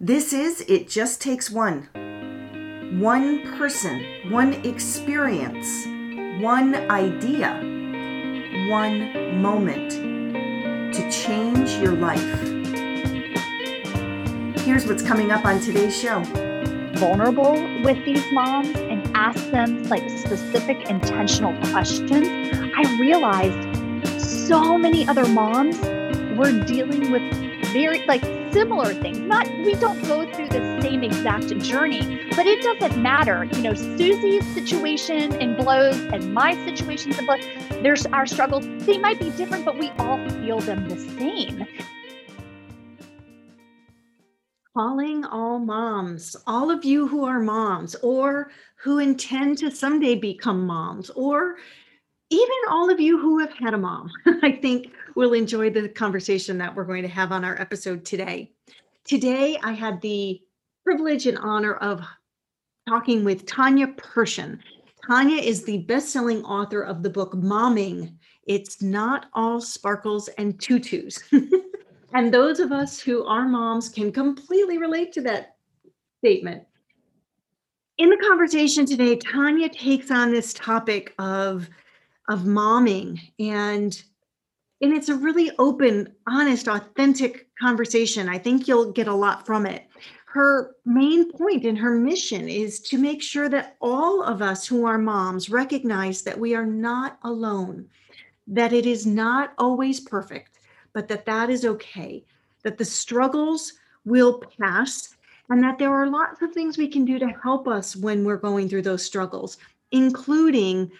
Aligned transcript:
This 0.00 0.32
is 0.32 0.62
It 0.62 0.88
Just 0.88 1.20
Takes 1.22 1.52
One. 1.52 1.88
One 2.98 3.56
person, 3.56 4.04
one 4.28 4.54
experience, 4.66 5.86
one 6.42 6.74
idea, 6.90 7.54
one 8.68 9.40
moment 9.40 9.92
to 9.92 11.10
change 11.12 11.70
your 11.74 11.92
life. 11.92 12.20
Here's 14.64 14.84
what's 14.84 15.04
coming 15.04 15.30
up 15.30 15.44
on 15.44 15.60
today's 15.60 15.96
show. 15.96 16.24
Vulnerable 16.96 17.52
with 17.84 18.04
these 18.04 18.24
moms 18.32 18.76
and 18.76 19.08
ask 19.16 19.48
them 19.52 19.84
like 19.84 20.10
specific 20.10 20.90
intentional 20.90 21.56
questions. 21.70 22.26
I 22.76 22.98
realized 22.98 24.20
so 24.20 24.76
many 24.76 25.06
other 25.06 25.26
moms 25.28 25.78
were 26.36 26.64
dealing 26.64 27.12
with 27.12 27.22
very 27.72 28.04
like 28.06 28.24
similar 28.54 28.94
things. 28.94 29.18
Not 29.18 29.48
we 29.58 29.74
don't 29.74 30.00
go 30.06 30.32
through 30.32 30.48
the 30.48 30.80
same 30.80 31.02
exact 31.02 31.48
journey, 31.58 32.20
but 32.36 32.46
it 32.46 32.62
doesn't 32.62 33.02
matter. 33.02 33.44
You 33.52 33.62
know, 33.62 33.74
Susie's 33.74 34.46
situation 34.54 35.34
and 35.42 35.56
blows 35.56 35.98
and 35.98 36.32
my 36.32 36.54
situations 36.64 37.18
and 37.18 37.26
blows, 37.26 37.44
there's 37.82 38.06
our 38.06 38.26
struggles. 38.26 38.64
They 38.86 38.96
might 38.96 39.18
be 39.18 39.30
different, 39.30 39.64
but 39.64 39.76
we 39.76 39.90
all 39.98 40.18
feel 40.30 40.60
them 40.60 40.88
the 40.88 40.96
same. 40.96 41.66
Calling 44.76 45.24
all 45.24 45.58
moms, 45.58 46.36
all 46.46 46.70
of 46.70 46.84
you 46.84 47.08
who 47.08 47.24
are 47.24 47.40
moms 47.40 47.96
or 47.96 48.52
who 48.76 49.00
intend 49.00 49.58
to 49.58 49.70
someday 49.70 50.14
become 50.14 50.64
moms, 50.64 51.10
or 51.10 51.56
even 52.30 52.56
all 52.70 52.90
of 52.90 53.00
you 53.00 53.18
who 53.18 53.38
have 53.38 53.52
had 53.52 53.74
a 53.74 53.78
mom. 53.78 54.10
I 54.42 54.52
think 54.52 54.92
will 55.14 55.32
enjoy 55.32 55.70
the 55.70 55.88
conversation 55.88 56.58
that 56.58 56.74
we're 56.74 56.84
going 56.84 57.02
to 57.02 57.08
have 57.08 57.32
on 57.32 57.44
our 57.44 57.60
episode 57.60 58.04
today. 58.04 58.53
Today, 59.04 59.58
I 59.62 59.72
had 59.72 60.00
the 60.00 60.40
privilege 60.82 61.26
and 61.26 61.36
honor 61.36 61.74
of 61.74 62.00
talking 62.88 63.22
with 63.22 63.44
Tanya 63.44 63.88
Pershan. 63.88 64.58
Tanya 65.06 65.42
is 65.42 65.62
the 65.62 65.78
best 65.78 66.08
selling 66.08 66.42
author 66.44 66.80
of 66.80 67.02
the 67.02 67.10
book 67.10 67.32
Momming 67.34 68.14
It's 68.46 68.80
Not 68.80 69.26
All 69.34 69.60
Sparkles 69.60 70.28
and 70.38 70.58
Tutus. 70.58 71.22
and 72.14 72.32
those 72.32 72.60
of 72.60 72.72
us 72.72 72.98
who 72.98 73.26
are 73.26 73.46
moms 73.46 73.90
can 73.90 74.10
completely 74.10 74.78
relate 74.78 75.12
to 75.12 75.20
that 75.20 75.56
statement. 76.20 76.62
In 77.98 78.08
the 78.08 78.24
conversation 78.26 78.86
today, 78.86 79.16
Tanya 79.16 79.68
takes 79.68 80.10
on 80.10 80.32
this 80.32 80.54
topic 80.54 81.12
of, 81.18 81.68
of 82.30 82.44
momming 82.44 83.20
and 83.38 84.02
and 84.80 84.92
it's 84.92 85.08
a 85.08 85.14
really 85.14 85.50
open, 85.58 86.12
honest, 86.26 86.68
authentic 86.68 87.43
conversation. 87.60 88.28
I 88.28 88.38
think 88.38 88.66
you'll 88.66 88.92
get 88.92 89.08
a 89.08 89.14
lot 89.14 89.46
from 89.46 89.66
it. 89.66 89.86
Her 90.26 90.74
main 90.84 91.30
point 91.30 91.64
and 91.64 91.78
her 91.78 91.94
mission 91.96 92.48
is 92.48 92.80
to 92.80 92.98
make 92.98 93.22
sure 93.22 93.48
that 93.48 93.76
all 93.80 94.22
of 94.22 94.42
us 94.42 94.66
who 94.66 94.84
are 94.84 94.98
moms 94.98 95.48
recognize 95.48 96.22
that 96.22 96.38
we 96.38 96.54
are 96.56 96.66
not 96.66 97.18
alone, 97.22 97.88
that 98.48 98.72
it 98.72 98.84
is 98.84 99.06
not 99.06 99.54
always 99.58 100.00
perfect, 100.00 100.58
but 100.92 101.06
that 101.08 101.24
that 101.26 101.50
is 101.50 101.64
okay, 101.64 102.24
that 102.64 102.78
the 102.78 102.84
struggles 102.84 103.74
will 104.04 104.42
pass, 104.60 105.14
and 105.50 105.62
that 105.62 105.78
there 105.78 105.92
are 105.92 106.08
lots 106.08 106.42
of 106.42 106.52
things 106.52 106.76
we 106.76 106.88
can 106.88 107.04
do 107.04 107.18
to 107.18 107.28
help 107.28 107.68
us 107.68 107.94
when 107.94 108.24
we're 108.24 108.36
going 108.36 108.68
through 108.68 108.82
those 108.82 109.04
struggles, 109.04 109.58
including 109.92 110.90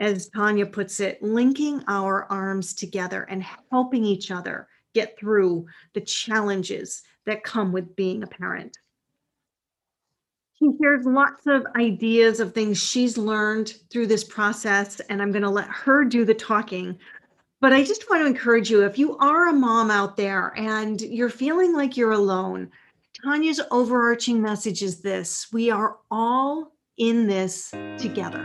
as 0.00 0.28
Tanya 0.28 0.66
puts 0.66 0.98
it, 0.98 1.22
linking 1.22 1.84
our 1.86 2.24
arms 2.24 2.74
together 2.74 3.22
and 3.30 3.44
helping 3.70 4.04
each 4.04 4.30
other 4.30 4.66
get 4.94 5.18
through 5.18 5.66
the 5.94 6.00
challenges 6.00 7.02
that 7.26 7.44
come 7.44 7.72
with 7.72 7.96
being 7.96 8.22
a 8.22 8.26
parent. 8.26 8.76
She 10.58 10.68
shares 10.80 11.06
lots 11.06 11.46
of 11.46 11.64
ideas 11.76 12.40
of 12.40 12.52
things 12.52 12.82
she's 12.82 13.16
learned 13.16 13.74
through 13.90 14.08
this 14.08 14.24
process, 14.24 15.00
and 15.00 15.22
I'm 15.22 15.32
going 15.32 15.42
to 15.42 15.50
let 15.50 15.68
her 15.68 16.04
do 16.04 16.24
the 16.24 16.34
talking. 16.34 16.98
But 17.60 17.72
I 17.72 17.82
just 17.82 18.08
want 18.10 18.22
to 18.22 18.26
encourage 18.26 18.70
you 18.70 18.84
if 18.84 18.98
you 18.98 19.16
are 19.18 19.48
a 19.48 19.52
mom 19.52 19.90
out 19.90 20.16
there 20.16 20.52
and 20.56 21.00
you're 21.00 21.30
feeling 21.30 21.74
like 21.74 21.96
you're 21.96 22.12
alone, 22.12 22.70
Tanya's 23.22 23.60
overarching 23.70 24.40
message 24.40 24.82
is 24.82 25.00
this 25.00 25.46
we 25.52 25.70
are 25.70 25.96
all 26.10 26.72
in 26.96 27.26
this 27.26 27.70
together 27.98 28.40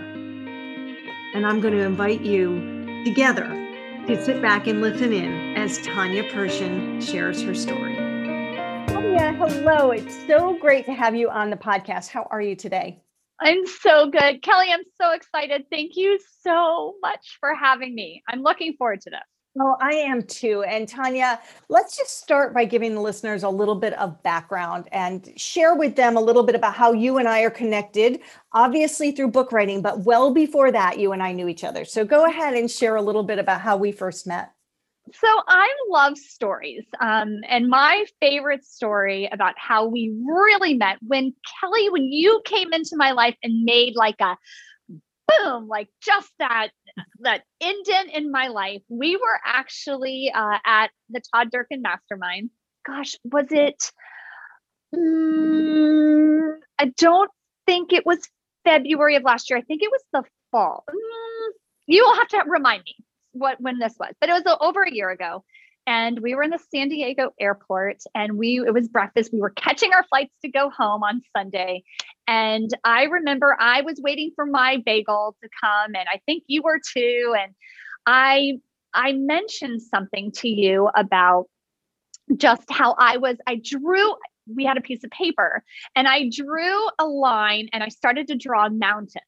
and 1.36 1.46
I'm 1.46 1.60
going 1.60 1.74
to 1.74 1.82
invite 1.82 2.22
you 2.22 3.04
together 3.04 3.65
to 4.08 4.24
sit 4.24 4.40
back 4.40 4.68
and 4.68 4.82
listen 4.82 5.12
in 5.12 5.58
as 5.58 5.80
Tanya 5.80 6.24
Pershan 6.32 7.02
shares 7.02 7.42
her 7.42 7.56
story. 7.56 7.96
Tanya, 7.96 9.34
hello. 9.34 9.90
It's 9.90 10.16
so 10.28 10.56
great 10.60 10.86
to 10.86 10.94
have 10.94 11.16
you 11.16 11.28
on 11.32 11.50
the 11.50 11.58
podcast. 11.58 12.10
How 12.10 12.28
are 12.30 12.42
you 12.42 12.56
today? 12.56 13.02
I'm 13.40 13.66
so 13.66 14.12
good. 14.12 14.44
Kelly, 14.44 14.68
I'm 14.72 14.84
so 15.02 15.12
excited. 15.14 15.66
Thank 15.72 15.96
you 15.96 16.20
so 16.42 16.94
much 17.02 17.38
for 17.40 17.56
having 17.56 17.96
me. 17.96 18.22
I'm 18.30 18.44
looking 18.44 18.76
forward 18.78 19.02
to 19.02 19.10
this. 19.10 19.20
Oh, 19.58 19.78
I 19.80 19.92
am 19.92 20.22
too. 20.24 20.64
And 20.64 20.86
Tanya, 20.86 21.40
let's 21.70 21.96
just 21.96 22.18
start 22.20 22.54
by 22.54 22.66
giving 22.66 22.94
the 22.94 23.00
listeners 23.00 23.44
a 23.44 23.50
little 23.50 23.76
bit 23.76 23.94
of 23.94 24.22
background 24.22 24.90
and 24.92 25.32
share 25.38 25.76
with 25.76 25.96
them 25.96 26.18
a 26.18 26.22
little 26.22 26.44
bit 26.44 26.56
about 26.56 26.74
how 26.74 26.92
you 26.92 27.20
and 27.20 27.28
I 27.28 27.42
are 27.42 27.50
connected, 27.50 28.20
obviously 28.52 29.14
through 29.14 29.30
book 29.32 29.54
writing, 29.54 29.82
but 29.82 30.00
well 30.00 30.34
before 30.34 30.74
that, 30.74 31.00
you 31.00 31.14
and 31.14 31.24
I 31.24 31.32
knew 31.32 31.48
each 31.48 31.64
other. 31.64 31.86
So 31.86 32.04
go 32.04 32.26
ahead 32.26 32.54
and 32.56 32.70
share 32.70 32.98
a 32.98 33.02
little 33.02 33.24
bit 33.24 33.40
about 33.40 33.62
how 33.62 33.78
we 33.78 33.94
first 33.94 34.28
met. 34.28 34.52
So 35.14 35.28
I 35.48 35.74
love 35.88 36.18
stories. 36.18 36.84
Um, 37.00 37.38
and 37.48 37.70
my 37.70 38.06
favorite 38.20 38.66
story 38.66 39.30
about 39.32 39.54
how 39.58 39.86
we 39.86 40.14
really 40.28 40.74
met 40.74 40.98
when 41.08 41.34
Kelly, 41.62 41.90
when 41.92 42.04
you 42.12 42.42
came 42.44 42.74
into 42.74 42.98
my 42.98 43.12
life 43.12 43.36
and 43.42 43.64
made 43.64 43.96
like 43.96 44.20
a 44.20 44.36
boom, 45.28 45.68
like 45.68 45.88
just 46.02 46.32
that 46.40 46.70
that 47.20 47.44
indent 47.60 48.12
in 48.12 48.32
my 48.32 48.48
life. 48.48 48.82
We 48.90 49.16
were 49.18 49.40
actually 49.44 50.32
uh, 50.34 50.58
at 50.66 50.92
the 51.10 51.22
Todd 51.34 51.52
Durkin 51.52 51.82
Mastermind. 51.82 52.50
Gosh, 52.86 53.16
was 53.24 53.48
it? 53.52 53.92
Mm, 54.96 56.58
I 56.80 56.86
don't 56.98 57.32
think 57.66 57.94
it 57.94 58.06
was 58.06 58.20
February 58.64 59.16
of 59.16 59.24
last 59.24 59.50
year. 59.50 59.58
I 59.58 59.62
think 59.62 59.82
it 59.82 59.92
was 59.92 60.04
the 60.14 60.24
fall. 60.52 60.84
Mm, 60.90 61.50
you 61.88 62.04
will 62.04 62.16
have 62.16 62.28
to 62.30 62.44
remind 62.48 62.84
me 62.84 62.96
what 63.32 63.60
when 63.60 63.80
this 63.80 63.96
was, 64.00 64.14
but 64.20 64.30
it 64.30 64.34
was 64.34 64.58
over 64.62 64.84
a 64.84 64.92
year 64.92 65.10
ago 65.10 65.44
and 65.88 66.20
we 66.20 66.34
were 66.34 66.44
in 66.44 66.50
the 66.50 66.60
San 66.74 66.90
Diego 66.90 67.32
airport 67.40 68.04
and 68.16 68.38
we 68.38 68.60
it 68.60 68.74
was 68.74 68.88
breakfast. 68.88 69.32
We 69.32 69.40
were 69.40 69.52
catching 69.52 69.94
our 69.94 70.04
flights 70.06 70.34
to 70.42 70.50
go 70.50 70.70
home 70.70 71.04
on 71.04 71.22
Sunday. 71.36 71.84
And 72.28 72.70
I 72.84 73.04
remember 73.04 73.56
I 73.60 73.82
was 73.82 74.00
waiting 74.02 74.32
for 74.36 74.46
my 74.46 74.82
bagel 74.86 75.36
to 75.44 75.50
come 75.62 75.96
and 75.96 76.08
I 76.12 76.20
think 76.26 76.44
you 76.48 76.64
were 76.64 76.80
too. 76.80 77.36
And 77.40 77.54
I 78.08 78.60
I 78.94 79.14
mentioned 79.14 79.82
something 79.82 80.32
to 80.38 80.50
you 80.50 80.90
about 80.96 81.46
just 82.36 82.70
how 82.72 82.96
I 82.98 83.18
was 83.18 83.38
I 83.46 83.62
drew 83.64 84.16
we 84.54 84.66
had 84.66 84.78
a 84.78 84.82
piece 84.82 85.04
of 85.04 85.12
paper 85.12 85.64
and 85.96 86.08
I 86.08 86.30
drew 86.30 86.90
a 87.00 87.06
line 87.06 87.68
and 87.74 87.84
I 87.84 87.90
started 87.90 88.28
to 88.28 88.36
draw 88.36 88.68
a 88.68 88.70
mountain. 88.70 89.22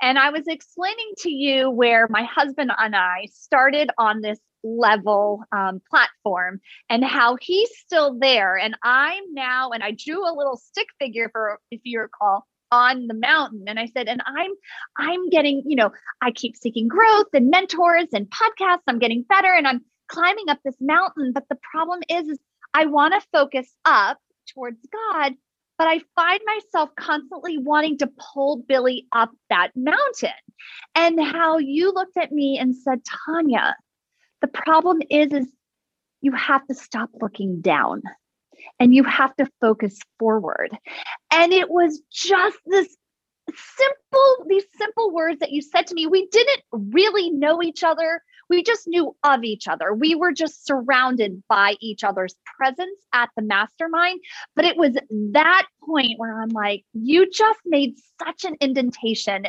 And 0.00 0.18
I 0.18 0.30
was 0.30 0.48
explaining 0.48 1.12
to 1.18 1.30
you 1.30 1.70
where 1.70 2.08
my 2.08 2.24
husband 2.24 2.72
and 2.76 2.96
I 2.96 3.28
started 3.32 3.90
on 3.98 4.20
this 4.20 4.38
level 4.64 5.44
um, 5.52 5.80
platform 5.90 6.60
and 6.88 7.04
how 7.04 7.36
he's 7.40 7.70
still 7.78 8.18
there. 8.18 8.56
And 8.56 8.76
I'm 8.82 9.22
now, 9.32 9.70
and 9.70 9.82
I 9.82 9.92
drew 9.92 10.22
a 10.28 10.34
little 10.36 10.56
stick 10.56 10.88
figure 11.00 11.28
for, 11.32 11.58
if 11.70 11.80
you 11.84 12.00
recall, 12.00 12.46
on 12.70 13.06
the 13.06 13.12
mountain 13.12 13.64
and 13.66 13.78
i 13.78 13.84
said 13.84 14.08
and 14.08 14.22
i'm 14.24 14.50
i'm 14.96 15.28
getting 15.28 15.62
you 15.66 15.76
know 15.76 15.90
i 16.22 16.30
keep 16.30 16.56
seeking 16.56 16.88
growth 16.88 17.26
and 17.34 17.50
mentors 17.50 18.08
and 18.14 18.30
podcasts 18.30 18.80
i'm 18.86 18.98
getting 18.98 19.22
better 19.28 19.52
and 19.52 19.68
i'm 19.68 19.84
climbing 20.08 20.48
up 20.48 20.58
this 20.64 20.76
mountain 20.80 21.32
but 21.34 21.44
the 21.50 21.58
problem 21.70 22.00
is, 22.08 22.28
is 22.28 22.38
i 22.72 22.86
want 22.86 23.12
to 23.12 23.28
focus 23.30 23.76
up 23.84 24.18
towards 24.54 24.78
god 24.90 25.34
but 25.78 25.88
I 25.88 26.00
find 26.14 26.40
myself 26.46 26.90
constantly 26.96 27.58
wanting 27.58 27.98
to 27.98 28.10
pull 28.32 28.62
Billy 28.68 29.08
up 29.10 29.30
that 29.50 29.70
mountain. 29.74 30.30
And 30.94 31.20
how 31.20 31.58
you 31.58 31.92
looked 31.92 32.16
at 32.16 32.30
me 32.30 32.56
and 32.56 32.76
said, 32.76 33.00
Tanya, 33.26 33.74
the 34.42 34.48
problem 34.48 35.00
is, 35.08 35.32
is 35.32 35.46
you 36.20 36.32
have 36.32 36.66
to 36.66 36.74
stop 36.74 37.10
looking 37.20 37.60
down 37.60 38.02
and 38.78 38.94
you 38.94 39.04
have 39.04 39.34
to 39.36 39.46
focus 39.60 39.98
forward. 40.18 40.76
And 41.32 41.52
it 41.52 41.70
was 41.70 42.00
just 42.12 42.58
this 42.66 42.94
simple, 43.48 44.46
these 44.48 44.64
simple 44.76 45.10
words 45.10 45.40
that 45.40 45.52
you 45.52 45.62
said 45.62 45.86
to 45.88 45.94
me. 45.94 46.06
We 46.06 46.26
didn't 46.28 46.62
really 46.72 47.30
know 47.30 47.62
each 47.62 47.82
other 47.82 48.22
we 48.52 48.62
just 48.62 48.86
knew 48.86 49.16
of 49.24 49.44
each 49.44 49.66
other. 49.66 49.94
We 49.94 50.14
were 50.14 50.30
just 50.30 50.66
surrounded 50.66 51.42
by 51.48 51.76
each 51.80 52.04
other's 52.04 52.34
presence 52.58 53.00
at 53.14 53.30
the 53.34 53.42
mastermind. 53.42 54.20
But 54.54 54.66
it 54.66 54.76
was 54.76 54.94
that 55.32 55.66
point 55.82 56.18
where 56.18 56.38
I'm 56.38 56.50
like, 56.50 56.84
you 56.92 57.30
just 57.30 57.60
made 57.64 57.94
such 58.22 58.44
an 58.44 58.56
indentation 58.60 59.46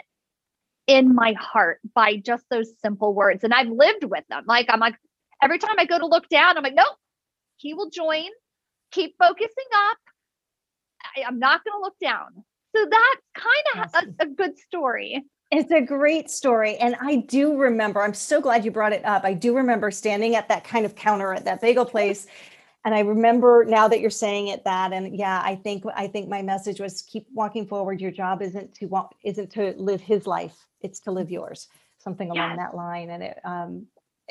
in 0.87 1.15
my 1.15 1.33
heart 1.39 1.79
by 1.95 2.17
just 2.17 2.45
those 2.49 2.73
simple 2.81 3.13
words. 3.13 3.43
And 3.43 3.53
I've 3.53 3.69
lived 3.69 4.03
with 4.03 4.23
them. 4.29 4.43
Like, 4.47 4.67
I'm 4.69 4.79
like, 4.79 4.95
every 5.41 5.59
time 5.59 5.75
I 5.77 5.85
go 5.85 5.97
to 5.97 6.05
look 6.05 6.27
down, 6.29 6.57
I'm 6.57 6.63
like, 6.63 6.75
nope, 6.75 6.97
he 7.57 7.73
will 7.73 7.89
join. 7.89 8.27
Keep 8.91 9.15
focusing 9.17 9.49
up. 9.73 9.97
I, 11.15 11.23
I'm 11.27 11.39
not 11.39 11.63
going 11.63 11.77
to 11.77 11.81
look 11.81 11.97
down. 12.01 12.43
So 12.75 12.85
that's 12.89 13.45
kind 13.45 13.85
of 13.85 14.15
a, 14.19 14.23
a 14.23 14.27
good 14.27 14.57
story. 14.57 15.23
It's 15.51 15.71
a 15.71 15.81
great 15.81 16.31
story. 16.31 16.77
And 16.77 16.95
I 16.99 17.17
do 17.17 17.55
remember, 17.55 18.01
I'm 18.01 18.15
so 18.15 18.41
glad 18.41 18.65
you 18.65 18.71
brought 18.71 18.93
it 18.93 19.05
up. 19.05 19.23
I 19.23 19.33
do 19.33 19.55
remember 19.55 19.91
standing 19.91 20.35
at 20.35 20.49
that 20.49 20.63
kind 20.63 20.85
of 20.85 20.95
counter 20.95 21.33
at 21.33 21.45
that 21.45 21.61
bagel 21.61 21.85
place. 21.85 22.25
And 22.85 22.95
I 22.95 23.01
remember 23.01 23.63
now 23.63 23.87
that 23.87 24.01
you're 24.01 24.09
saying 24.09 24.47
it 24.47 24.63
that, 24.65 24.91
and 24.91 25.15
yeah, 25.15 25.41
I 25.45 25.55
think, 25.55 25.83
I 25.95 26.07
think 26.07 26.27
my 26.27 26.41
message 26.41 26.79
was 26.79 27.03
keep 27.03 27.27
walking 27.31 27.67
forward. 27.67 28.01
Your 28.01 28.11
job 28.11 28.41
isn't 28.41 28.73
to 28.75 28.87
walk, 28.87 29.15
isn't 29.23 29.51
to 29.51 29.75
live 29.77 30.01
his 30.01 30.25
life. 30.25 30.55
It's 30.83 30.99
to 31.01 31.11
live 31.11 31.31
yours, 31.31 31.67
something 31.97 32.29
along 32.29 32.51
Yes. 32.51 32.59
that 32.59 32.75
line. 32.75 33.09
And 33.09 33.23
it, 33.23 33.39
um, 33.43 33.87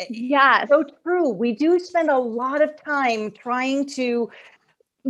Yes. 0.09 0.69
so 0.71 0.85
true. 1.03 1.29
We 1.31 1.53
do 1.53 1.79
spend 1.79 2.09
a 2.11 2.19
lot 2.19 2.63
of 2.63 2.83
time 2.83 3.31
trying 3.31 3.87
to 3.91 4.31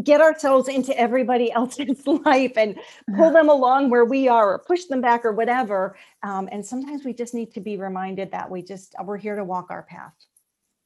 get 0.03 0.21
ourselves 0.21 0.69
into 0.69 0.99
everybody 0.99 1.53
else's 1.61 2.07
life 2.07 2.53
and 2.57 2.79
pull 3.17 3.31
them 3.39 3.49
along 3.49 3.91
where 3.91 4.05
we 4.05 4.27
are 4.29 4.55
or 4.55 4.59
push 4.59 4.85
them 4.87 5.01
back 5.01 5.25
or 5.25 5.33
whatever. 5.33 5.97
Um, 6.23 6.49
and 6.51 6.65
sometimes 6.65 7.05
we 7.05 7.13
just 7.13 7.35
need 7.35 7.53
to 7.55 7.61
be 7.61 7.77
reminded 7.77 8.31
that 8.33 8.51
we 8.51 8.63
just, 8.63 8.95
we're 9.05 9.19
here 9.19 9.37
to 9.37 9.45
walk 9.45 9.71
our 9.71 9.83
path. 9.83 10.15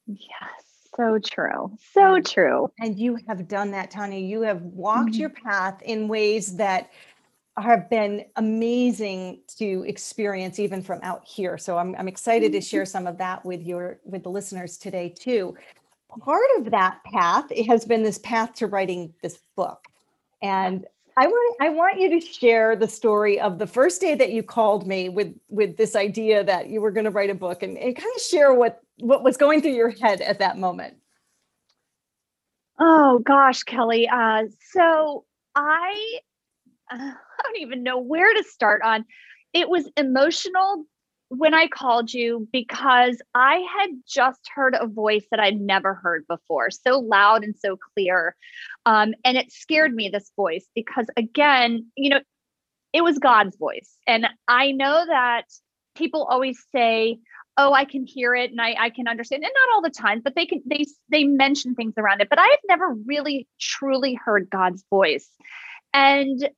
Yes. 0.06 0.88
So 0.96 1.18
true. 1.18 1.76
So 1.92 2.20
true. 2.20 2.70
And 2.80 2.98
you 2.98 3.18
have 3.28 3.48
done 3.48 3.70
that, 3.72 3.90
Tanya. 3.90 4.18
You 4.18 4.42
have 4.42 4.62
walked 4.62 5.12
Mhm. 5.12 5.18
your 5.18 5.30
path 5.30 5.82
in 5.82 6.08
ways 6.08 6.56
that 6.56 6.90
have 7.58 7.88
been 7.88 8.24
amazing 8.36 9.40
to 9.58 9.84
experience 9.86 10.58
even 10.58 10.82
from 10.82 11.00
out 11.02 11.24
here. 11.24 11.56
So 11.56 11.78
I'm, 11.78 11.94
I'm 11.96 12.08
excited 12.08 12.52
to 12.52 12.60
share 12.60 12.84
some 12.84 13.06
of 13.06 13.18
that 13.18 13.44
with 13.44 13.62
your 13.62 13.98
with 14.04 14.22
the 14.22 14.30
listeners 14.30 14.76
today 14.76 15.08
too. 15.08 15.56
Part 16.20 16.46
of 16.58 16.70
that 16.70 17.00
path 17.04 17.44
has 17.66 17.84
been 17.84 18.02
this 18.02 18.18
path 18.18 18.54
to 18.54 18.66
writing 18.66 19.14
this 19.22 19.38
book. 19.56 19.84
And 20.42 20.86
I 21.16 21.26
want 21.26 21.56
I 21.62 21.68
want 21.70 21.98
you 21.98 22.20
to 22.20 22.26
share 22.26 22.76
the 22.76 22.88
story 22.88 23.40
of 23.40 23.58
the 23.58 23.66
first 23.66 24.00
day 24.02 24.14
that 24.14 24.32
you 24.32 24.42
called 24.42 24.86
me 24.86 25.08
with 25.08 25.34
with 25.48 25.76
this 25.78 25.96
idea 25.96 26.44
that 26.44 26.68
you 26.68 26.80
were 26.82 26.90
going 26.90 27.04
to 27.04 27.10
write 27.10 27.30
a 27.30 27.34
book 27.34 27.62
and, 27.62 27.78
and 27.78 27.96
kind 27.96 28.12
of 28.14 28.22
share 28.22 28.52
what 28.52 28.80
what 28.98 29.24
was 29.24 29.36
going 29.36 29.62
through 29.62 29.72
your 29.72 29.90
head 29.90 30.20
at 30.20 30.38
that 30.40 30.58
moment. 30.58 30.96
Oh 32.78 33.20
gosh, 33.20 33.62
Kelly. 33.62 34.08
Uh, 34.08 34.44
so 34.72 35.24
I, 35.54 36.18
I 36.90 37.42
don't 37.42 37.60
even 37.60 37.82
know 37.82 37.98
where 37.98 38.32
to 38.32 38.44
start 38.44 38.82
on. 38.82 39.04
It 39.52 39.68
was 39.68 39.88
emotional 39.96 40.84
when 41.28 41.54
I 41.54 41.66
called 41.66 42.12
you 42.12 42.48
because 42.52 43.20
I 43.34 43.64
had 43.78 43.90
just 44.06 44.40
heard 44.54 44.76
a 44.78 44.86
voice 44.86 45.24
that 45.30 45.40
I'd 45.40 45.60
never 45.60 45.94
heard 45.94 46.24
before, 46.28 46.70
so 46.70 47.00
loud 47.00 47.42
and 47.42 47.54
so 47.56 47.76
clear. 47.94 48.36
Um, 48.84 49.14
and 49.24 49.36
it 49.36 49.50
scared 49.50 49.92
me, 49.92 50.08
this 50.08 50.30
voice, 50.36 50.66
because 50.74 51.06
again, 51.16 51.86
you 51.96 52.10
know, 52.10 52.20
it 52.92 53.02
was 53.02 53.18
God's 53.18 53.56
voice. 53.56 53.96
And 54.06 54.28
I 54.46 54.70
know 54.70 55.04
that 55.06 55.46
people 55.96 56.24
always 56.24 56.64
say, 56.74 57.18
oh 57.56 57.72
i 57.72 57.84
can 57.84 58.04
hear 58.04 58.34
it 58.34 58.50
and 58.50 58.60
I, 58.60 58.76
I 58.78 58.90
can 58.90 59.08
understand 59.08 59.42
and 59.42 59.52
not 59.54 59.74
all 59.74 59.82
the 59.82 59.90
time 59.90 60.20
but 60.22 60.34
they 60.34 60.46
can 60.46 60.62
they 60.66 60.84
they 61.10 61.24
mention 61.24 61.74
things 61.74 61.94
around 61.96 62.20
it 62.20 62.28
but 62.28 62.38
i 62.38 62.46
have 62.46 62.60
never 62.68 62.94
really 63.06 63.48
truly 63.58 64.14
heard 64.14 64.50
god's 64.50 64.84
voice 64.90 65.28
and 65.92 66.48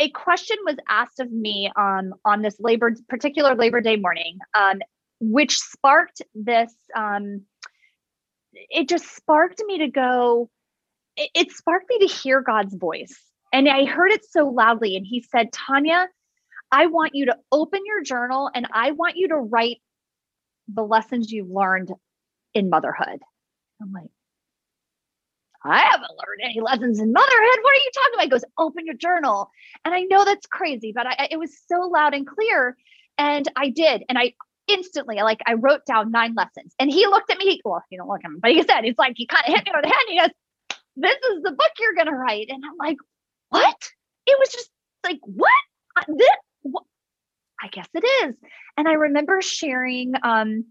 a 0.00 0.08
question 0.10 0.56
was 0.64 0.76
asked 0.88 1.20
of 1.20 1.30
me 1.30 1.70
um, 1.76 2.14
on 2.24 2.42
this 2.42 2.58
labor 2.58 2.94
particular 3.08 3.54
labor 3.54 3.80
day 3.80 3.96
morning 3.96 4.38
um, 4.54 4.80
which 5.20 5.58
sparked 5.58 6.22
this 6.34 6.74
um, 6.96 7.42
it 8.52 8.88
just 8.88 9.14
sparked 9.14 9.62
me 9.66 9.78
to 9.78 9.88
go 9.88 10.50
it, 11.16 11.30
it 11.34 11.52
sparked 11.52 11.86
me 11.88 12.06
to 12.06 12.12
hear 12.12 12.40
god's 12.40 12.74
voice 12.74 13.16
and 13.52 13.68
i 13.68 13.84
heard 13.84 14.10
it 14.10 14.24
so 14.24 14.48
loudly 14.48 14.96
and 14.96 15.06
he 15.06 15.22
said 15.22 15.52
tanya 15.52 16.08
i 16.72 16.86
want 16.86 17.14
you 17.14 17.26
to 17.26 17.36
open 17.52 17.80
your 17.84 18.02
journal 18.02 18.50
and 18.54 18.66
i 18.72 18.90
want 18.90 19.16
you 19.16 19.28
to 19.28 19.36
write 19.36 19.78
the 20.74 20.82
lessons 20.82 21.30
you've 21.30 21.50
learned 21.50 21.92
in 22.54 22.70
motherhood. 22.70 23.20
I'm 23.80 23.92
like, 23.92 24.10
I 25.64 25.80
haven't 25.80 26.10
learned 26.10 26.40
any 26.42 26.60
lessons 26.60 26.98
in 27.00 27.12
motherhood. 27.12 27.58
What 27.62 27.72
are 27.72 27.74
you 27.74 27.90
talking 27.94 28.14
about? 28.14 28.24
He 28.24 28.30
goes, 28.30 28.44
open 28.58 28.86
your 28.86 28.94
journal. 28.94 29.50
And 29.84 29.94
I 29.94 30.02
know 30.02 30.24
that's 30.24 30.46
crazy, 30.46 30.92
but 30.94 31.06
I, 31.06 31.28
it 31.30 31.38
was 31.38 31.58
so 31.66 31.80
loud 31.80 32.14
and 32.14 32.26
clear. 32.26 32.76
And 33.18 33.46
I 33.56 33.68
did. 33.68 34.04
And 34.08 34.18
I 34.18 34.34
instantly, 34.68 35.16
like, 35.16 35.40
I 35.46 35.54
wrote 35.54 35.84
down 35.84 36.10
nine 36.10 36.34
lessons. 36.34 36.74
And 36.78 36.90
he 36.90 37.06
looked 37.06 37.30
at 37.30 37.38
me. 37.38 37.44
He, 37.44 37.62
well, 37.64 37.82
he 37.90 37.96
don't 37.96 38.08
look 38.08 38.24
at 38.24 38.30
me, 38.30 38.38
but 38.40 38.52
he 38.52 38.62
said, 38.62 38.82
he's 38.82 38.98
like, 38.98 39.14
he 39.16 39.26
kind 39.26 39.44
of 39.46 39.54
hit 39.54 39.64
me 39.66 39.72
over 39.72 39.82
the 39.82 39.88
head. 39.88 40.04
He 40.08 40.18
goes, 40.18 40.30
this 40.96 41.16
is 41.16 41.42
the 41.42 41.52
book 41.52 41.70
you're 41.78 41.94
going 41.94 42.06
to 42.06 42.14
write. 42.14 42.46
And 42.48 42.64
I'm 42.64 42.76
like, 42.78 42.96
what? 43.50 43.90
It 44.26 44.38
was 44.38 44.48
just 44.50 44.70
like, 45.04 45.18
what? 45.22 45.50
This, 46.08 46.28
what? 46.62 46.84
I 47.62 47.68
guess 47.68 47.88
it 47.92 48.04
is. 48.24 48.36
And 48.76 48.88
I 48.88 48.92
remember 48.92 49.42
sharing 49.42 50.14
um, 50.22 50.64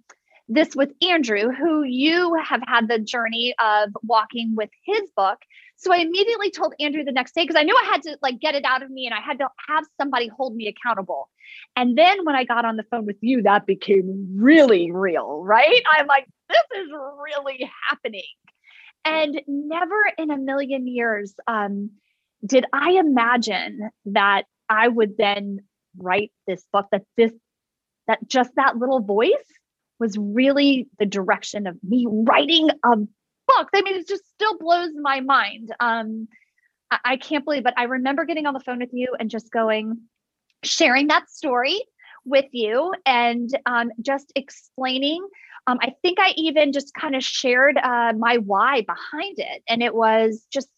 this 0.49 0.75
with 0.75 0.91
Andrew, 1.07 1.51
who 1.51 1.83
you 1.83 2.33
have 2.43 2.61
had 2.67 2.87
the 2.89 2.99
journey 2.99 3.53
of 3.59 3.95
walking 4.01 4.55
with 4.55 4.69
his 4.83 5.09
book. 5.15 5.37
So 5.77 5.93
I 5.93 5.97
immediately 5.97 6.49
told 6.49 6.73
Andrew 6.79 7.03
the 7.03 7.11
next 7.11 7.35
day 7.35 7.43
because 7.43 7.55
I 7.55 7.63
knew 7.63 7.75
I 7.75 7.85
had 7.85 8.01
to 8.03 8.17
like 8.21 8.39
get 8.39 8.55
it 8.55 8.65
out 8.65 8.83
of 8.83 8.89
me 8.89 9.05
and 9.05 9.13
I 9.13 9.21
had 9.21 9.37
to 9.39 9.47
have 9.69 9.85
somebody 10.01 10.27
hold 10.27 10.55
me 10.55 10.67
accountable. 10.67 11.29
And 11.75 11.97
then 11.97 12.25
when 12.25 12.35
I 12.35 12.43
got 12.43 12.65
on 12.65 12.75
the 12.75 12.83
phone 12.91 13.05
with 13.05 13.17
you, 13.21 13.43
that 13.43 13.65
became 13.65 14.35
really 14.35 14.91
real, 14.91 15.43
right? 15.43 15.81
I'm 15.93 16.07
like, 16.07 16.27
this 16.49 16.81
is 16.81 16.89
really 17.23 17.69
happening. 17.89 18.23
And 19.05 19.39
never 19.47 19.95
in 20.17 20.31
a 20.31 20.37
million 20.37 20.87
years 20.87 21.33
um, 21.47 21.91
did 22.45 22.65
I 22.73 22.93
imagine 22.93 23.89
that 24.05 24.43
I 24.67 24.87
would 24.87 25.15
then 25.17 25.61
write 25.97 26.31
this 26.47 26.65
book 26.73 26.87
that 26.91 27.03
this 27.15 27.31
that 28.07 28.27
just 28.27 28.51
that 28.55 28.77
little 28.77 28.99
voice 28.99 29.31
was 29.99 30.17
really 30.17 30.87
the 30.97 31.05
direction 31.05 31.67
of 31.67 31.77
me 31.83 32.07
writing 32.09 32.69
a 32.69 32.95
book. 32.95 33.69
I 33.73 33.81
mean 33.81 33.95
it 33.95 34.07
just 34.07 34.27
still 34.29 34.57
blows 34.57 34.91
my 34.99 35.21
mind. 35.21 35.73
Um 35.79 36.27
I, 36.91 36.99
I 37.05 37.17
can't 37.17 37.45
believe 37.45 37.63
but 37.63 37.77
i 37.77 37.83
remember 37.83 38.25
getting 38.25 38.45
on 38.45 38.53
the 38.53 38.59
phone 38.59 38.79
with 38.79 38.93
you 38.93 39.15
and 39.19 39.29
just 39.29 39.51
going 39.51 39.99
sharing 40.63 41.07
that 41.07 41.29
story 41.29 41.79
with 42.25 42.45
you 42.51 42.93
and 43.05 43.49
um, 43.65 43.91
just 44.01 44.31
explaining. 44.35 45.25
Um, 45.67 45.77
i 45.81 45.93
think 46.01 46.19
i 46.19 46.33
even 46.35 46.71
just 46.73 46.93
kind 46.93 47.15
of 47.15 47.23
shared 47.23 47.77
uh, 47.77 48.13
my 48.17 48.37
why 48.37 48.81
behind 48.81 49.37
it. 49.37 49.61
And 49.67 49.83
it 49.83 49.93
was 49.93 50.45
just 50.51 50.69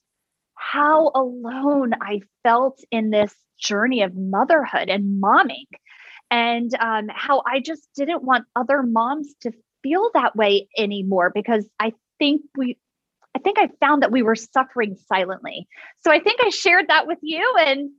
how 0.55 1.11
alone 1.15 1.93
i 2.01 2.21
felt 2.43 2.79
in 2.91 3.09
this 3.09 3.33
journey 3.59 4.01
of 4.01 4.15
motherhood 4.15 4.89
and 4.89 5.21
momming 5.21 5.67
and 6.31 6.73
um, 6.79 7.09
how 7.13 7.43
I 7.45 7.59
just 7.59 7.87
didn't 7.95 8.23
want 8.23 8.45
other 8.55 8.81
moms 8.81 9.33
to 9.41 9.51
feel 9.83 10.09
that 10.13 10.35
way 10.35 10.69
anymore 10.77 11.31
because 11.33 11.67
I 11.79 11.93
think 12.17 12.41
we, 12.57 12.77
I 13.35 13.39
think 13.39 13.59
I 13.59 13.69
found 13.79 14.01
that 14.01 14.11
we 14.11 14.23
were 14.23 14.35
suffering 14.35 14.97
silently. 15.07 15.67
So 16.03 16.11
I 16.11 16.19
think 16.19 16.39
I 16.43 16.49
shared 16.49 16.87
that 16.87 17.05
with 17.05 17.19
you, 17.21 17.55
and 17.59 17.91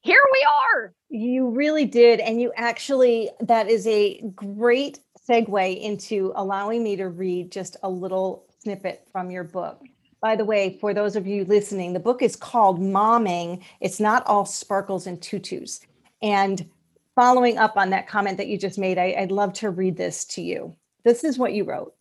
here 0.00 0.20
we 0.32 0.46
are. 0.74 0.94
You 1.08 1.50
really 1.50 1.84
did. 1.84 2.20
And 2.20 2.40
you 2.40 2.52
actually, 2.56 3.30
that 3.40 3.68
is 3.68 3.86
a 3.86 4.22
great 4.34 5.00
segue 5.28 5.80
into 5.80 6.32
allowing 6.36 6.84
me 6.84 6.96
to 6.96 7.08
read 7.08 7.50
just 7.50 7.76
a 7.82 7.90
little 7.90 8.46
snippet 8.62 9.06
from 9.10 9.30
your 9.30 9.44
book. 9.44 9.82
By 10.20 10.36
the 10.36 10.44
way, 10.44 10.78
for 10.80 10.94
those 10.94 11.16
of 11.16 11.26
you 11.26 11.44
listening, 11.44 11.92
the 11.92 12.00
book 12.00 12.22
is 12.22 12.36
called 12.36 12.80
Momming. 12.80 13.62
It's 13.80 14.00
not 14.00 14.26
all 14.26 14.44
sparkles 14.44 15.06
and 15.06 15.20
tutus. 15.20 15.80
And 16.22 16.68
following 17.16 17.58
up 17.58 17.76
on 17.76 17.90
that 17.90 18.06
comment 18.06 18.36
that 18.36 18.46
you 18.46 18.58
just 18.58 18.78
made, 18.78 18.98
I, 18.98 19.16
would 19.18 19.32
love 19.32 19.54
to 19.54 19.70
read 19.70 19.96
this 19.96 20.24
to 20.26 20.42
you. 20.42 20.76
This 21.02 21.24
is 21.24 21.38
what 21.38 21.54
you 21.54 21.64
wrote. 21.64 21.94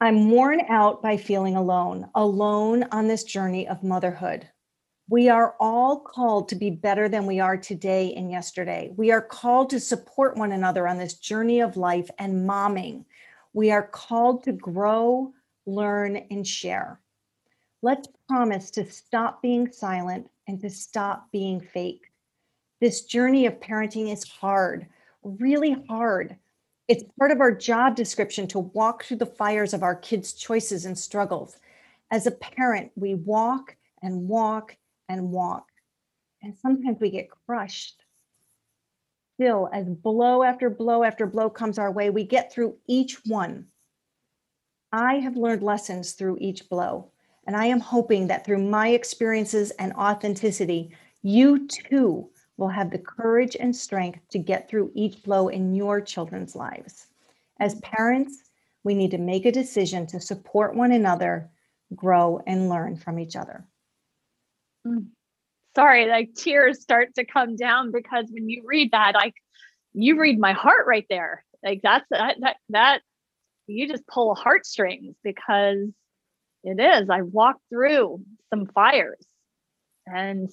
I'm 0.00 0.30
worn 0.30 0.62
out 0.68 1.00
by 1.00 1.16
feeling 1.16 1.54
alone, 1.54 2.08
alone 2.16 2.84
on 2.90 3.06
this 3.06 3.22
journey 3.22 3.68
of 3.68 3.84
motherhood. 3.84 4.48
We 5.08 5.28
are 5.28 5.54
all 5.60 6.00
called 6.00 6.48
to 6.48 6.56
be 6.56 6.70
better 6.70 7.08
than 7.08 7.26
we 7.26 7.38
are 7.38 7.56
today 7.56 8.14
and 8.14 8.30
yesterday. 8.30 8.92
We 8.96 9.12
are 9.12 9.20
called 9.20 9.70
to 9.70 9.80
support 9.80 10.36
one 10.36 10.52
another 10.52 10.88
on 10.88 10.96
this 10.96 11.14
journey 11.14 11.60
of 11.60 11.76
life 11.76 12.10
and 12.18 12.48
momming. 12.48 13.04
We 13.52 13.70
are 13.70 13.86
called 13.86 14.42
to 14.44 14.52
grow, 14.52 15.34
learn, 15.66 16.16
and 16.30 16.46
share. 16.46 16.98
Let's 17.82 18.08
promise 18.28 18.70
to 18.72 18.90
stop 18.90 19.42
being 19.42 19.70
silent 19.70 20.30
and 20.48 20.60
to 20.62 20.70
stop 20.70 21.30
being 21.30 21.60
fake. 21.60 22.11
This 22.82 23.02
journey 23.02 23.46
of 23.46 23.60
parenting 23.60 24.12
is 24.12 24.24
hard, 24.24 24.88
really 25.22 25.76
hard. 25.88 26.36
It's 26.88 27.04
part 27.16 27.30
of 27.30 27.40
our 27.40 27.54
job 27.54 27.94
description 27.94 28.48
to 28.48 28.58
walk 28.58 29.04
through 29.04 29.18
the 29.18 29.26
fires 29.26 29.72
of 29.72 29.84
our 29.84 29.94
kids' 29.94 30.32
choices 30.32 30.84
and 30.84 30.98
struggles. 30.98 31.58
As 32.10 32.26
a 32.26 32.32
parent, 32.32 32.90
we 32.96 33.14
walk 33.14 33.76
and 34.02 34.26
walk 34.26 34.76
and 35.08 35.30
walk. 35.30 35.68
And 36.42 36.58
sometimes 36.58 36.98
we 37.00 37.10
get 37.10 37.28
crushed. 37.46 38.02
Still, 39.34 39.68
as 39.72 39.88
blow 39.88 40.42
after 40.42 40.68
blow 40.68 41.04
after 41.04 41.24
blow 41.24 41.50
comes 41.50 41.78
our 41.78 41.92
way, 41.92 42.10
we 42.10 42.24
get 42.24 42.52
through 42.52 42.78
each 42.88 43.20
one. 43.26 43.66
I 44.90 45.20
have 45.20 45.36
learned 45.36 45.62
lessons 45.62 46.14
through 46.14 46.38
each 46.40 46.68
blow. 46.68 47.12
And 47.46 47.54
I 47.54 47.66
am 47.66 47.78
hoping 47.78 48.26
that 48.26 48.44
through 48.44 48.68
my 48.68 48.88
experiences 48.88 49.70
and 49.78 49.92
authenticity, 49.92 50.90
you 51.22 51.68
too 51.68 52.28
will 52.56 52.68
have 52.68 52.90
the 52.90 52.98
courage 52.98 53.56
and 53.58 53.74
strength 53.74 54.20
to 54.30 54.38
get 54.38 54.68
through 54.68 54.92
each 54.94 55.22
blow 55.22 55.48
in 55.48 55.74
your 55.74 56.00
children's 56.00 56.54
lives. 56.54 57.06
As 57.58 57.80
parents, 57.80 58.50
we 58.84 58.94
need 58.94 59.10
to 59.12 59.18
make 59.18 59.46
a 59.46 59.52
decision 59.52 60.06
to 60.08 60.20
support 60.20 60.74
one 60.74 60.92
another, 60.92 61.50
grow, 61.94 62.40
and 62.46 62.68
learn 62.68 62.96
from 62.96 63.18
each 63.18 63.36
other. 63.36 63.64
Mm. 64.86 65.08
Sorry, 65.74 66.06
like 66.06 66.34
tears 66.34 66.82
start 66.82 67.14
to 67.14 67.24
come 67.24 67.56
down 67.56 67.92
because 67.92 68.26
when 68.30 68.48
you 68.48 68.62
read 68.66 68.92
that, 68.92 69.14
like 69.14 69.34
you 69.94 70.20
read 70.20 70.38
my 70.38 70.52
heart 70.52 70.86
right 70.86 71.06
there. 71.08 71.44
Like 71.64 71.80
that's 71.82 72.04
that 72.10 72.36
that, 72.40 72.56
that 72.70 73.00
you 73.66 73.88
just 73.88 74.06
pull 74.06 74.34
heartstrings 74.34 75.14
because 75.22 75.88
it 76.64 76.80
is. 76.80 77.08
I 77.08 77.22
walked 77.22 77.62
through 77.70 78.22
some 78.50 78.66
fires 78.66 79.24
and 80.06 80.50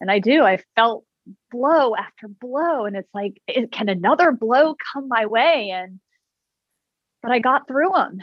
and 0.00 0.10
I 0.10 0.18
do. 0.18 0.42
I 0.42 0.58
felt 0.76 1.04
blow 1.50 1.94
after 1.94 2.28
blow 2.28 2.86
and 2.86 2.96
it's 2.96 3.12
like 3.14 3.40
it, 3.46 3.70
can 3.70 3.88
another 3.88 4.32
blow 4.32 4.74
come 4.92 5.08
my 5.08 5.26
way 5.26 5.70
and 5.70 6.00
but 7.22 7.30
I 7.30 7.38
got 7.38 7.68
through 7.68 7.92
them. 7.94 8.20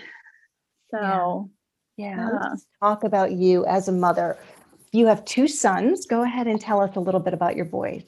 So 0.91 1.49
yeah, 1.97 2.15
yeah. 2.15 2.29
let's 2.49 2.65
talk 2.81 3.03
about 3.03 3.31
you 3.31 3.65
as 3.65 3.87
a 3.87 3.91
mother. 3.91 4.37
You 4.91 5.07
have 5.07 5.23
two 5.25 5.47
sons. 5.47 6.05
Go 6.05 6.23
ahead 6.23 6.47
and 6.47 6.59
tell 6.59 6.81
us 6.81 6.95
a 6.95 6.99
little 6.99 7.19
bit 7.19 7.33
about 7.33 7.55
your 7.55 7.65
boys. 7.65 8.03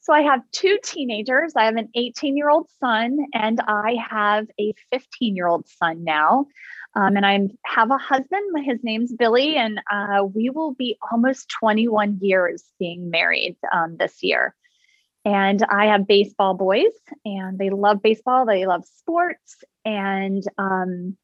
So 0.00 0.12
I 0.12 0.22
have 0.22 0.40
two 0.52 0.78
teenagers. 0.82 1.54
I 1.56 1.64
have 1.64 1.76
an 1.76 1.88
18 1.94 2.36
year 2.36 2.50
old 2.50 2.68
son 2.80 3.18
and 3.32 3.60
I 3.66 3.96
have 4.10 4.46
a 4.60 4.74
15 4.92 5.34
year 5.36 5.46
old 5.46 5.66
son 5.68 6.04
now. 6.04 6.46
Um, 6.96 7.16
and 7.16 7.26
I 7.26 7.48
have 7.64 7.90
a 7.90 7.98
husband. 7.98 8.64
His 8.64 8.78
name's 8.84 9.12
Billy, 9.12 9.56
and 9.56 9.80
uh, 9.90 10.24
we 10.24 10.50
will 10.50 10.74
be 10.74 10.96
almost 11.10 11.52
21 11.60 12.18
years 12.20 12.62
being 12.78 13.10
married 13.10 13.56
um, 13.72 13.96
this 13.96 14.22
year. 14.22 14.54
And 15.24 15.62
I 15.64 15.86
have 15.86 16.06
baseball 16.06 16.54
boys, 16.54 16.92
and 17.24 17.58
they 17.58 17.70
love 17.70 18.02
baseball. 18.02 18.46
They 18.46 18.66
love 18.66 18.84
sports, 18.84 19.64
and 19.84 20.42
um, 20.58 21.16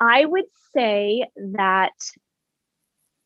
I 0.00 0.24
would 0.24 0.44
say 0.74 1.26
that 1.54 1.94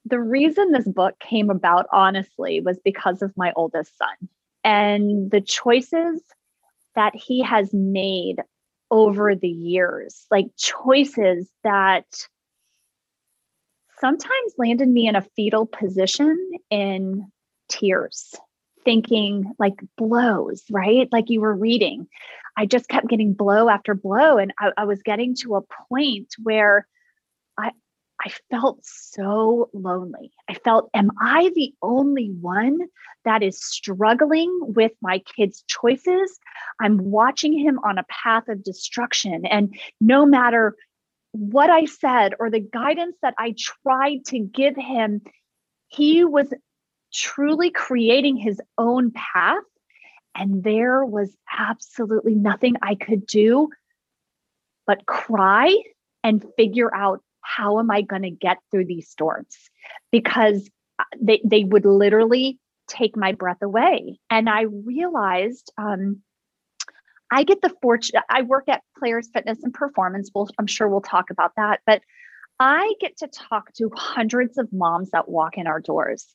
the 0.04 0.20
reason 0.20 0.72
this 0.72 0.88
book 0.88 1.18
came 1.18 1.50
about, 1.50 1.86
honestly, 1.92 2.60
was 2.60 2.78
because 2.84 3.22
of 3.22 3.36
my 3.36 3.52
oldest 3.54 3.96
son 3.98 4.28
and 4.64 5.30
the 5.30 5.40
choices 5.40 6.22
that 6.94 7.14
he 7.14 7.42
has 7.42 7.72
made 7.72 8.36
over 8.90 9.34
the 9.34 9.48
years, 9.48 10.26
like 10.30 10.46
choices 10.56 11.48
that 11.64 12.04
sometimes 14.00 14.54
landed 14.58 14.88
me 14.88 15.06
in 15.06 15.16
a 15.16 15.26
fetal 15.36 15.66
position 15.66 16.52
in 16.70 17.30
tears, 17.68 18.34
thinking 18.84 19.52
like 19.58 19.74
blows, 19.96 20.64
right? 20.70 21.08
Like 21.12 21.30
you 21.30 21.40
were 21.40 21.54
reading. 21.54 22.08
I 22.56 22.66
just 22.66 22.88
kept 22.88 23.08
getting 23.08 23.32
blow 23.32 23.68
after 23.68 23.94
blow. 23.94 24.38
And 24.38 24.52
I, 24.58 24.72
I 24.76 24.84
was 24.84 25.02
getting 25.02 25.34
to 25.42 25.56
a 25.56 25.62
point 25.88 26.34
where 26.42 26.86
I, 27.56 27.70
I 28.24 28.30
felt 28.50 28.80
so 28.82 29.70
lonely. 29.72 30.30
I 30.48 30.54
felt, 30.54 30.90
am 30.92 31.10
I 31.20 31.50
the 31.54 31.72
only 31.80 32.28
one 32.40 32.78
that 33.24 33.42
is 33.42 33.64
struggling 33.64 34.50
with 34.60 34.92
my 35.00 35.20
kid's 35.20 35.64
choices? 35.66 36.38
I'm 36.80 36.98
watching 36.98 37.58
him 37.58 37.78
on 37.82 37.96
a 37.96 38.04
path 38.08 38.48
of 38.48 38.62
destruction. 38.62 39.46
And 39.46 39.74
no 40.00 40.26
matter 40.26 40.76
what 41.32 41.70
I 41.70 41.86
said 41.86 42.34
or 42.38 42.50
the 42.50 42.60
guidance 42.60 43.16
that 43.22 43.34
I 43.38 43.54
tried 43.58 44.26
to 44.26 44.38
give 44.38 44.76
him, 44.76 45.22
he 45.88 46.24
was 46.24 46.52
truly 47.14 47.70
creating 47.70 48.36
his 48.36 48.60
own 48.76 49.12
path. 49.12 49.62
And 50.34 50.62
there 50.62 51.04
was 51.04 51.34
absolutely 51.58 52.34
nothing 52.34 52.76
I 52.82 52.94
could 52.94 53.26
do 53.26 53.68
but 54.86 55.06
cry 55.06 55.76
and 56.22 56.44
figure 56.56 56.92
out 56.94 57.22
how 57.56 57.78
am 57.78 57.90
I 57.90 58.02
going 58.02 58.22
to 58.22 58.30
get 58.30 58.58
through 58.70 58.86
these 58.86 59.08
storms? 59.08 59.56
Because 60.10 60.68
uh, 60.98 61.04
they, 61.20 61.40
they 61.44 61.64
would 61.64 61.84
literally 61.84 62.58
take 62.88 63.16
my 63.16 63.32
breath 63.32 63.62
away. 63.62 64.18
And 64.28 64.48
I 64.48 64.62
realized 64.62 65.72
um, 65.78 66.20
I 67.30 67.44
get 67.44 67.62
the 67.62 67.74
fortune, 67.82 68.20
I 68.28 68.42
work 68.42 68.64
at 68.68 68.82
Players 68.98 69.28
Fitness 69.32 69.62
and 69.62 69.72
Performance. 69.72 70.30
We'll, 70.34 70.48
I'm 70.58 70.66
sure 70.66 70.88
we'll 70.88 71.00
talk 71.00 71.30
about 71.30 71.52
that. 71.56 71.80
But 71.86 72.02
I 72.58 72.92
get 73.00 73.16
to 73.18 73.28
talk 73.28 73.72
to 73.74 73.90
hundreds 73.96 74.58
of 74.58 74.72
moms 74.72 75.10
that 75.10 75.28
walk 75.28 75.56
in 75.56 75.66
our 75.66 75.80
doors. 75.80 76.26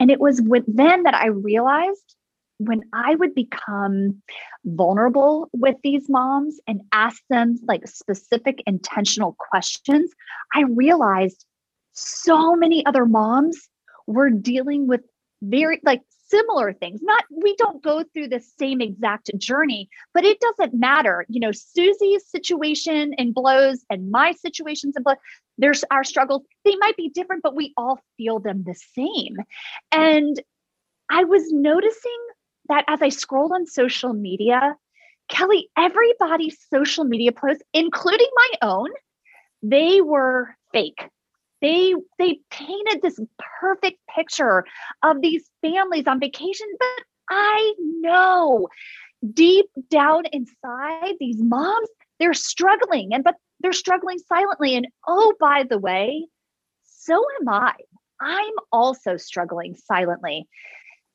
And 0.00 0.10
it 0.10 0.20
was 0.20 0.40
with 0.40 0.64
then 0.66 1.02
that 1.02 1.14
I 1.14 1.26
realized 1.26 2.16
when 2.58 2.82
I 2.92 3.14
would 3.16 3.34
become 3.34 4.22
vulnerable 4.64 5.48
with 5.52 5.76
these 5.82 6.08
moms 6.08 6.60
and 6.66 6.82
ask 6.92 7.22
them 7.28 7.56
like 7.66 7.86
specific 7.86 8.62
intentional 8.66 9.36
questions, 9.38 10.10
I 10.52 10.62
realized 10.62 11.44
so 11.92 12.54
many 12.54 12.84
other 12.86 13.06
moms 13.06 13.68
were 14.06 14.30
dealing 14.30 14.86
with 14.86 15.00
very 15.42 15.80
like 15.84 16.02
similar 16.28 16.72
things. 16.72 17.00
Not 17.02 17.24
we 17.30 17.54
don't 17.56 17.82
go 17.82 18.04
through 18.12 18.28
the 18.28 18.40
same 18.58 18.80
exact 18.80 19.30
journey, 19.38 19.88
but 20.12 20.24
it 20.24 20.38
doesn't 20.40 20.78
matter. 20.78 21.26
You 21.28 21.40
know, 21.40 21.52
Susie's 21.52 22.28
situation 22.28 23.14
and 23.18 23.34
blows 23.34 23.84
and 23.90 24.10
my 24.10 24.32
situations 24.32 24.96
and 24.96 25.04
blows, 25.04 25.18
there's 25.58 25.84
our 25.90 26.04
struggles. 26.04 26.42
They 26.64 26.76
might 26.76 26.96
be 26.96 27.10
different, 27.10 27.42
but 27.42 27.56
we 27.56 27.72
all 27.76 27.98
feel 28.16 28.40
them 28.40 28.64
the 28.64 28.74
same. 28.74 29.36
And 29.92 30.40
I 31.10 31.24
was 31.24 31.52
noticing 31.52 32.18
that 32.68 32.84
as 32.88 33.02
I 33.02 33.08
scrolled 33.08 33.52
on 33.52 33.66
social 33.66 34.12
media, 34.12 34.76
Kelly, 35.28 35.70
everybody's 35.76 36.58
social 36.72 37.04
media 37.04 37.32
posts, 37.32 37.62
including 37.72 38.28
my 38.36 38.68
own, 38.68 38.90
they 39.62 40.00
were 40.00 40.54
fake. 40.72 41.08
They 41.62 41.94
they 42.18 42.40
painted 42.50 43.00
this 43.00 43.18
perfect 43.60 43.98
picture 44.14 44.64
of 45.02 45.22
these 45.22 45.48
families 45.62 46.06
on 46.06 46.20
vacation, 46.20 46.66
but 46.78 47.04
I 47.30 47.74
know 47.78 48.68
deep 49.32 49.66
down 49.88 50.24
inside 50.32 51.14
these 51.18 51.40
moms, 51.40 51.88
they're 52.18 52.34
struggling 52.34 53.14
and 53.14 53.24
but 53.24 53.36
they're 53.60 53.72
struggling 53.72 54.18
silently 54.18 54.76
and 54.76 54.86
oh 55.08 55.32
by 55.40 55.64
the 55.68 55.78
way, 55.78 56.26
so 56.82 57.24
am 57.40 57.48
I. 57.48 57.72
I'm 58.20 58.54
also 58.70 59.16
struggling 59.16 59.74
silently. 59.74 60.46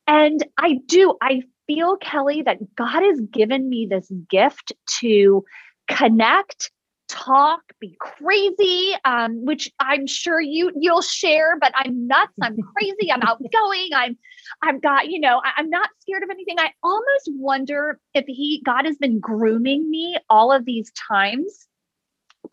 And 0.09 0.43
I 0.57 0.79
do, 0.87 1.15
I 1.21 1.43
feel, 1.67 1.95
Kelly, 1.97 2.41
that 2.41 2.57
God 2.75 3.03
has 3.03 3.21
given 3.31 3.69
me 3.69 3.87
this 3.87 4.11
gift 4.27 4.73
to 5.01 5.45
connect, 5.87 6.71
talk, 7.07 7.61
be 7.79 7.95
crazy, 7.99 8.95
um, 9.05 9.45
which 9.45 9.71
I'm 9.79 10.07
sure 10.07 10.41
you 10.41 10.71
you'll 10.75 11.03
share, 11.03 11.59
but 11.59 11.73
I'm 11.75 12.07
nuts, 12.07 12.33
I'm 12.41 12.57
crazy, 12.75 13.11
I'm 13.11 13.21
outgoing, 13.21 13.89
I'm 13.93 14.17
I've 14.63 14.81
got, 14.81 15.11
you 15.11 15.19
know, 15.19 15.43
I, 15.45 15.59
am 15.59 15.69
not 15.69 15.91
scared 15.99 16.23
of 16.23 16.31
anything. 16.31 16.57
I 16.57 16.71
almost 16.81 17.29
wonder 17.35 17.99
if 18.15 18.25
he 18.25 18.63
God 18.65 18.85
has 18.85 18.97
been 18.97 19.19
grooming 19.19 19.87
me 19.91 20.17
all 20.27 20.51
of 20.51 20.65
these 20.65 20.91
times 21.07 21.67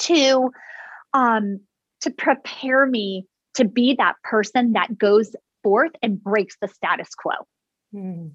to 0.00 0.50
um 1.14 1.60
to 2.02 2.10
prepare 2.10 2.84
me 2.84 3.24
to 3.54 3.64
be 3.64 3.94
that 3.94 4.16
person 4.22 4.74
that 4.74 4.98
goes 4.98 5.34
forth 5.66 5.90
and 6.00 6.22
breaks 6.22 6.56
the 6.60 6.68
status 6.68 7.12
quo. 7.16 7.32
Mm. 7.92 8.30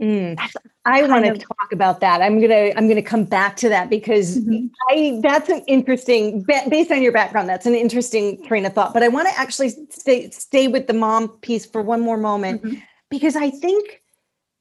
Mm. 0.00 0.36
I 0.84 1.02
want 1.04 1.24
to 1.24 1.34
talk 1.38 1.70
about 1.72 2.00
that. 2.00 2.20
I'm 2.20 2.40
gonna 2.40 2.72
I'm 2.76 2.88
gonna 2.88 3.00
come 3.00 3.24
back 3.24 3.54
to 3.58 3.68
that 3.68 3.88
because 3.88 4.40
mm-hmm. 4.40 4.66
I 4.90 5.20
that's 5.22 5.48
an 5.48 5.62
interesting 5.68 6.42
based 6.42 6.90
on 6.90 7.00
your 7.00 7.12
background. 7.12 7.48
That's 7.48 7.66
an 7.66 7.76
interesting 7.76 8.44
train 8.44 8.66
of 8.66 8.72
thought. 8.72 8.92
But 8.92 9.04
I 9.04 9.08
want 9.08 9.28
to 9.28 9.38
actually 9.38 9.68
stay 9.90 10.30
stay 10.30 10.66
with 10.66 10.88
the 10.88 10.94
mom 10.94 11.28
piece 11.42 11.64
for 11.64 11.80
one 11.80 12.00
more 12.00 12.16
moment 12.16 12.62
mm-hmm. 12.62 12.80
because 13.08 13.36
I 13.36 13.50
think 13.50 14.02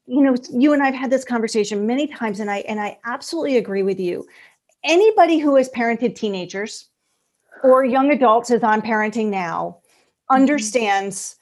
you 0.05 0.21
know 0.21 0.35
you 0.51 0.71
and 0.71 0.83
I've 0.83 0.93
had 0.93 1.09
this 1.09 1.25
conversation 1.25 1.87
many 1.87 2.05
times, 2.05 2.39
and 2.39 2.51
I 2.51 2.57
and 2.59 2.79
I 2.79 2.99
absolutely 3.03 3.57
agree 3.57 3.81
with 3.81 3.99
you. 3.99 4.27
Anybody 4.83 5.39
who 5.39 5.55
has 5.55 5.67
parented 5.69 6.13
teenagers 6.13 6.89
or 7.63 7.83
young 7.83 8.11
adults 8.11 8.51
as 8.51 8.61
I'm 8.61 8.83
parenting 8.83 9.31
now 9.31 9.79
mm-hmm. 10.29 10.43
understands 10.43 11.37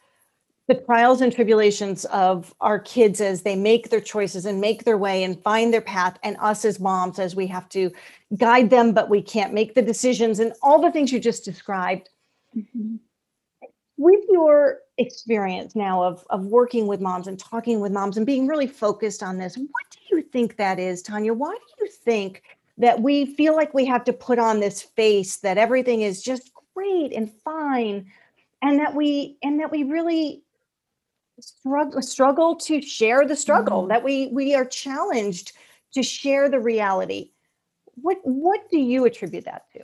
the 0.72 0.82
trials 0.86 1.20
and 1.20 1.34
tribulations 1.34 2.06
of 2.06 2.54
our 2.62 2.80
kids 2.80 3.20
as 3.20 3.42
they 3.42 3.58
make 3.58 3.90
their 3.90 4.00
choices 4.00 4.46
and 4.46 4.62
make 4.62 4.86
their 4.86 4.98
way 4.98 5.26
and 5.26 5.44
find 5.44 5.74
their 5.74 5.82
path 5.82 6.18
and 6.24 6.38
us 6.40 6.64
as 6.64 6.80
moms 6.80 7.20
as 7.20 7.36
we 7.36 7.46
have 7.46 7.68
to 7.68 7.92
guide 8.38 8.70
them 8.70 8.94
but 8.94 9.10
we 9.10 9.22
can't 9.22 9.54
make 9.54 9.76
the 9.76 9.82
decisions 9.82 10.40
and 10.40 10.54
all 10.62 10.82
the 10.82 10.90
things 10.90 11.12
you 11.12 11.20
just 11.20 11.44
described 11.44 12.08
mm-hmm. 12.56 12.96
with 13.98 14.24
your 14.30 14.78
experience 14.98 15.76
now 15.76 16.02
of, 16.02 16.26
of 16.30 16.46
working 16.46 16.88
with 16.88 17.02
moms 17.02 17.28
and 17.28 17.38
talking 17.38 17.82
with 17.82 17.92
moms 17.92 18.16
and 18.16 18.26
being 18.26 18.48
really 18.48 18.68
focused 18.68 19.22
on 19.22 19.38
this 19.38 19.58
what 19.58 19.86
do 19.90 20.16
you 20.16 20.22
think 20.22 20.56
that 20.56 20.80
is 20.80 21.02
tanya 21.02 21.34
why 21.34 21.52
do 21.52 21.84
you 21.84 21.92
think 21.92 22.44
that 22.78 23.02
we 23.02 23.26
feel 23.26 23.58
like 23.58 23.74
we 23.74 23.86
have 23.86 24.06
to 24.06 24.14
put 24.14 24.40
on 24.40 24.62
this 24.62 24.82
face 24.82 25.36
that 25.40 25.58
everything 25.58 26.04
is 26.04 26.24
just 26.24 26.50
great 26.74 27.12
and 27.12 27.30
fine 27.44 28.10
and 28.62 28.80
that 28.80 28.96
we 28.96 29.36
and 29.44 29.60
that 29.60 29.70
we 29.70 29.84
really 29.84 30.44
struggle 31.42 32.02
struggle 32.02 32.56
to 32.56 32.82
share 32.82 33.26
the 33.28 33.36
struggle 33.36 33.84
Mm. 33.84 33.90
that 33.90 34.04
we 34.04 34.28
we 34.28 34.56
are 34.56 34.66
challenged 34.66 35.54
to 35.94 36.04
share 36.04 36.50
the 36.50 36.60
reality. 36.60 37.32
What 37.96 38.18
what 38.24 38.70
do 38.70 38.80
you 38.80 39.06
attribute 39.06 39.46
that 39.46 39.66
to? 39.74 39.84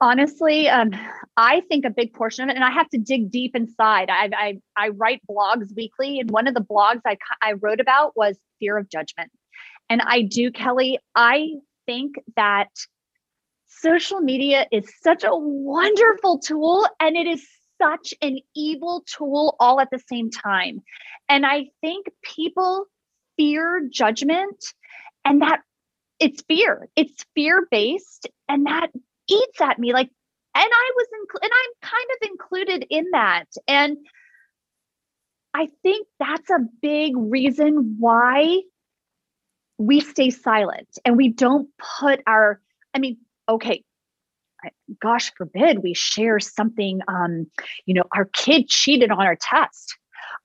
Honestly 0.00 0.68
um, 0.68 0.90
i 1.36 1.60
think 1.68 1.84
a 1.84 1.90
big 1.90 2.12
portion 2.14 2.44
of 2.44 2.50
it 2.50 2.54
and 2.56 2.64
i 2.64 2.70
have 2.70 2.88
to 2.90 2.98
dig 2.98 3.30
deep 3.30 3.56
inside. 3.56 4.08
I, 4.10 4.30
I 4.36 4.60
i 4.76 4.88
write 4.90 5.20
blogs 5.28 5.74
weekly 5.74 6.20
and 6.20 6.30
one 6.30 6.46
of 6.46 6.54
the 6.54 6.60
blogs 6.60 7.00
i 7.04 7.16
i 7.42 7.52
wrote 7.52 7.80
about 7.80 8.16
was 8.16 8.38
fear 8.60 8.78
of 8.78 8.88
judgment. 8.88 9.30
And 9.90 10.00
i 10.02 10.22
do 10.22 10.50
kelly 10.52 10.98
i 11.16 11.48
think 11.86 12.14
that 12.36 12.68
social 13.66 14.20
media 14.20 14.66
is 14.70 14.84
such 15.02 15.24
a 15.24 15.30
wonderful 15.34 16.38
tool 16.38 16.86
and 17.00 17.16
it 17.16 17.26
is 17.26 17.44
such 17.80 18.14
an 18.22 18.38
evil 18.54 19.04
tool 19.06 19.56
all 19.60 19.80
at 19.80 19.88
the 19.90 20.02
same 20.10 20.30
time. 20.30 20.82
And 21.28 21.46
i 21.46 21.66
think 21.80 22.06
people 22.22 22.86
fear 23.36 23.88
judgment 23.90 24.64
and 25.24 25.42
that 25.42 25.60
it's 26.20 26.42
fear. 26.48 26.88
It's 26.96 27.24
fear 27.34 27.68
based 27.70 28.28
and 28.48 28.66
that 28.66 28.88
eats 29.28 29.60
at 29.60 29.78
me 29.78 29.92
like 29.92 30.10
and 30.54 30.68
i 30.72 30.92
was 30.96 31.06
inclu- 31.14 31.42
and 31.42 31.52
i'm 31.52 31.90
kind 31.90 32.06
of 32.10 32.28
included 32.30 32.86
in 32.90 33.04
that. 33.12 33.46
And 33.66 33.98
i 35.54 35.68
think 35.82 36.06
that's 36.18 36.50
a 36.50 36.60
big 36.82 37.12
reason 37.16 37.96
why 37.98 38.60
we 39.78 40.00
stay 40.00 40.30
silent 40.30 40.88
and 41.04 41.16
we 41.16 41.28
don't 41.28 41.68
put 42.00 42.20
our 42.26 42.60
i 42.94 42.98
mean 42.98 43.18
okay 43.48 43.84
gosh 45.00 45.32
forbid 45.36 45.82
we 45.82 45.94
share 45.94 46.38
something 46.40 47.00
um 47.08 47.46
you 47.86 47.94
know 47.94 48.04
our 48.14 48.26
kid 48.26 48.68
cheated 48.68 49.10
on 49.10 49.20
our 49.20 49.36
test. 49.36 49.96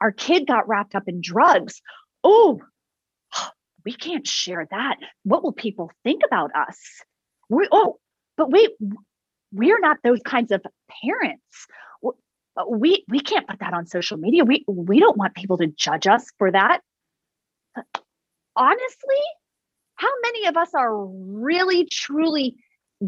Our 0.01 0.11
kid 0.11 0.47
got 0.47 0.67
wrapped 0.67 0.95
up 0.95 1.03
in 1.07 1.21
drugs. 1.21 1.81
Oh 2.23 2.61
we 3.85 3.93
can't 3.93 4.27
share 4.27 4.67
that. 4.71 4.97
What 5.23 5.43
will 5.43 5.53
people 5.53 5.91
think 6.03 6.21
about 6.25 6.51
us? 6.55 6.79
We 7.49 7.67
oh 7.71 7.97
but 8.37 8.49
wait 8.49 8.71
we're 9.51 9.79
not 9.79 9.97
those 10.03 10.21
kinds 10.23 10.51
of 10.51 10.61
parents. 11.03 11.67
We 12.69 13.03
we 13.07 13.19
can't 13.19 13.47
put 13.47 13.59
that 13.59 13.73
on 13.73 13.87
social 13.87 14.17
media. 14.17 14.45
We 14.45 14.63
we 14.67 14.99
don't 14.99 15.17
want 15.17 15.35
people 15.35 15.57
to 15.57 15.67
judge 15.67 16.07
us 16.07 16.25
for 16.37 16.51
that. 16.51 16.81
Honestly 18.55 19.23
how 19.95 20.09
many 20.23 20.47
of 20.47 20.57
us 20.57 20.73
are 20.73 21.05
really 21.05 21.85
truly 21.85 22.57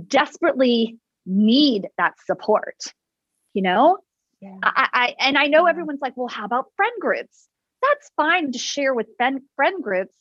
desperately 0.08 0.98
need 1.26 1.88
that 1.98 2.14
support 2.26 2.76
you 3.54 3.62
know 3.62 3.98
yeah 4.42 4.58
I, 4.64 4.90
I 4.94 5.16
and 5.20 5.38
I 5.38 5.48
know 5.48 5.66
everyone's 5.66 6.02
like, 6.02 6.16
well, 6.16 6.28
how 6.28 6.46
about 6.46 6.72
friend 6.76 6.94
groups? 7.00 7.48
That's 7.82 8.12
fine 8.18 8.52
to 8.52 8.60
share 8.60 8.94
with 8.94 9.08
friend 9.18 9.42
friend 9.56 9.84
groups, 9.84 10.16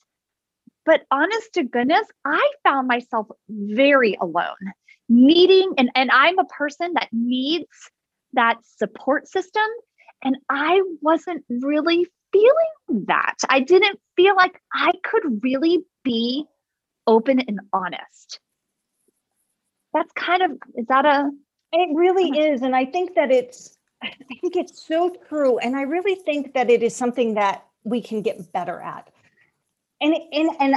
but 0.84 1.02
honest 1.10 1.54
to 1.54 1.64
goodness, 1.64 2.06
I 2.24 2.52
found 2.62 2.88
myself 2.88 3.26
very 3.48 4.16
alone, 4.20 4.72
needing 5.08 5.74
and 5.78 5.90
and 5.94 6.10
I'm 6.10 6.38
a 6.38 6.44
person 6.44 6.92
that 6.94 7.08
needs 7.12 7.90
that 8.34 8.58
support 8.78 9.28
system, 9.28 9.66
and 10.22 10.36
I 10.48 10.82
wasn't 11.00 11.44
really 11.48 12.06
feeling 12.32 13.06
that. 13.06 13.36
I 13.48 13.60
didn't 13.60 14.00
feel 14.16 14.36
like 14.36 14.60
I 14.72 14.92
could 15.02 15.42
really 15.42 15.80
be 16.02 16.44
open 17.06 17.40
and 17.40 17.60
honest. 17.72 18.40
That's 19.94 20.12
kind 20.12 20.42
of 20.42 20.50
is 20.76 20.86
that 20.88 21.06
a 21.06 21.30
It 21.72 21.88
really 21.94 22.28
is. 22.38 22.62
And 22.62 22.76
I 22.76 22.84
think 22.84 23.14
that 23.16 23.32
it's, 23.32 23.76
I 24.02 24.12
think 24.40 24.54
it's 24.54 24.86
so 24.86 25.14
true. 25.28 25.58
And 25.58 25.74
I 25.74 25.82
really 25.82 26.14
think 26.14 26.54
that 26.54 26.70
it 26.70 26.82
is 26.82 26.94
something 26.94 27.34
that 27.34 27.66
we 27.82 28.00
can 28.00 28.22
get 28.22 28.52
better 28.52 28.80
at. 28.80 29.10
And, 30.00 30.14
and, 30.32 30.50
and 30.60 30.74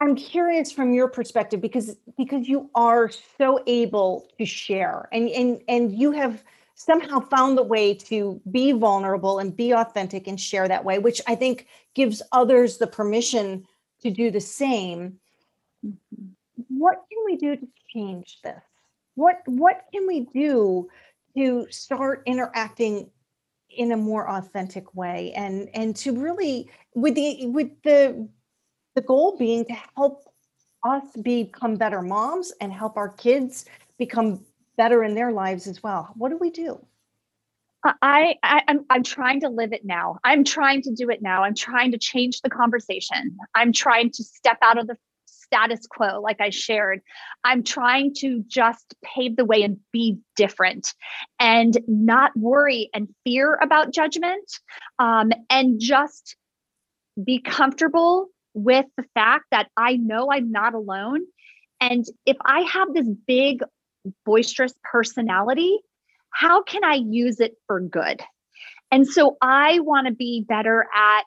I'm 0.00 0.14
curious 0.14 0.70
from 0.70 0.92
your 0.92 1.08
perspective 1.08 1.60
because, 1.60 1.96
because 2.16 2.48
you 2.48 2.70
are 2.74 3.10
so 3.38 3.62
able 3.66 4.28
to 4.38 4.44
share 4.44 5.08
and, 5.12 5.28
and, 5.28 5.60
and 5.68 5.92
you 5.92 6.12
have 6.12 6.44
somehow 6.74 7.20
found 7.20 7.58
the 7.58 7.62
way 7.62 7.94
to 7.94 8.40
be 8.50 8.72
vulnerable 8.72 9.38
and 9.38 9.56
be 9.56 9.72
authentic 9.72 10.26
and 10.28 10.40
share 10.40 10.68
that 10.68 10.84
way, 10.84 10.98
which 10.98 11.20
I 11.26 11.34
think 11.34 11.66
gives 11.94 12.22
others 12.32 12.78
the 12.78 12.86
permission 12.86 13.64
to 14.02 14.10
do 14.10 14.30
the 14.30 14.40
same. 14.40 15.18
Mm-hmm. 15.84 16.26
What 16.78 16.96
can 17.10 17.24
we 17.24 17.36
do 17.36 17.56
to 17.56 17.68
change 17.94 18.38
this? 18.42 18.62
what 19.14 19.42
what 19.46 19.84
can 19.92 20.06
we 20.06 20.20
do 20.20 20.88
to 21.36 21.66
start 21.70 22.22
interacting 22.26 23.10
in 23.70 23.92
a 23.92 23.96
more 23.96 24.28
authentic 24.28 24.94
way 24.94 25.32
and 25.34 25.68
and 25.74 25.96
to 25.96 26.18
really 26.18 26.70
with 26.94 27.14
the 27.14 27.46
with 27.46 27.70
the 27.84 28.28
the 28.94 29.00
goal 29.00 29.36
being 29.38 29.64
to 29.64 29.76
help 29.96 30.24
us 30.84 31.04
become 31.22 31.76
better 31.76 32.02
moms 32.02 32.52
and 32.60 32.72
help 32.72 32.96
our 32.96 33.08
kids 33.08 33.64
become 33.98 34.44
better 34.76 35.04
in 35.04 35.14
their 35.14 35.32
lives 35.32 35.66
as 35.66 35.82
well 35.82 36.12
what 36.16 36.30
do 36.30 36.36
we 36.36 36.50
do 36.50 36.84
I, 37.84 38.36
I 38.44 38.62
I'm 38.68 38.84
I'm 38.90 39.02
trying 39.02 39.40
to 39.40 39.48
live 39.48 39.72
it 39.72 39.84
now. 39.84 40.20
I'm 40.22 40.44
trying 40.44 40.82
to 40.82 40.92
do 40.92 41.10
it 41.10 41.20
now. 41.20 41.42
I'm 41.42 41.56
trying 41.56 41.90
to 41.90 41.98
change 41.98 42.40
the 42.40 42.48
conversation. 42.48 43.36
I'm 43.56 43.72
trying 43.72 44.12
to 44.12 44.22
step 44.22 44.58
out 44.62 44.78
of 44.78 44.86
the 44.86 44.96
status 45.52 45.86
quo 45.86 46.20
like 46.20 46.40
I 46.40 46.48
shared. 46.48 47.02
I'm 47.44 47.62
trying 47.62 48.14
to 48.18 48.42
just 48.48 48.94
pave 49.04 49.36
the 49.36 49.44
way 49.44 49.62
and 49.62 49.78
be 49.92 50.18
different 50.34 50.94
and 51.38 51.76
not 51.86 52.34
worry 52.36 52.88
and 52.94 53.08
fear 53.24 53.58
about 53.60 53.92
judgment 53.92 54.50
um, 54.98 55.30
and 55.50 55.78
just 55.78 56.36
be 57.22 57.38
comfortable 57.38 58.28
with 58.54 58.86
the 58.96 59.04
fact 59.14 59.44
that 59.50 59.68
I 59.76 59.96
know 59.96 60.30
I'm 60.32 60.50
not 60.50 60.74
alone. 60.74 61.20
And 61.80 62.06
if 62.24 62.38
I 62.42 62.60
have 62.62 62.94
this 62.94 63.08
big, 63.26 63.62
boisterous 64.24 64.74
personality, 64.82 65.78
how 66.30 66.62
can 66.62 66.82
I 66.82 66.94
use 66.94 67.40
it 67.40 67.52
for 67.66 67.80
good? 67.80 68.22
And 68.90 69.06
so 69.06 69.36
I 69.42 69.80
want 69.80 70.06
to 70.06 70.14
be 70.14 70.44
better 70.48 70.86
at 70.94 71.24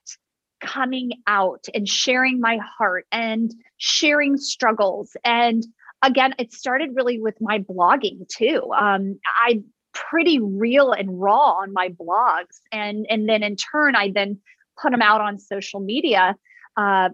coming 0.65 1.11
out 1.27 1.65
and 1.73 1.87
sharing 1.87 2.39
my 2.39 2.57
heart 2.77 3.05
and 3.11 3.53
sharing 3.77 4.37
struggles. 4.37 5.15
And 5.23 5.65
again, 6.01 6.33
it 6.39 6.53
started 6.53 6.91
really 6.95 7.19
with 7.19 7.35
my 7.39 7.59
blogging 7.59 8.27
too. 8.27 8.71
Um, 8.75 9.19
I'm 9.45 9.65
pretty 9.93 10.39
real 10.39 10.91
and 10.91 11.21
raw 11.21 11.53
on 11.61 11.71
my 11.71 11.89
blogs, 11.89 12.59
and 12.71 13.05
and 13.09 13.29
then 13.29 13.43
in 13.43 13.55
turn, 13.55 13.95
I 13.95 14.11
then 14.13 14.39
put 14.81 14.91
them 14.91 15.01
out 15.01 15.21
on 15.21 15.39
social 15.39 15.79
media. 15.79 16.35
Uh, 16.75 17.09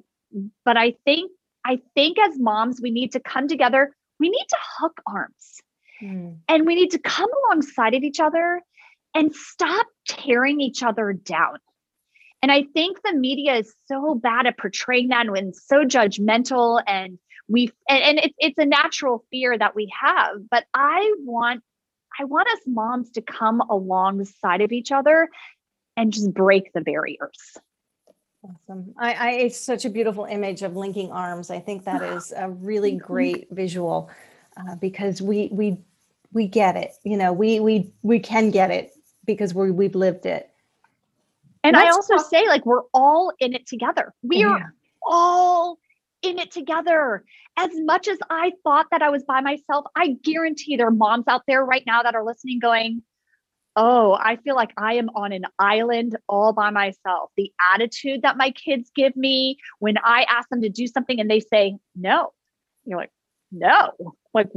but 0.65 0.77
I 0.77 0.95
think 1.05 1.31
I 1.65 1.79
think 1.95 2.17
as 2.19 2.39
moms, 2.39 2.79
we 2.81 2.91
need 2.91 3.11
to 3.11 3.19
come 3.19 3.47
together. 3.47 3.95
We 4.19 4.29
need 4.29 4.45
to 4.49 4.57
hook 4.79 5.01
arms 5.07 5.61
and 6.47 6.65
we 6.65 6.75
need 6.75 6.91
to 6.91 6.99
come 6.99 7.29
alongside 7.45 7.93
of 7.93 8.03
each 8.03 8.19
other 8.19 8.61
and 9.13 9.35
stop 9.35 9.87
tearing 10.07 10.61
each 10.61 10.83
other 10.83 11.13
down. 11.13 11.57
And 12.41 12.51
I 12.51 12.63
think 12.73 13.01
the 13.03 13.13
media 13.13 13.55
is 13.55 13.73
so 13.87 14.15
bad 14.15 14.47
at 14.47 14.57
portraying 14.57 15.09
that 15.09 15.27
and 15.27 15.55
so 15.55 15.85
judgmental 15.85 16.81
and 16.87 17.19
we 17.47 17.71
and, 17.87 18.03
and 18.03 18.19
it's 18.19 18.35
it's 18.39 18.57
a 18.57 18.65
natural 18.65 19.23
fear 19.29 19.57
that 19.57 19.75
we 19.75 19.91
have. 20.01 20.49
But 20.49 20.65
I 20.73 21.13
want 21.19 21.63
I 22.19 22.25
want 22.25 22.47
us 22.49 22.59
moms 22.65 23.11
to 23.11 23.21
come 23.21 23.61
alongside 23.61 24.61
of 24.61 24.71
each 24.71 24.91
other 24.91 25.29
and 25.95 26.11
just 26.11 26.33
break 26.33 26.73
the 26.73 26.81
barriers. 26.81 27.57
Awesome. 28.43 28.93
I, 28.97 29.13
I, 29.13 29.31
it's 29.31 29.59
such 29.59 29.85
a 29.85 29.89
beautiful 29.89 30.25
image 30.25 30.63
of 30.63 30.75
linking 30.75 31.11
arms. 31.11 31.51
I 31.51 31.59
think 31.59 31.85
that 31.85 32.01
is 32.01 32.33
a 32.35 32.49
really 32.49 32.95
great 32.97 33.47
visual 33.51 34.09
uh, 34.57 34.75
because 34.75 35.21
we, 35.21 35.49
we, 35.51 35.77
we 36.33 36.47
get 36.47 36.75
it, 36.75 36.91
you 37.03 37.17
know, 37.17 37.33
we, 37.33 37.59
we, 37.59 37.93
we 38.01 38.19
can 38.19 38.49
get 38.49 38.71
it 38.71 38.91
because 39.25 39.53
we, 39.53 39.69
we've 39.69 39.95
lived 39.95 40.25
it. 40.25 40.50
And 41.63 41.75
I 41.75 41.85
Let's 41.85 41.95
also 41.97 42.15
talk- 42.15 42.29
say, 42.29 42.47
like, 42.47 42.65
we're 42.65 42.83
all 42.93 43.31
in 43.39 43.53
it 43.53 43.67
together. 43.67 44.13
We 44.23 44.43
are 44.43 44.73
all 45.05 45.77
in 46.21 46.39
it 46.39 46.51
together. 46.51 47.23
As 47.57 47.69
much 47.73 48.07
as 48.07 48.17
I 48.29 48.53
thought 48.63 48.87
that 48.91 49.01
I 49.01 49.09
was 49.09 49.23
by 49.23 49.41
myself, 49.41 49.85
I 49.95 50.17
guarantee 50.23 50.75
there 50.75 50.87
are 50.87 50.91
moms 50.91 51.27
out 51.27 51.43
there 51.47 51.63
right 51.63 51.83
now 51.85 52.03
that 52.03 52.15
are 52.15 52.23
listening 52.23 52.59
going, 52.59 53.03
Oh, 53.77 54.17
I 54.19 54.35
feel 54.37 54.55
like 54.55 54.73
I 54.77 54.95
am 54.95 55.09
on 55.15 55.31
an 55.31 55.45
island 55.57 56.17
all 56.27 56.51
by 56.51 56.71
myself. 56.71 57.31
The 57.37 57.53
attitude 57.73 58.23
that 58.23 58.35
my 58.35 58.51
kids 58.51 58.91
give 58.93 59.15
me 59.15 59.57
when 59.79 59.97
I 60.03 60.25
ask 60.27 60.49
them 60.49 60.61
to 60.61 60.69
do 60.69 60.87
something 60.87 61.19
and 61.21 61.31
they 61.31 61.39
say 61.39 61.77
no, 61.95 62.33
you're 62.83 62.97
like, 62.97 63.11
no. 63.51 63.91
Like, 64.33 64.49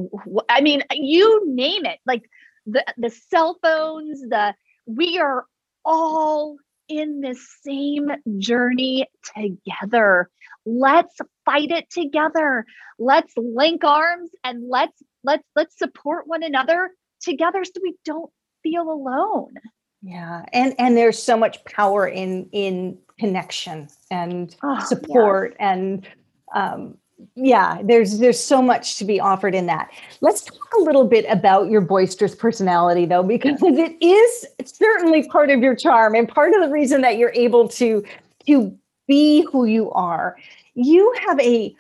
I 0.48 0.60
mean, 0.62 0.82
you 0.92 1.42
name 1.46 1.86
it. 1.86 2.00
Like 2.06 2.22
the 2.66 2.84
the 2.96 3.10
cell 3.10 3.56
phones, 3.62 4.20
the 4.20 4.54
we 4.86 5.18
are 5.20 5.44
all 5.84 6.56
in 6.88 7.20
this 7.20 7.46
same 7.62 8.10
journey 8.38 9.06
together. 9.34 10.28
Let's 10.66 11.16
fight 11.44 11.70
it 11.70 11.90
together. 11.90 12.64
Let's 12.98 13.32
link 13.36 13.84
arms 13.84 14.30
and 14.42 14.68
let's 14.68 15.02
let's 15.22 15.44
let's 15.56 15.78
support 15.78 16.26
one 16.26 16.42
another 16.42 16.90
together 17.20 17.64
so 17.64 17.72
we 17.82 17.94
don't 18.04 18.30
feel 18.62 18.82
alone. 18.90 19.54
Yeah. 20.02 20.44
And 20.52 20.74
and 20.78 20.96
there's 20.96 21.22
so 21.22 21.36
much 21.36 21.64
power 21.64 22.06
in 22.06 22.48
in 22.52 22.98
connection 23.18 23.88
and 24.10 24.54
Oh, 24.62 24.74
yes. 24.74 24.88
support 24.88 25.56
and 25.58 26.06
um 26.54 26.96
yeah, 27.36 27.80
there's 27.82 28.18
there's 28.18 28.40
so 28.40 28.60
much 28.60 28.96
to 28.98 29.04
be 29.04 29.20
offered 29.20 29.54
in 29.54 29.66
that. 29.66 29.90
Let's 30.20 30.42
talk 30.42 30.74
a 30.78 30.82
little 30.82 31.04
bit 31.04 31.24
about 31.28 31.70
your 31.70 31.80
boisterous 31.80 32.34
personality 32.34 33.06
though 33.06 33.22
because 33.22 33.62
it 33.62 33.96
is 34.00 34.46
certainly 34.64 35.28
part 35.28 35.50
of 35.50 35.60
your 35.60 35.74
charm 35.76 36.14
and 36.14 36.28
part 36.28 36.54
of 36.54 36.62
the 36.62 36.70
reason 36.70 37.00
that 37.02 37.16
you're 37.16 37.32
able 37.34 37.68
to 37.68 38.04
to 38.46 38.76
be 39.06 39.46
who 39.50 39.64
you 39.64 39.90
are. 39.92 40.36
You 40.74 41.14
have 41.26 41.38
a 41.40 41.74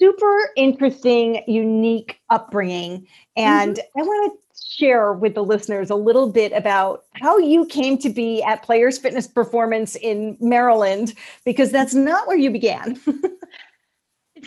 super 0.00 0.50
interesting, 0.56 1.42
unique 1.46 2.20
upbringing. 2.30 3.06
And 3.36 3.76
mm-hmm. 3.76 4.00
I 4.00 4.02
want 4.02 4.32
to 4.32 4.38
share 4.66 5.12
with 5.12 5.34
the 5.34 5.44
listeners 5.44 5.90
a 5.90 5.94
little 5.94 6.30
bit 6.30 6.52
about 6.52 7.04
how 7.20 7.38
you 7.38 7.66
came 7.66 7.98
to 7.98 8.08
be 8.08 8.42
at 8.42 8.62
Players 8.62 8.98
Fitness 8.98 9.26
Performance 9.26 9.96
in 9.96 10.36
Maryland, 10.40 11.14
because 11.44 11.70
that's 11.70 11.94
not 11.94 12.26
where 12.26 12.36
you 12.36 12.50
began. 12.50 12.98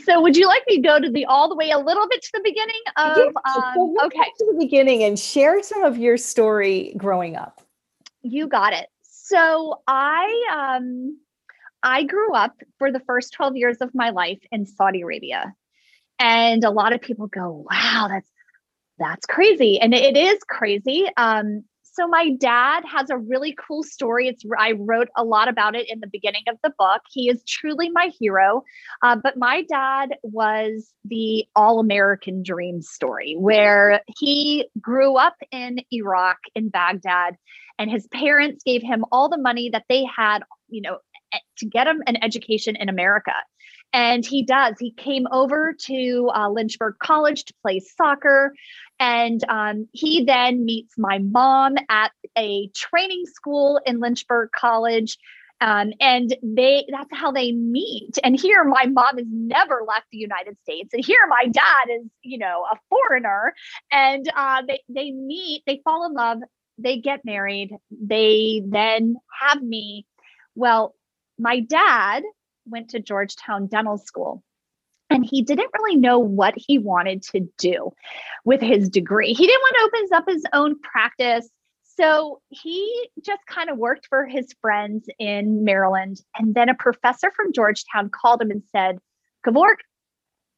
So 0.05 0.21
would 0.21 0.35
you 0.35 0.47
like 0.47 0.63
me 0.67 0.77
to 0.77 0.81
go 0.81 0.99
to 0.99 1.09
the 1.09 1.25
all 1.25 1.49
the 1.49 1.55
way 1.55 1.71
a 1.71 1.77
little 1.77 2.07
bit 2.07 2.21
to 2.21 2.29
the 2.33 2.41
beginning 2.43 2.81
of 2.97 3.15
so 3.15 3.27
um, 3.45 3.73
go 3.75 3.97
okay. 4.05 4.23
to 4.37 4.45
the 4.51 4.57
beginning 4.59 5.03
and 5.03 5.17
share 5.19 5.61
some 5.63 5.83
of 5.83 5.97
your 5.97 6.17
story 6.17 6.93
growing 6.97 7.35
up. 7.35 7.61
You 8.21 8.47
got 8.47 8.73
it. 8.73 8.87
So 9.01 9.81
I 9.87 10.75
um 10.77 11.17
I 11.83 12.03
grew 12.03 12.33
up 12.33 12.55
for 12.77 12.91
the 12.91 13.01
first 13.01 13.33
12 13.33 13.57
years 13.57 13.77
of 13.81 13.93
my 13.93 14.09
life 14.11 14.39
in 14.51 14.65
Saudi 14.65 15.01
Arabia. 15.01 15.53
And 16.19 16.63
a 16.63 16.69
lot 16.69 16.93
of 16.93 17.01
people 17.01 17.27
go, 17.27 17.65
"Wow, 17.69 18.07
that's 18.09 18.29
that's 18.99 19.25
crazy." 19.25 19.79
And 19.79 19.93
it 19.93 20.15
is 20.15 20.39
crazy. 20.47 21.09
Um 21.17 21.65
so 21.93 22.07
my 22.07 22.31
dad 22.31 22.83
has 22.85 23.09
a 23.09 23.17
really 23.17 23.55
cool 23.57 23.83
story. 23.83 24.27
It's 24.27 24.43
I 24.57 24.73
wrote 24.73 25.09
a 25.15 25.23
lot 25.23 25.47
about 25.47 25.75
it 25.75 25.87
in 25.89 25.99
the 25.99 26.07
beginning 26.07 26.43
of 26.49 26.57
the 26.63 26.73
book. 26.77 27.01
He 27.11 27.29
is 27.29 27.43
truly 27.43 27.89
my 27.89 28.11
hero. 28.19 28.63
Uh, 29.03 29.15
but 29.15 29.37
my 29.37 29.63
dad 29.63 30.15
was 30.23 30.91
the 31.05 31.45
all-American 31.55 32.43
dream 32.43 32.81
story, 32.81 33.35
where 33.37 34.01
he 34.17 34.67
grew 34.81 35.15
up 35.15 35.35
in 35.51 35.79
Iraq 35.91 36.37
in 36.55 36.69
Baghdad, 36.69 37.37
and 37.77 37.91
his 37.91 38.07
parents 38.07 38.63
gave 38.63 38.81
him 38.81 39.05
all 39.11 39.29
the 39.29 39.37
money 39.37 39.69
that 39.69 39.85
they 39.89 40.03
had, 40.05 40.39
you 40.69 40.81
know, 40.81 40.97
e- 41.33 41.39
to 41.57 41.65
get 41.65 41.87
him 41.87 42.01
an 42.07 42.17
education 42.23 42.75
in 42.75 42.89
America. 42.89 43.33
And 43.95 44.25
he 44.25 44.43
does. 44.43 44.73
He 44.79 44.91
came 44.91 45.27
over 45.31 45.75
to 45.85 46.31
uh, 46.33 46.49
Lynchburg 46.49 46.95
College 46.97 47.45
to 47.45 47.53
play 47.61 47.79
soccer. 47.79 48.55
And 49.03 49.43
um, 49.49 49.89
he 49.91 50.23
then 50.23 50.63
meets 50.63 50.97
my 50.97 51.17
mom 51.17 51.75
at 51.89 52.13
a 52.37 52.69
training 52.69 53.25
school 53.25 53.81
in 53.85 53.99
Lynchburg 53.99 54.51
College. 54.55 55.17
Um, 55.59 55.91
and 55.99 56.33
they 56.41 56.85
that's 56.89 57.09
how 57.11 57.33
they 57.33 57.51
meet. 57.51 58.17
And 58.23 58.39
here 58.39 58.63
my 58.63 58.85
mom 58.85 59.17
has 59.17 59.27
never 59.29 59.81
left 59.85 60.05
the 60.09 60.19
United 60.19 60.57
States. 60.61 60.93
And 60.93 61.03
here 61.03 61.19
my 61.27 61.47
dad 61.47 61.93
is, 61.99 62.07
you 62.21 62.37
know, 62.37 62.63
a 62.71 62.77
foreigner. 62.89 63.53
And 63.91 64.25
uh, 64.37 64.61
they 64.65 64.81
they 64.87 65.11
meet, 65.11 65.63
they 65.67 65.81
fall 65.83 66.05
in 66.05 66.13
love, 66.13 66.37
they 66.77 67.01
get 67.01 67.25
married, 67.25 67.75
they 67.91 68.61
then 68.65 69.17
have 69.41 69.61
me. 69.61 70.05
Well, 70.55 70.95
my 71.37 71.59
dad 71.59 72.23
went 72.65 72.91
to 72.91 73.01
Georgetown 73.01 73.67
Dental 73.67 73.97
School 73.97 74.43
and 75.13 75.23
he 75.23 75.43
didn't 75.43 75.69
really 75.77 75.95
know 75.95 76.17
what 76.19 76.55
he 76.57 76.79
wanted 76.79 77.21
to 77.21 77.47
do 77.57 77.91
with 78.43 78.61
his 78.61 78.89
degree. 78.89 79.33
He 79.33 79.45
didn't 79.45 79.61
want 79.61 79.75
to 79.75 79.85
open 79.85 80.17
up 80.17 80.23
his 80.27 80.45
own 80.53 80.79
practice. 80.81 81.49
So 81.83 82.41
he 82.49 83.09
just 83.23 83.45
kind 83.47 83.69
of 83.69 83.77
worked 83.77 84.07
for 84.07 84.25
his 84.25 84.47
friends 84.59 85.05
in 85.19 85.63
Maryland. 85.63 86.19
And 86.37 86.55
then 86.55 86.67
a 86.67 86.73
professor 86.73 87.31
from 87.35 87.53
Georgetown 87.53 88.09
called 88.09 88.41
him 88.41 88.49
and 88.49 88.63
said, 88.71 88.97
Kavork, 89.45 89.77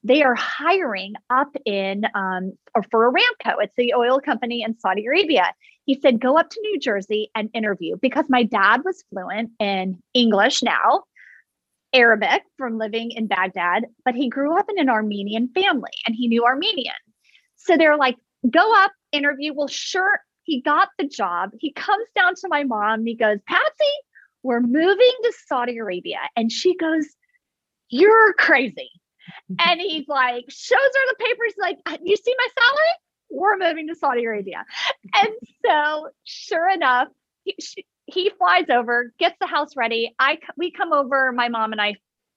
they 0.04 0.24
are 0.24 0.36
hiring 0.36 1.16
up 1.30 1.54
in 1.66 2.06
um, 2.14 2.54
or 2.74 2.84
for 2.84 3.12
Aramco. 3.12 3.56
It's 3.60 3.76
the 3.76 3.94
oil 3.96 4.22
company 4.22 4.62
in 4.62 4.80
Saudi 4.80 5.06
Arabia. 5.06 5.54
He 5.86 6.00
said, 6.00 6.22
go 6.22 6.38
up 6.38 6.50
to 6.50 6.62
New 6.62 6.80
Jersey 6.80 7.30
and 7.36 7.50
interview 7.54 7.98
because 8.02 8.26
my 8.30 8.44
dad 8.44 8.82
was 8.86 9.04
fluent 9.10 9.52
in 9.60 10.02
English 10.14 10.64
now, 10.64 11.04
Arabic 11.96 12.44
from 12.58 12.78
living 12.78 13.12
in 13.12 13.28
Baghdad, 13.28 13.86
but 14.04 14.16
he 14.16 14.30
grew 14.30 14.58
up 14.58 14.66
in 14.70 14.78
an 14.78 14.90
Armenian 14.90 15.50
family 15.56 15.92
and 16.06 16.16
he 16.16 16.28
knew 16.28 16.44
Armenian. 16.44 16.94
So 17.56 17.78
they're 17.78 17.98
like, 17.98 18.18
go 18.50 18.74
up, 18.84 18.92
interview. 19.14 19.54
Well, 19.54 19.70
sure, 19.70 20.20
he 20.44 20.62
got 20.62 20.90
the 21.00 21.08
job. 21.08 21.52
He 21.58 21.72
comes 21.72 22.06
down 22.16 22.36
to 22.36 22.48
my 22.50 22.64
mom 22.66 23.00
and 23.00 23.08
he 23.08 23.16
goes, 23.16 23.40
Patsy, 23.48 23.94
we're 24.44 24.62
moving 24.62 25.14
to 25.24 25.34
Saudi 25.48 25.78
Arabia. 25.78 26.20
And 26.36 26.52
she 26.52 26.76
goes, 26.76 27.06
You're 27.90 28.34
crazy. 28.34 28.92
And 29.60 29.82
he's 29.82 30.08
like, 30.08 30.46
shows 30.50 30.78
her 30.78 31.08
the 31.10 31.16
papers, 31.18 31.54
like, 31.60 31.78
you 32.04 32.16
see 32.16 32.36
my 32.38 32.48
salary? 32.60 32.94
We're 33.32 33.58
moving 33.58 33.88
to 33.88 33.96
Saudi 33.96 34.24
Arabia. 34.24 34.64
And 35.16 35.30
so, 35.66 36.10
sure 36.26 36.70
enough, 36.70 37.08
he, 37.44 37.56
she, 37.60 37.86
he 38.08 38.32
flies 38.38 38.66
over, 38.70 39.12
gets 39.20 39.36
the 39.40 39.48
house 39.48 39.76
ready. 39.76 40.14
I 40.20 40.40
we 40.58 40.72
come 40.72 40.94
over, 40.94 41.32
my 41.32 41.50
mom 41.50 41.72
and 41.72 41.82
I, 41.82 41.96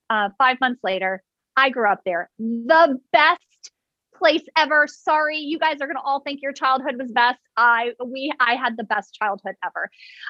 uh, 0.09 0.29
five 0.37 0.57
months 0.59 0.81
later. 0.83 1.23
I 1.55 1.69
grew 1.69 1.89
up 1.89 2.01
there. 2.05 2.29
The 2.39 2.99
best 3.11 3.71
place 4.15 4.43
ever. 4.57 4.87
Sorry, 4.87 5.37
you 5.39 5.59
guys 5.59 5.77
are 5.81 5.87
gonna 5.87 6.01
all 6.03 6.21
think 6.21 6.41
your 6.41 6.53
childhood 6.53 6.95
was 6.99 7.11
best. 7.11 7.39
I 7.57 7.91
we 8.05 8.31
I 8.39 8.55
had 8.55 8.77
the 8.77 8.83
best 8.83 9.13
childhood 9.13 9.55
ever. 9.63 9.89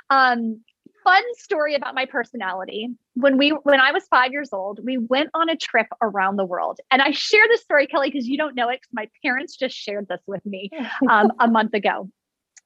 Um, 0.10 0.62
fun 1.04 1.24
story 1.38 1.76
about 1.76 1.96
my 1.96 2.06
personality. 2.06 2.90
When 3.16 3.38
we 3.38 3.50
when 3.50 3.80
I 3.80 3.92
was 3.92 4.04
five 4.10 4.32
years 4.32 4.50
old, 4.52 4.80
we 4.84 4.98
went 4.98 5.30
on 5.34 5.50
a 5.50 5.56
trip 5.56 5.88
around 6.02 6.36
the 6.36 6.46
world, 6.46 6.80
and 6.92 7.02
I 7.02 7.12
share 7.12 7.48
this 7.48 7.62
story, 7.62 7.88
Kelly, 7.88 8.10
because 8.12 8.28
you 8.28 8.38
don't 8.38 8.56
know 8.56 8.70
it. 8.70 8.82
'cause 8.82 8.90
my 8.94 9.10
parents 9.24 9.56
just 9.56 9.76
shared 9.76 10.08
this 10.08 10.22
with 10.28 10.46
me 10.46 10.70
um, 11.10 11.32
a 11.40 11.48
month 11.48 11.74
ago. 11.74 12.10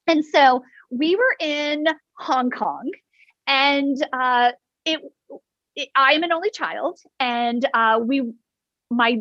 And 0.08 0.26
so 0.26 0.64
we 0.98 1.16
were 1.16 1.36
in 1.40 1.86
Hong 2.18 2.52
Kong, 2.52 2.90
and 3.48 3.98
uh, 4.14 4.52
it, 4.86 5.00
it. 5.76 5.90
I'm 5.96 6.24
an 6.24 6.32
only 6.32 6.52
child, 6.52 7.00
and 7.20 7.68
uh, 7.74 8.00
we, 8.02 8.32
my, 8.90 9.18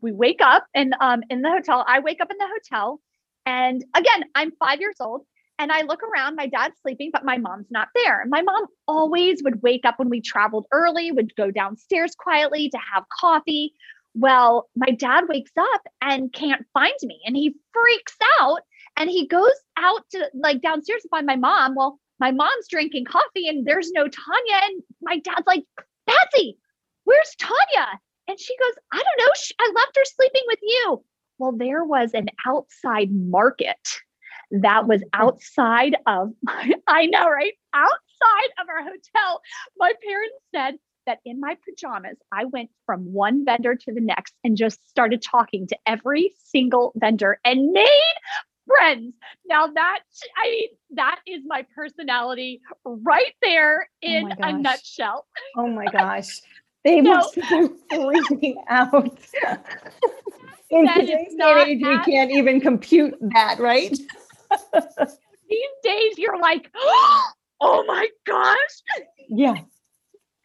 we 0.00 0.12
wake 0.12 0.40
up 0.42 0.66
and 0.74 0.94
um, 1.00 1.22
in 1.30 1.42
the 1.42 1.50
hotel. 1.50 1.84
I 1.86 2.00
wake 2.00 2.20
up 2.20 2.30
in 2.30 2.36
the 2.38 2.48
hotel, 2.48 3.00
and 3.46 3.84
again, 3.94 4.24
I'm 4.34 4.52
five 4.58 4.80
years 4.80 4.96
old, 5.00 5.22
and 5.58 5.70
I 5.70 5.82
look 5.82 6.00
around. 6.02 6.36
My 6.36 6.46
dad's 6.46 6.74
sleeping, 6.82 7.10
but 7.12 7.24
my 7.24 7.38
mom's 7.38 7.70
not 7.70 7.88
there. 7.94 8.24
My 8.28 8.42
mom 8.42 8.66
always 8.88 9.42
would 9.44 9.62
wake 9.62 9.84
up 9.84 9.98
when 9.98 10.08
we 10.08 10.20
traveled 10.20 10.66
early, 10.72 11.12
would 11.12 11.34
go 11.36 11.50
downstairs 11.50 12.14
quietly 12.18 12.68
to 12.70 12.78
have 12.92 13.04
coffee. 13.20 13.72
Well, 14.14 14.68
my 14.76 14.92
dad 14.92 15.24
wakes 15.28 15.52
up 15.58 15.82
and 16.00 16.32
can't 16.32 16.64
find 16.72 16.94
me, 17.02 17.20
and 17.26 17.36
he 17.36 17.54
freaks 17.72 18.16
out 18.40 18.60
and 18.96 19.10
he 19.10 19.26
goes 19.26 19.52
out 19.76 20.02
to 20.12 20.30
like 20.34 20.62
downstairs 20.62 21.02
to 21.02 21.08
find 21.08 21.26
my 21.26 21.36
mom. 21.36 21.74
Well, 21.74 21.98
my 22.20 22.30
mom's 22.30 22.68
drinking 22.68 23.06
coffee 23.06 23.48
and 23.48 23.66
there's 23.66 23.90
no 23.90 24.02
Tanya. 24.02 24.60
And 24.62 24.82
my 25.02 25.18
dad's 25.18 25.46
like, 25.46 25.64
Patsy, 26.06 26.58
where's 27.04 27.34
Tanya? 27.38 27.88
And 28.28 28.38
she 28.38 28.56
goes, 28.56 28.74
I 28.92 28.96
don't 28.96 29.18
know. 29.18 29.32
I 29.60 29.72
left 29.74 29.96
her 29.96 30.04
sleeping 30.04 30.42
with 30.46 30.60
you. 30.62 31.04
Well, 31.38 31.52
there 31.52 31.84
was 31.84 32.14
an 32.14 32.28
outside 32.46 33.10
market 33.10 33.76
that 34.50 34.86
was 34.86 35.00
hmm. 35.00 35.08
outside 35.12 35.96
of, 36.06 36.30
I 36.86 37.06
know, 37.06 37.28
right? 37.28 37.54
Outside 37.74 38.50
of 38.62 38.68
our 38.68 38.82
hotel. 38.82 39.40
My 39.76 39.92
parents 40.02 40.36
said, 40.54 40.76
that 41.06 41.18
in 41.24 41.40
my 41.40 41.56
pajamas, 41.68 42.16
I 42.32 42.46
went 42.46 42.70
from 42.86 43.12
one 43.12 43.44
vendor 43.44 43.74
to 43.74 43.92
the 43.92 44.00
next 44.00 44.34
and 44.42 44.56
just 44.56 44.88
started 44.88 45.22
talking 45.22 45.66
to 45.68 45.78
every 45.86 46.32
single 46.44 46.92
vendor 46.96 47.38
and 47.44 47.72
made 47.72 48.14
friends. 48.66 49.14
Now 49.46 49.66
that 49.66 50.00
I 50.42 50.50
mean 50.50 50.68
that 50.92 51.20
is 51.26 51.42
my 51.46 51.66
personality 51.74 52.60
right 52.84 53.34
there 53.42 53.88
in 54.02 54.28
my 54.38 54.50
a 54.50 54.52
nutshell. 54.58 55.26
Oh 55.56 55.68
my 55.68 55.86
gosh. 55.92 56.40
They 56.84 57.00
No. 57.00 57.14
must 57.14 57.34
have 57.36 57.48
been 57.48 57.78
freaking 57.90 58.56
out. 58.68 59.18
In 60.70 60.84
That 60.84 61.00
today's 61.00 61.34
day 61.38 61.64
age, 61.68 61.82
we 61.82 61.98
can't 62.04 62.30
even 62.30 62.60
compute 62.60 63.14
that, 63.32 63.58
right? 63.58 63.90
These 65.48 65.70
days 65.82 66.18
you're 66.18 66.38
like, 66.38 66.70
oh 67.60 67.84
my 67.86 68.08
gosh. 68.26 68.56
Yeah. 69.28 69.54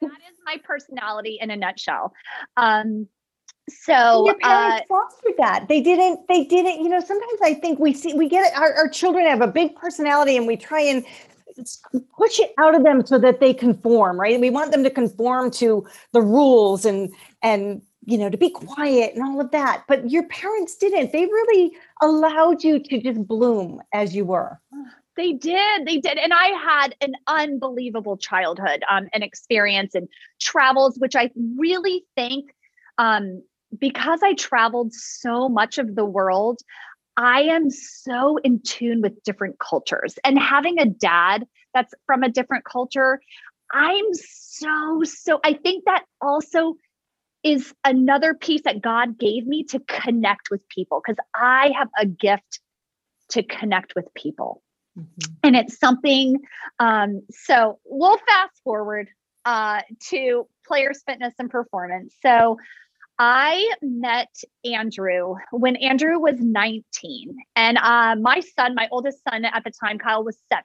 That 0.01 0.11
is 0.31 0.37
my 0.45 0.57
personality 0.63 1.37
in 1.41 1.51
a 1.51 1.57
nutshell. 1.57 2.13
Um 2.55 3.07
So 3.69 4.25
your 4.25 4.35
uh, 4.43 4.47
parents 4.47 4.87
fostered 4.87 5.33
that. 5.37 5.67
They 5.67 5.81
didn't, 5.81 6.27
they 6.27 6.43
didn't, 6.43 6.81
you 6.81 6.89
know, 6.89 6.99
sometimes 6.99 7.39
I 7.43 7.53
think 7.53 7.79
we 7.79 7.93
see, 7.93 8.13
we 8.13 8.27
get 8.27 8.45
it, 8.47 8.57
our, 8.57 8.73
our 8.73 8.89
children 8.89 9.25
have 9.25 9.41
a 9.41 9.47
big 9.47 9.75
personality 9.75 10.37
and 10.37 10.47
we 10.47 10.57
try 10.57 10.81
and 10.81 11.05
push 12.15 12.39
it 12.39 12.53
out 12.57 12.75
of 12.75 12.83
them 12.83 13.05
so 13.05 13.19
that 13.19 13.39
they 13.39 13.53
conform, 13.53 14.19
right? 14.19 14.39
We 14.39 14.49
want 14.49 14.71
them 14.71 14.83
to 14.83 14.89
conform 14.89 15.51
to 15.51 15.85
the 16.13 16.21
rules 16.21 16.85
and, 16.85 17.11
and 17.41 17.81
you 18.05 18.17
know, 18.17 18.29
to 18.29 18.37
be 18.37 18.49
quiet 18.49 19.13
and 19.13 19.23
all 19.23 19.39
of 19.39 19.51
that. 19.51 19.83
But 19.87 20.09
your 20.09 20.23
parents 20.27 20.75
didn't. 20.77 21.11
They 21.11 21.25
really 21.25 21.73
allowed 22.01 22.63
you 22.63 22.79
to 22.79 23.01
just 23.01 23.27
bloom 23.27 23.81
as 23.93 24.15
you 24.15 24.25
were. 24.25 24.59
They 25.15 25.33
did. 25.33 25.85
They 25.85 25.97
did. 25.97 26.17
And 26.17 26.33
I 26.33 26.47
had 26.47 26.95
an 27.01 27.13
unbelievable 27.27 28.17
childhood 28.17 28.83
um, 28.89 29.09
and 29.13 29.23
experience 29.23 29.93
and 29.93 30.07
travels, 30.39 30.97
which 30.97 31.15
I 31.15 31.29
really 31.57 32.05
think 32.15 32.51
um, 32.97 33.43
because 33.77 34.19
I 34.23 34.33
traveled 34.33 34.93
so 34.93 35.49
much 35.49 35.77
of 35.77 35.95
the 35.95 36.05
world, 36.05 36.59
I 37.17 37.41
am 37.41 37.69
so 37.69 38.37
in 38.37 38.61
tune 38.61 39.01
with 39.01 39.23
different 39.23 39.59
cultures. 39.59 40.15
And 40.23 40.39
having 40.39 40.79
a 40.79 40.85
dad 40.85 41.45
that's 41.73 41.93
from 42.05 42.23
a 42.23 42.29
different 42.29 42.65
culture, 42.65 43.19
I'm 43.71 44.05
so, 44.13 45.03
so, 45.03 45.39
I 45.43 45.53
think 45.53 45.85
that 45.85 46.05
also 46.21 46.75
is 47.43 47.73
another 47.85 48.33
piece 48.33 48.61
that 48.63 48.81
God 48.81 49.17
gave 49.17 49.45
me 49.45 49.63
to 49.65 49.79
connect 49.87 50.49
with 50.49 50.67
people 50.69 51.01
because 51.05 51.23
I 51.35 51.71
have 51.77 51.89
a 51.99 52.05
gift 52.05 52.59
to 53.29 53.43
connect 53.43 53.93
with 53.95 54.05
people. 54.13 54.61
Mm-hmm. 54.97 55.33
And 55.43 55.55
it's 55.55 55.77
something, 55.77 56.37
um, 56.79 57.21
so 57.31 57.79
we'll 57.85 58.17
fast 58.17 58.61
forward 58.63 59.09
uh, 59.45 59.81
to 60.09 60.47
players, 60.65 61.01
fitness, 61.05 61.33
and 61.39 61.49
performance. 61.49 62.15
So 62.21 62.57
I 63.19 63.69
met 63.81 64.33
Andrew 64.63 65.35
when 65.51 65.75
Andrew 65.75 66.17
was 66.17 66.39
19. 66.39 67.35
And 67.57 67.77
uh, 67.77 68.15
my 68.15 68.39
son, 68.39 68.75
my 68.75 68.87
oldest 68.91 69.19
son 69.29 69.43
at 69.43 69.63
the 69.65 69.71
time, 69.71 69.99
Kyle, 69.99 70.23
was 70.23 70.37
seven. 70.47 70.63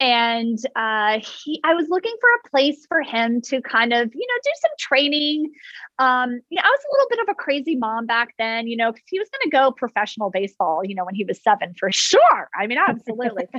And 0.00 0.58
uh, 0.74 1.20
he 1.20 1.60
i 1.62 1.72
was 1.74 1.88
looking 1.88 2.16
for 2.20 2.28
a 2.28 2.50
place 2.50 2.84
for 2.88 3.00
him 3.00 3.40
to 3.42 3.62
kind 3.62 3.92
of 3.92 4.12
you 4.12 4.26
know 4.26 4.40
do 4.42 4.50
some 4.60 4.70
training. 4.76 5.52
Um, 6.00 6.40
you 6.50 6.56
know 6.56 6.62
i 6.64 6.68
was 6.68 6.80
a 6.90 6.92
little 6.92 7.08
bit 7.10 7.18
of 7.20 7.28
a 7.28 7.34
crazy 7.34 7.76
mom 7.76 8.04
back 8.04 8.34
then 8.36 8.66
you 8.66 8.76
know 8.76 8.90
because 8.90 9.06
he 9.08 9.20
was 9.20 9.28
going 9.28 9.48
to 9.48 9.56
go 9.56 9.70
professional 9.70 10.30
baseball 10.30 10.80
you 10.84 10.96
know 10.96 11.04
when 11.04 11.14
he 11.14 11.24
was 11.24 11.40
seven 11.40 11.74
for 11.78 11.92
sure. 11.92 12.48
I 12.58 12.66
mean 12.66 12.78
absolutely. 12.78 13.46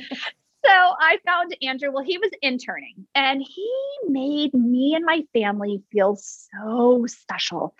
So 0.65 0.71
i 0.71 1.19
found 1.27 1.55
andrew. 1.61 1.91
Well 1.91 2.03
he 2.03 2.17
was 2.17 2.31
interning 2.41 3.07
and 3.13 3.39
he 3.39 3.71
made 4.09 4.51
me 4.55 4.95
and 4.95 5.05
my 5.05 5.23
family 5.31 5.83
feel 5.91 6.17
so 6.17 7.05
special 7.07 7.75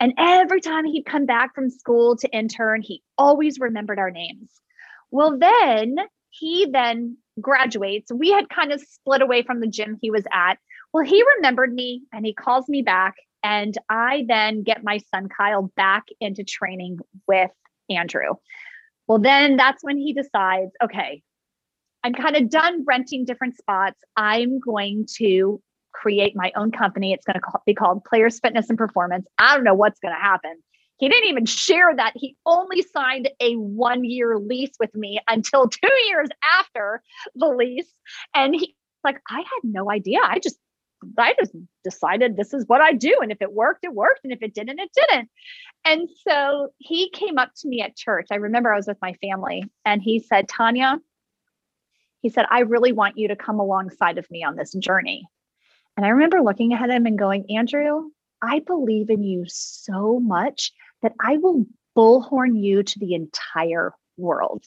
and 0.00 0.12
every 0.18 0.60
time 0.60 0.84
he'd 0.84 1.06
come 1.06 1.26
back 1.26 1.54
from 1.54 1.70
school 1.70 2.16
to 2.16 2.28
intern 2.30 2.82
he 2.82 3.02
always 3.18 3.58
remembered 3.58 3.98
our 3.98 4.10
names 4.10 4.50
well 5.10 5.38
then 5.38 5.96
he 6.30 6.66
then 6.70 7.16
graduates. 7.40 8.12
We 8.12 8.30
had 8.30 8.48
kind 8.48 8.72
of 8.72 8.80
split 8.80 9.22
away 9.22 9.42
from 9.42 9.60
the 9.60 9.66
gym 9.66 9.98
he 10.00 10.10
was 10.10 10.24
at. 10.32 10.58
Well, 10.92 11.04
he 11.04 11.22
remembered 11.36 11.72
me 11.72 12.02
and 12.12 12.24
he 12.24 12.34
calls 12.34 12.68
me 12.68 12.82
back. 12.82 13.14
And 13.42 13.76
I 13.90 14.24
then 14.26 14.62
get 14.62 14.84
my 14.84 14.98
son 15.12 15.28
Kyle 15.28 15.70
back 15.76 16.04
into 16.20 16.44
training 16.44 16.98
with 17.28 17.50
Andrew. 17.90 18.34
Well, 19.06 19.18
then 19.18 19.56
that's 19.56 19.84
when 19.84 19.98
he 19.98 20.14
decides, 20.14 20.72
okay, 20.82 21.22
I'm 22.02 22.14
kind 22.14 22.36
of 22.36 22.48
done 22.48 22.84
renting 22.86 23.26
different 23.26 23.56
spots. 23.56 24.00
I'm 24.16 24.60
going 24.60 25.06
to 25.16 25.60
create 25.94 26.36
my 26.36 26.52
own 26.56 26.70
company. 26.70 27.12
It's 27.12 27.24
going 27.24 27.40
to 27.40 27.58
be 27.64 27.74
called 27.74 28.04
Players 28.04 28.40
Fitness 28.40 28.68
and 28.68 28.76
Performance. 28.76 29.26
I 29.38 29.54
don't 29.54 29.64
know 29.64 29.74
what's 29.74 30.00
going 30.00 30.14
to 30.14 30.20
happen. 30.20 30.56
He 30.98 31.08
didn't 31.08 31.28
even 31.28 31.46
share 31.46 31.94
that 31.96 32.12
he 32.14 32.36
only 32.46 32.82
signed 32.82 33.30
a 33.40 33.54
one 33.54 34.04
year 34.04 34.38
lease 34.38 34.74
with 34.78 34.94
me 34.94 35.20
until 35.28 35.68
two 35.68 35.92
years 36.06 36.28
after 36.58 37.02
the 37.34 37.48
lease. 37.48 37.92
And 38.34 38.54
he's 38.54 38.74
like, 39.02 39.20
I 39.28 39.38
had 39.38 39.60
no 39.64 39.90
idea. 39.90 40.18
I 40.22 40.38
just 40.38 40.58
I 41.18 41.34
just 41.38 41.52
decided 41.82 42.36
this 42.36 42.54
is 42.54 42.64
what 42.66 42.80
I 42.80 42.92
do. 42.92 43.18
And 43.20 43.30
if 43.30 43.42
it 43.42 43.52
worked, 43.52 43.84
it 43.84 43.92
worked. 43.92 44.20
And 44.24 44.32
if 44.32 44.42
it 44.42 44.54
didn't, 44.54 44.78
it 44.78 44.90
didn't. 44.94 45.28
And 45.84 46.08
so 46.26 46.68
he 46.78 47.10
came 47.10 47.36
up 47.36 47.50
to 47.58 47.68
me 47.68 47.82
at 47.82 47.96
church. 47.96 48.28
I 48.30 48.36
remember 48.36 48.72
I 48.72 48.76
was 48.76 48.86
with 48.86 48.96
my 49.02 49.12
family 49.14 49.64
and 49.84 50.00
he 50.00 50.18
said, 50.18 50.48
Tanya, 50.48 50.98
he 52.22 52.30
said, 52.30 52.46
I 52.50 52.60
really 52.60 52.92
want 52.92 53.18
you 53.18 53.28
to 53.28 53.36
come 53.36 53.60
alongside 53.60 54.16
of 54.16 54.30
me 54.30 54.42
on 54.42 54.56
this 54.56 54.72
journey. 54.72 55.26
And 55.96 56.04
I 56.04 56.10
remember 56.10 56.42
looking 56.42 56.72
at 56.72 56.90
him 56.90 57.06
and 57.06 57.18
going, 57.18 57.46
Andrew, 57.50 58.10
I 58.42 58.60
believe 58.60 59.10
in 59.10 59.22
you 59.22 59.44
so 59.46 60.20
much 60.20 60.72
that 61.02 61.12
I 61.20 61.36
will 61.36 61.66
bullhorn 61.96 62.60
you 62.60 62.82
to 62.82 62.98
the 62.98 63.14
entire 63.14 63.94
world. 64.16 64.64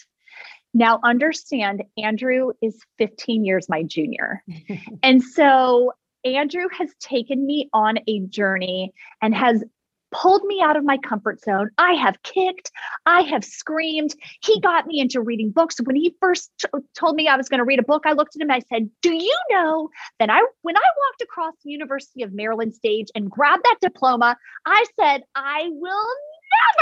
Now, 0.74 1.00
understand, 1.04 1.84
Andrew 1.98 2.52
is 2.62 2.80
15 2.98 3.44
years 3.44 3.68
my 3.68 3.84
junior. 3.84 4.44
and 5.04 5.24
so 5.24 5.94
Andrew 6.24 6.68
has 6.78 6.94
taken 7.00 7.46
me 7.46 7.70
on 7.74 7.98
a 8.08 8.20
journey 8.28 8.94
and 9.22 9.34
has 9.34 9.64
pulled 10.12 10.44
me 10.44 10.62
out 10.62 10.78
of 10.78 10.84
my 10.84 10.98
comfort 10.98 11.42
zone. 11.42 11.70
I 11.78 11.94
have 11.94 12.22
kicked, 12.24 12.72
I 13.06 13.22
have 13.22 13.44
screamed. 13.44 14.16
He 14.42 14.60
got 14.62 14.88
me 14.88 15.00
into 15.00 15.22
reading 15.22 15.52
books. 15.52 15.78
When 15.84 15.96
he 15.96 16.16
first 16.20 16.52
t- 16.60 16.68
told 16.98 17.16
me 17.16 17.28
I 17.28 17.38
was 17.38 17.50
going 17.50 17.60
to 17.60 17.66
read 17.66 17.80
a 17.80 17.84
book, 17.84 18.04
I 18.06 18.14
looked 18.14 18.36
at 18.36 18.42
him 18.42 18.50
and 18.50 18.54
I 18.54 18.62
said, 18.74 18.90
"Do 19.02 19.14
you 19.14 19.38
know 19.52 19.90
that 20.20 20.30
I 20.30 20.42
when 20.62 20.78
I 20.78 20.80
walked 20.80 21.22
across 21.22 21.54
the 21.64 21.72
University 21.72 22.24
of 22.24 22.34
Maryland 22.34 22.76
stage 22.76 23.08
and 23.16 23.30
grabbed 23.30 23.64
that 23.64 23.78
diploma, 23.82 24.38
I 24.66 24.86
said, 25.00 25.24
I 25.36 25.70
will 25.70 26.08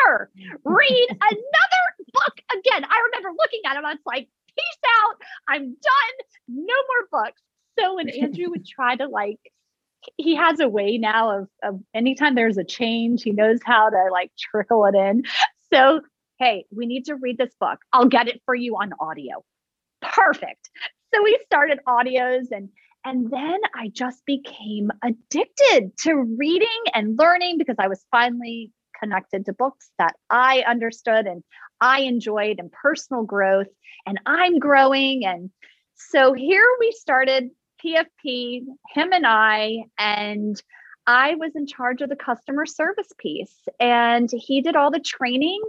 never 0.05 0.29
read 0.63 1.07
another 1.21 1.85
book 2.13 2.39
again." 2.51 2.85
I 2.85 3.01
remember 3.05 3.29
looking 3.37 3.61
at 3.65 3.77
him 3.77 3.85
I 3.85 3.93
was 3.93 3.99
like, 4.05 4.27
"Peace 4.55 4.91
out. 5.01 5.15
I'm 5.47 5.63
done. 5.63 6.15
No 6.47 6.75
more 6.75 7.23
books." 7.23 7.41
So 7.79 7.95
when 7.95 8.09
Andrew 8.09 8.49
would 8.49 8.65
try 8.65 8.95
to 8.95 9.07
like 9.07 9.39
he 10.17 10.35
has 10.35 10.59
a 10.59 10.67
way 10.67 10.97
now 10.97 11.39
of, 11.39 11.47
of 11.63 11.79
anytime 11.93 12.35
there's 12.35 12.57
a 12.57 12.63
change, 12.63 13.23
he 13.23 13.31
knows 13.31 13.59
how 13.63 13.89
to 13.89 14.07
like 14.11 14.31
trickle 14.37 14.85
it 14.85 14.95
in. 14.95 15.23
So, 15.73 16.01
hey, 16.39 16.65
we 16.75 16.85
need 16.85 17.05
to 17.05 17.15
read 17.15 17.37
this 17.37 17.53
book. 17.59 17.79
I'll 17.91 18.07
get 18.07 18.27
it 18.27 18.41
for 18.45 18.55
you 18.55 18.75
on 18.75 18.91
audio. 18.99 19.43
Perfect. 20.01 20.69
So 21.13 21.23
we 21.23 21.39
started 21.45 21.79
audios 21.87 22.51
and 22.51 22.69
and 23.07 23.29
then 23.29 23.59
I 23.75 23.89
just 23.89 24.25
became 24.25 24.89
addicted 25.03 25.95
to 25.99 26.35
reading 26.39 26.67
and 26.93 27.17
learning 27.19 27.59
because 27.59 27.75
I 27.77 27.87
was 27.87 28.03
finally 28.09 28.71
connected 28.99 29.45
to 29.45 29.53
books 29.53 29.91
that 29.99 30.15
I 30.31 30.63
understood 30.67 31.27
and 31.27 31.43
I 31.79 32.01
enjoyed 32.01 32.59
and 32.59 32.71
personal 32.71 33.23
growth 33.23 33.67
and 34.07 34.19
I'm 34.25 34.57
growing 34.57 35.23
and 35.25 35.51
so 35.95 36.33
here 36.33 36.65
we 36.79 36.91
started 36.91 37.51
PFP, 37.85 38.61
him 38.93 39.13
and 39.13 39.25
I, 39.27 39.83
and 39.97 40.61
I 41.05 41.35
was 41.35 41.51
in 41.55 41.67
charge 41.67 42.01
of 42.01 42.09
the 42.09 42.15
customer 42.15 42.65
service 42.65 43.11
piece. 43.17 43.55
And 43.79 44.29
he 44.31 44.61
did 44.61 44.75
all 44.75 44.91
the 44.91 44.99
training. 44.99 45.61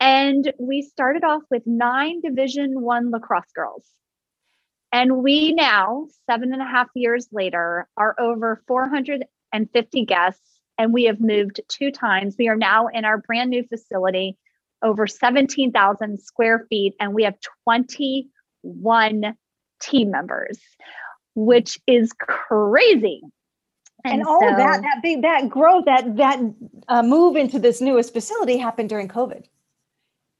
And 0.00 0.52
we 0.58 0.82
started 0.82 1.24
off 1.24 1.42
with 1.50 1.62
nine 1.66 2.20
Division 2.22 2.80
One 2.80 3.10
lacrosse 3.10 3.52
girls. 3.54 3.84
And 4.92 5.22
we 5.22 5.52
now, 5.52 6.06
seven 6.26 6.52
and 6.52 6.60
a 6.60 6.66
half 6.66 6.88
years 6.94 7.28
later, 7.32 7.88
are 7.96 8.14
over 8.18 8.62
450 8.66 10.04
guests, 10.04 10.60
and 10.76 10.92
we 10.92 11.04
have 11.04 11.20
moved 11.20 11.60
two 11.68 11.90
times. 11.90 12.36
We 12.38 12.48
are 12.48 12.56
now 12.56 12.88
in 12.88 13.04
our 13.04 13.18
brand 13.18 13.50
new 13.50 13.64
facility, 13.66 14.36
over 14.82 15.06
17,000 15.06 16.20
square 16.20 16.66
feet, 16.68 16.94
and 17.00 17.14
we 17.14 17.22
have 17.24 17.36
21 17.64 19.36
team 19.80 20.10
members 20.10 20.58
which 21.34 21.78
is 21.86 22.12
crazy. 22.12 23.22
And, 24.04 24.14
and 24.14 24.22
all 24.24 24.40
so, 24.40 24.48
of 24.48 24.56
that, 24.56 24.82
that 24.82 25.00
big, 25.02 25.22
that 25.22 25.48
growth, 25.48 25.84
that 25.84 26.16
that 26.16 26.40
uh, 26.88 27.02
move 27.02 27.36
into 27.36 27.58
this 27.58 27.80
newest 27.80 28.12
facility 28.12 28.56
happened 28.56 28.88
during 28.88 29.08
COVID. 29.08 29.44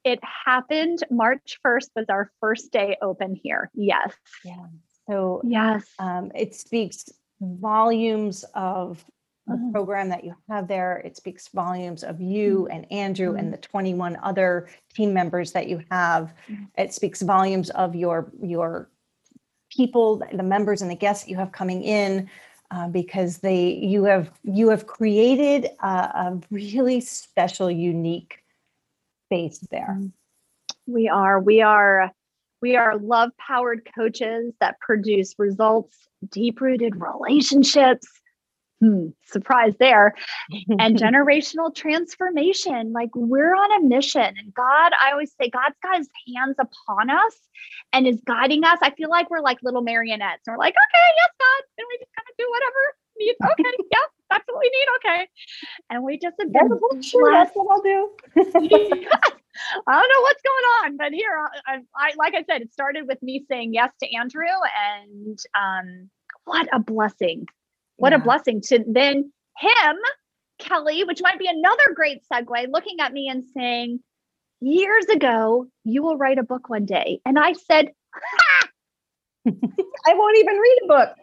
It 0.05 0.19
happened 0.45 0.99
March 1.11 1.59
1st 1.65 1.91
was 1.95 2.07
our 2.09 2.33
first 2.41 2.73
day 2.73 2.97
open 3.01 3.39
here. 3.41 3.71
Yes. 3.75 4.13
Yeah. 4.45 4.67
So 5.09 5.43
yes, 5.45 5.85
um, 5.99 6.33
it 6.35 6.55
speaks 6.55 7.09
volumes 7.41 8.45
of 8.55 9.05
the 9.47 9.55
mm-hmm. 9.55 9.73
program 9.73 10.09
that 10.09 10.25
you 10.25 10.35
have 10.49 10.69
there. 10.69 10.99
It 10.99 11.17
speaks 11.17 11.49
volumes 11.49 12.05
of 12.05 12.21
you 12.21 12.69
mm-hmm. 12.69 12.77
and 12.77 12.93
Andrew 12.93 13.31
mm-hmm. 13.31 13.39
and 13.39 13.53
the 13.53 13.59
21 13.59 14.19
other 14.23 14.69
team 14.95 15.13
members 15.13 15.53
that 15.53 15.69
you 15.69 15.83
have. 15.91 16.35
Mm-hmm. 16.49 16.65
It 16.79 16.95
speaks 16.95 17.23
volumes 17.23 17.71
of 17.71 17.95
your 17.95 18.31
your 18.41 18.89
people, 19.75 20.23
the 20.33 20.43
members 20.43 20.83
and 20.83 20.91
the 20.91 20.97
guests 20.97 21.25
that 21.25 21.31
you 21.31 21.37
have 21.37 21.53
coming 21.53 21.83
in, 21.83 22.29
uh, 22.71 22.89
because 22.89 23.39
they 23.39 23.73
you 23.73 24.05
have 24.05 24.31
you 24.45 24.69
have 24.69 24.87
created 24.87 25.71
a, 25.83 25.87
a 25.87 26.41
really 26.51 27.01
special, 27.01 27.71
unique 27.71 28.43
space 29.27 29.59
there. 29.71 30.01
We 30.87 31.09
are 31.09 31.41
we 31.41 31.61
are 31.61 32.11
we 32.61 32.77
are 32.77 32.97
love 32.99 33.31
powered 33.39 33.89
coaches 33.95 34.55
that 34.61 34.81
produce 34.81 35.35
results, 35.39 35.97
deep 36.31 36.61
rooted 36.61 36.95
relationships, 36.97 38.07
hmm, 38.83 39.07
surprise 39.25 39.75
there. 39.79 40.15
and 40.79 40.97
generational 40.99 41.75
transformation. 41.75 42.93
Like 42.93 43.11
we're 43.15 43.55
on 43.55 43.81
a 43.83 43.87
mission. 43.87 44.23
And 44.37 44.53
God, 44.55 44.93
I 45.03 45.13
always 45.13 45.33
say, 45.41 45.49
God's 45.49 45.77
got 45.83 45.99
his 45.99 46.09
hands 46.35 46.57
upon 46.59 47.09
us 47.11 47.37
and 47.93 48.07
is 48.07 48.21
guiding 48.27 48.65
us. 48.65 48.79
I 48.83 48.91
feel 48.91 49.09
like 49.09 49.31
we're 49.31 49.41
like 49.41 49.59
little 49.63 49.83
marionettes. 49.83 50.43
And 50.47 50.55
we're 50.55 50.59
like, 50.65 50.75
okay, 50.75 51.07
yes, 51.17 51.31
God. 51.39 51.63
And 51.79 51.87
we 51.89 51.99
just 51.99 52.11
kind 52.17 52.27
of 52.29 52.37
do 52.39 52.47
whatever. 52.51 52.97
Okay, 53.23 53.77
yeah, 53.93 53.99
that's 54.31 54.45
what 54.49 54.59
we 54.59 54.69
need. 54.71 54.87
Okay. 54.97 55.29
And 55.91 56.03
we 56.03 56.19
just 56.19 56.35
have 56.41 56.53
That's 56.53 56.69
been 56.69 56.79
what- 56.81 57.33
that's 57.33 57.53
what 57.55 57.69
I'll 57.71 57.83
do. 57.83 58.11
I 59.87 59.93
don't 59.95 60.09
know 60.09 60.23
what's 60.23 60.43
going 60.43 60.65
on, 60.83 60.97
but 60.97 61.13
here, 61.13 61.47
I, 61.67 61.81
I 61.95 62.13
like 62.17 62.35
I 62.35 62.43
said, 62.51 62.63
it 62.63 62.73
started 62.73 63.07
with 63.07 63.23
me 63.23 63.45
saying 63.49 63.75
yes 63.75 63.93
to 64.03 64.17
Andrew, 64.17 64.47
and 65.07 65.39
um, 65.55 66.11
what 66.47 66.69
a 66.73 66.81
blessing! 66.81 67.47
What 67.97 68.13
a 68.13 68.19
blessing 68.19 68.61
to 68.63 68.85
then 68.87 69.33
him, 69.59 69.97
Kelly, 70.59 71.05
which 71.05 71.23
might 71.23 71.39
be 71.39 71.47
another 71.47 71.95
great 71.95 72.23
segue, 72.33 72.67
looking 72.71 73.01
at 73.01 73.13
me 73.13 73.29
and 73.29 73.45
saying, 73.55 74.01
"Years 74.61 75.07
ago, 75.07 75.67
you 75.85 76.03
will 76.03 76.17
write 76.17 76.39
a 76.39 76.43
book 76.43 76.69
one 76.69 76.85
day," 76.85 77.21
and 77.25 77.39
I 77.39 77.53
said, 77.53 77.93
I 79.47 80.15
won't 80.15 80.39
even 80.39 80.57
read 80.57 80.79
a 80.83 80.87
book. 80.87 81.17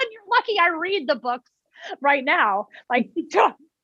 "And 0.00 0.10
you're 0.12 0.28
lucky 0.30 0.58
I 0.60 0.68
read 0.78 1.08
the 1.08 1.16
books 1.16 1.50
right 2.00 2.24
now." 2.24 2.68
Like, 2.90 3.10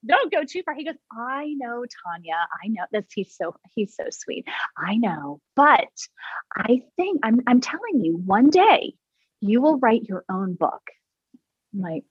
don't 0.07 0.33
go 0.33 0.45
too 0.45 0.63
far. 0.63 0.75
He 0.75 0.85
goes, 0.85 0.97
I 1.13 1.55
know, 1.57 1.85
Tanya. 2.07 2.37
I 2.63 2.69
know 2.69 2.85
this. 2.93 3.07
He's 3.15 3.35
so 3.35 3.55
he's 3.75 3.95
so 3.97 4.05
sweet. 4.11 4.47
I 4.77 4.97
know, 4.97 5.41
but 5.57 5.89
I 6.57 6.83
think 6.97 7.21
I'm 7.23 7.41
I'm 7.47 7.61
telling 7.61 8.03
you, 8.05 8.17
one 8.17 8.51
day 8.51 8.95
you 9.45 9.61
will 9.61 9.79
write 9.79 10.05
your 10.05 10.25
own 10.31 10.55
book. 10.55 10.83
I'm 11.75 11.81
like, 11.81 12.05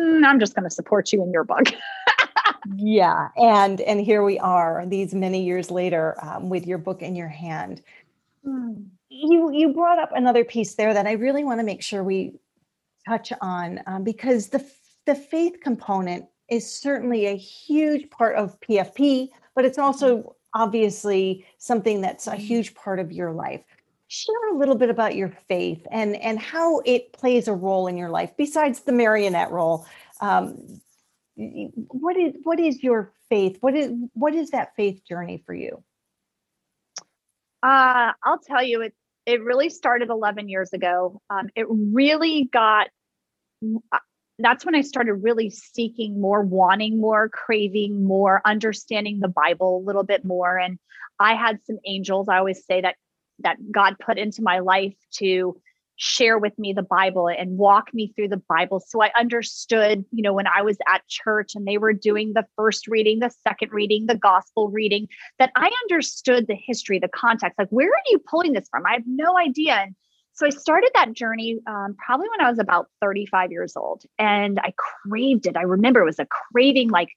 "Mm, 0.00 0.24
I'm 0.24 0.40
just 0.40 0.54
going 0.54 0.64
to 0.64 0.74
support 0.74 1.12
you 1.12 1.22
in 1.22 1.30
your 1.30 1.44
book. 1.44 1.66
yeah, 2.76 3.28
and 3.36 3.80
and 3.82 4.00
here 4.00 4.24
we 4.24 4.38
are, 4.38 4.84
these 4.86 5.14
many 5.14 5.44
years 5.44 5.70
later, 5.70 6.16
um, 6.22 6.48
with 6.48 6.66
your 6.66 6.78
book 6.78 7.02
in 7.02 7.14
your 7.14 7.28
hand. 7.28 7.82
You 9.08 9.50
you 9.52 9.72
brought 9.72 9.98
up 9.98 10.10
another 10.14 10.44
piece 10.44 10.74
there 10.74 10.94
that 10.94 11.06
I 11.06 11.12
really 11.12 11.44
want 11.44 11.60
to 11.60 11.64
make 11.64 11.82
sure 11.82 12.02
we 12.02 12.32
touch 13.06 13.32
on 13.40 13.80
um, 13.86 14.04
because 14.04 14.48
the 14.48 14.64
the 15.04 15.14
faith 15.14 15.58
component 15.62 16.26
is 16.48 16.70
certainly 16.70 17.26
a 17.26 17.36
huge 17.36 18.08
part 18.10 18.36
of 18.36 18.58
PFP, 18.60 19.28
but 19.54 19.64
it's 19.64 19.78
also 19.78 20.36
obviously 20.54 21.44
something 21.58 22.00
that's 22.00 22.26
a 22.26 22.36
huge 22.36 22.74
part 22.74 22.98
of 22.98 23.12
your 23.12 23.32
life. 23.32 23.62
Share 24.08 24.54
a 24.54 24.58
little 24.58 24.76
bit 24.76 24.90
about 24.90 25.16
your 25.16 25.30
faith 25.48 25.86
and 25.90 26.16
and 26.16 26.38
how 26.38 26.80
it 26.84 27.12
plays 27.12 27.48
a 27.48 27.52
role 27.54 27.88
in 27.88 27.96
your 27.96 28.10
life 28.10 28.32
besides 28.36 28.80
the 28.80 28.92
marionette 28.92 29.50
role. 29.50 29.86
Um, 30.20 30.80
what 31.36 32.16
is 32.16 32.34
what 32.44 32.60
is 32.60 32.82
your 32.82 33.12
faith? 33.28 33.58
What 33.60 33.74
is 33.74 33.92
what 34.14 34.34
is 34.34 34.50
that 34.50 34.76
faith 34.76 35.02
journey 35.08 35.42
for 35.44 35.54
you? 35.54 35.82
Uh, 37.62 38.12
I'll 38.22 38.38
tell 38.38 38.62
you, 38.62 38.82
it 38.82 38.94
it 39.26 39.42
really 39.42 39.70
started 39.70 40.10
11 40.10 40.48
years 40.48 40.72
ago. 40.72 41.20
Um, 41.30 41.48
it 41.56 41.66
really 41.68 42.48
got. 42.52 42.88
uh, 43.92 43.98
That's 44.38 44.64
when 44.64 44.74
I 44.74 44.82
started 44.82 45.14
really 45.14 45.50
seeking 45.50 46.20
more, 46.20 46.42
wanting 46.42 47.00
more, 47.00 47.28
craving 47.28 48.04
more, 48.04 48.40
understanding 48.44 49.20
the 49.20 49.28
Bible 49.28 49.78
a 49.78 49.84
little 49.84 50.04
bit 50.04 50.24
more. 50.24 50.58
And 50.58 50.78
I 51.18 51.34
had 51.34 51.58
some 51.66 51.78
angels. 51.86 52.28
I 52.28 52.38
always 52.38 52.64
say 52.66 52.82
that 52.82 52.96
that 53.40 53.56
God 53.70 53.96
put 53.98 54.18
into 54.18 54.42
my 54.42 54.60
life 54.60 54.94
to 55.18 55.60
share 55.96 56.38
with 56.38 56.58
me 56.58 56.72
the 56.72 56.82
Bible 56.82 57.28
and 57.28 57.56
walk 57.56 57.92
me 57.94 58.12
through 58.14 58.28
the 58.28 58.42
Bible. 58.48 58.80
So 58.80 59.02
I 59.02 59.10
understood, 59.18 60.04
you 60.12 60.22
know, 60.22 60.34
when 60.34 60.46
I 60.46 60.62
was 60.62 60.76
at 60.92 61.06
church 61.08 61.54
and 61.54 61.66
they 61.66 61.78
were 61.78 61.94
doing 61.94 62.34
the 62.34 62.46
first 62.54 62.86
reading, 62.86 63.18
the 63.18 63.30
second 63.46 63.72
reading, 63.72 64.06
the 64.06 64.16
gospel 64.16 64.68
reading, 64.68 65.08
that 65.38 65.52
I 65.56 65.70
understood 65.84 66.46
the 66.46 66.54
history, 66.54 66.98
the 66.98 67.08
context. 67.08 67.58
Like, 67.58 67.70
where 67.70 67.88
are 67.88 68.10
you 68.10 68.18
pulling 68.18 68.52
this 68.52 68.68
from? 68.68 68.84
I 68.86 68.92
have 68.92 69.04
no 69.06 69.38
idea. 69.38 69.72
And 69.72 69.94
so 70.34 70.44
I 70.46 70.50
started 70.50 70.90
that 70.94 71.14
journey 71.14 71.58
um, 71.66 71.96
probably 72.04 72.28
when 72.28 72.46
I 72.46 72.50
was 72.50 72.58
about 72.58 72.88
35 73.00 73.50
years 73.50 73.74
old, 73.74 74.02
and 74.18 74.60
I 74.60 74.74
craved 74.76 75.46
it. 75.46 75.56
I 75.56 75.62
remember 75.62 76.00
it 76.00 76.04
was 76.04 76.18
a 76.18 76.26
craving 76.26 76.90
like 76.90 77.08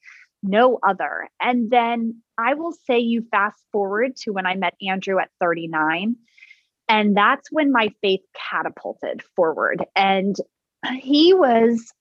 no 0.42 0.80
other. 0.84 1.30
And 1.42 1.70
then 1.70 2.22
I 2.38 2.54
will 2.54 2.72
say, 2.72 3.00
you 3.00 3.26
fast 3.32 3.64
forward 3.72 4.16
to 4.18 4.32
when 4.32 4.46
I 4.46 4.56
met 4.56 4.76
Andrew 4.88 5.20
at 5.20 5.30
39. 5.42 6.16
And 6.88 7.16
that's 7.16 7.52
when 7.52 7.72
my 7.72 7.94
faith 8.02 8.22
catapulted 8.34 9.22
forward. 9.36 9.86
And 9.96 10.36
he 10.98 11.34
was 11.34 11.94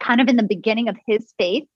kind 0.00 0.20
of 0.20 0.28
in 0.28 0.36
the 0.36 0.42
beginning 0.42 0.88
of 0.88 0.96
his 1.06 1.32
faith. 1.38 1.66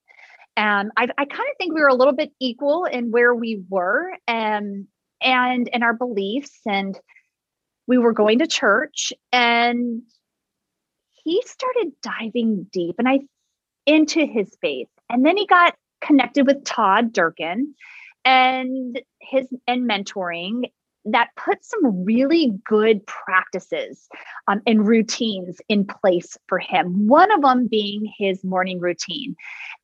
And 0.56 0.90
I, 0.96 1.08
I 1.18 1.24
kind 1.24 1.48
of 1.50 1.56
think 1.58 1.74
we 1.74 1.80
were 1.80 1.88
a 1.88 1.94
little 1.94 2.14
bit 2.14 2.30
equal 2.40 2.84
in 2.84 3.10
where 3.10 3.34
we 3.34 3.62
were 3.68 4.12
and 4.26 4.86
and 5.22 5.68
in 5.68 5.82
our 5.82 5.94
beliefs. 5.94 6.60
And 6.66 6.98
we 7.86 7.98
were 7.98 8.12
going 8.12 8.38
to 8.38 8.46
church 8.46 9.12
and 9.32 10.02
he 11.24 11.42
started 11.44 11.92
diving 12.02 12.66
deep 12.72 12.96
and 12.98 13.08
I 13.08 13.20
into 13.86 14.24
his 14.26 14.56
faith. 14.60 14.88
And 15.12 15.24
then 15.24 15.36
he 15.36 15.46
got 15.46 15.74
connected 16.00 16.46
with 16.46 16.64
Todd 16.64 17.12
Durkin 17.12 17.74
and 18.24 19.00
his 19.20 19.46
and 19.66 19.88
mentoring 19.88 20.70
that 21.04 21.30
put 21.36 21.64
some 21.64 22.04
really 22.04 22.52
good 22.64 23.04
practices 23.06 24.08
um, 24.46 24.60
and 24.66 24.86
routines 24.86 25.60
in 25.68 25.84
place 25.84 26.36
for 26.48 26.58
him. 26.58 27.08
One 27.08 27.32
of 27.32 27.42
them 27.42 27.66
being 27.66 28.12
his 28.18 28.44
morning 28.44 28.78
routine. 28.78 29.34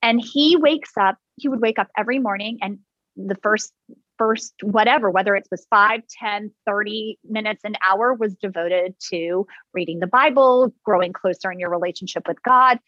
And 0.01 0.21
he 0.21 0.57
wakes 0.57 0.93
up, 0.97 1.17
he 1.37 1.49
would 1.49 1.61
wake 1.61 1.79
up 1.79 1.89
every 1.97 2.21
morning 2.21 2.59
and 2.63 2.79
the 3.17 3.37
first 3.43 3.73
first 4.17 4.55
whatever 4.63 5.11
whether 5.11 5.35
it 5.35 5.47
was 5.51 5.67
5 5.71 6.03
10 6.21 6.53
30 6.67 7.19
minutes 7.29 7.63
an 7.65 7.75
hour 7.89 8.15
was 8.15 8.35
devoted 8.37 8.95
to 9.11 9.47
reading 9.75 9.99
the 9.99 10.07
bible 10.07 10.73
growing 10.85 11.13
closer 11.13 11.51
in 11.51 11.59
your 11.59 11.71
relationship 11.71 12.29
with 12.29 12.41
god 12.43 12.79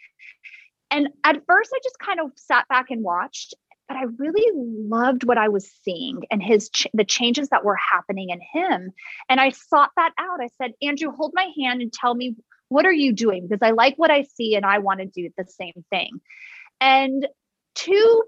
and 0.90 1.09
at 1.24 1.42
first 1.46 1.70
i 1.74 1.79
just 1.83 1.98
kind 1.98 2.20
of 2.20 2.31
sat 2.37 2.66
back 2.68 2.87
and 2.90 3.03
watched 3.03 3.55
but 3.88 3.96
i 3.96 4.05
really 4.18 4.46
loved 4.55 5.24
what 5.24 5.38
i 5.38 5.48
was 5.48 5.70
seeing 5.83 6.20
and 6.31 6.42
his 6.42 6.68
ch- 6.70 6.87
the 6.94 7.05
changes 7.05 7.48
that 7.48 7.64
were 7.64 7.76
happening 7.76 8.31
in 8.31 8.40
him 8.53 8.90
and 9.29 9.40
i 9.40 9.50
sought 9.50 9.90
that 9.96 10.12
out 10.18 10.40
i 10.40 10.48
said 10.61 10.72
andrew 10.83 11.11
hold 11.11 11.33
my 11.35 11.48
hand 11.59 11.83
and 11.83 11.92
tell 11.92 12.14
me 12.14 12.37
what 12.68 12.87
are 12.87 12.92
you 12.92 13.12
doing 13.12 13.46
because 13.46 13.62
i 13.62 13.70
like 13.70 13.94
what 13.96 14.11
i 14.11 14.22
see 14.22 14.55
and 14.55 14.64
i 14.64 14.79
want 14.79 15.00
to 15.00 15.07
do 15.07 15.29
the 15.37 15.44
same 15.46 15.85
thing 15.90 16.20
and 16.81 17.26
two 17.74 18.22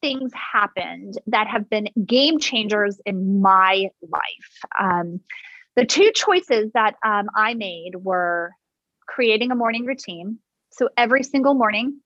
things 0.00 0.30
happened 0.34 1.18
that 1.26 1.48
have 1.48 1.68
been 1.68 1.88
game 2.06 2.38
changers 2.38 3.00
in 3.04 3.40
my 3.40 3.90
life. 4.02 4.70
Um, 4.78 5.20
the 5.76 5.84
two 5.84 6.10
choices 6.14 6.70
that 6.74 6.94
um, 7.04 7.28
I 7.34 7.54
made 7.54 7.92
were 7.96 8.52
creating 9.06 9.50
a 9.50 9.56
morning 9.56 9.86
routine. 9.86 10.38
So 10.70 10.88
every 10.96 11.22
single 11.22 11.54
morning, 11.54 12.00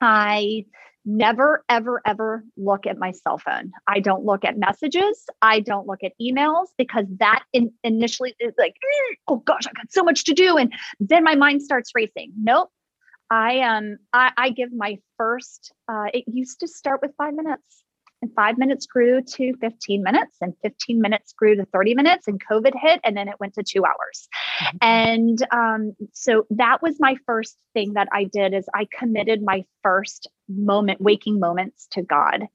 I 0.00 0.66
never, 1.04 1.64
ever, 1.68 2.02
ever 2.04 2.44
look 2.56 2.86
at 2.86 2.98
my 2.98 3.12
cell 3.12 3.38
phone. 3.38 3.70
I 3.86 4.00
don't 4.00 4.24
look 4.24 4.44
at 4.44 4.58
messages. 4.58 5.24
I 5.40 5.60
don't 5.60 5.86
look 5.86 6.02
at 6.02 6.12
emails 6.20 6.66
because 6.76 7.06
that 7.18 7.44
in, 7.52 7.72
initially 7.84 8.34
is 8.40 8.54
like, 8.58 8.74
"Mm, 8.74 9.14
oh 9.28 9.36
gosh, 9.36 9.66
I 9.66 9.72
got 9.72 9.90
so 9.90 10.02
much 10.02 10.24
to 10.24 10.34
do. 10.34 10.56
And 10.56 10.72
then 10.98 11.22
my 11.22 11.36
mind 11.36 11.62
starts 11.62 11.92
racing. 11.94 12.32
Nope. 12.36 12.70
I 13.30 13.60
um 13.60 13.98
I, 14.12 14.32
I 14.36 14.50
give 14.50 14.72
my 14.72 14.98
first 15.16 15.72
uh 15.88 16.06
it 16.14 16.24
used 16.26 16.60
to 16.60 16.68
start 16.68 17.00
with 17.02 17.12
five 17.16 17.34
minutes 17.34 17.82
and 18.22 18.32
five 18.34 18.58
minutes 18.58 18.86
grew 18.86 19.22
to 19.22 19.54
15 19.60 20.02
minutes 20.02 20.36
and 20.40 20.54
15 20.62 21.00
minutes 21.00 21.32
grew 21.32 21.56
to 21.56 21.64
30 21.66 21.94
minutes 21.94 22.26
and 22.28 22.40
COVID 22.44 22.72
hit 22.80 23.00
and 23.04 23.16
then 23.16 23.28
it 23.28 23.36
went 23.38 23.54
to 23.54 23.62
two 23.62 23.84
hours. 23.84 24.28
And 24.80 25.38
um 25.52 25.92
so 26.12 26.46
that 26.50 26.82
was 26.82 26.96
my 26.98 27.16
first 27.26 27.56
thing 27.74 27.94
that 27.94 28.08
I 28.12 28.24
did 28.24 28.54
is 28.54 28.66
I 28.74 28.86
committed 28.90 29.42
my 29.42 29.64
first 29.82 30.28
moment 30.48 31.00
waking 31.00 31.38
moments 31.38 31.86
to 31.92 32.02
God. 32.02 32.46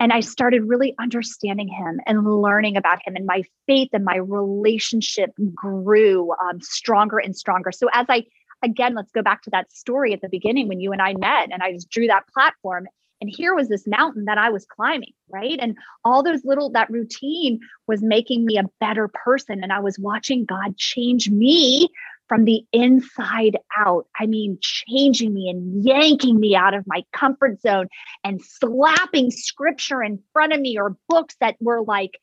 And 0.00 0.12
I 0.12 0.20
started 0.20 0.62
really 0.64 0.94
understanding 1.00 1.68
him 1.68 2.00
and 2.06 2.24
learning 2.24 2.76
about 2.76 3.00
him, 3.04 3.16
and 3.16 3.26
my 3.26 3.42
faith 3.66 3.88
and 3.92 4.04
my 4.04 4.16
relationship 4.16 5.30
grew 5.54 6.32
um, 6.40 6.60
stronger 6.60 7.18
and 7.18 7.36
stronger. 7.36 7.72
So, 7.72 7.88
as 7.92 8.06
I 8.08 8.24
again, 8.62 8.94
let's 8.94 9.10
go 9.12 9.22
back 9.22 9.42
to 9.42 9.50
that 9.50 9.72
story 9.72 10.12
at 10.12 10.20
the 10.20 10.28
beginning 10.28 10.68
when 10.68 10.80
you 10.80 10.92
and 10.92 11.02
I 11.02 11.14
met, 11.14 11.50
and 11.52 11.62
I 11.62 11.72
just 11.72 11.90
drew 11.90 12.06
that 12.06 12.28
platform. 12.32 12.86
And 13.20 13.30
here 13.34 13.54
was 13.54 13.68
this 13.68 13.86
mountain 13.86 14.26
that 14.26 14.38
I 14.38 14.50
was 14.50 14.64
climbing, 14.64 15.12
right? 15.28 15.58
And 15.60 15.76
all 16.04 16.22
those 16.22 16.44
little, 16.44 16.70
that 16.70 16.90
routine 16.90 17.60
was 17.86 18.02
making 18.02 18.44
me 18.44 18.58
a 18.58 18.68
better 18.80 19.08
person. 19.08 19.62
And 19.62 19.72
I 19.72 19.80
was 19.80 19.98
watching 19.98 20.44
God 20.44 20.76
change 20.76 21.28
me 21.28 21.88
from 22.28 22.44
the 22.44 22.62
inside 22.72 23.56
out. 23.76 24.06
I 24.18 24.26
mean, 24.26 24.58
changing 24.60 25.34
me 25.34 25.48
and 25.48 25.84
yanking 25.84 26.38
me 26.38 26.54
out 26.54 26.74
of 26.74 26.86
my 26.86 27.04
comfort 27.12 27.60
zone 27.60 27.88
and 28.22 28.40
slapping 28.40 29.30
scripture 29.30 30.02
in 30.02 30.22
front 30.32 30.52
of 30.52 30.60
me 30.60 30.78
or 30.78 30.96
books 31.08 31.34
that 31.40 31.56
were 31.60 31.82
like, 31.82 32.18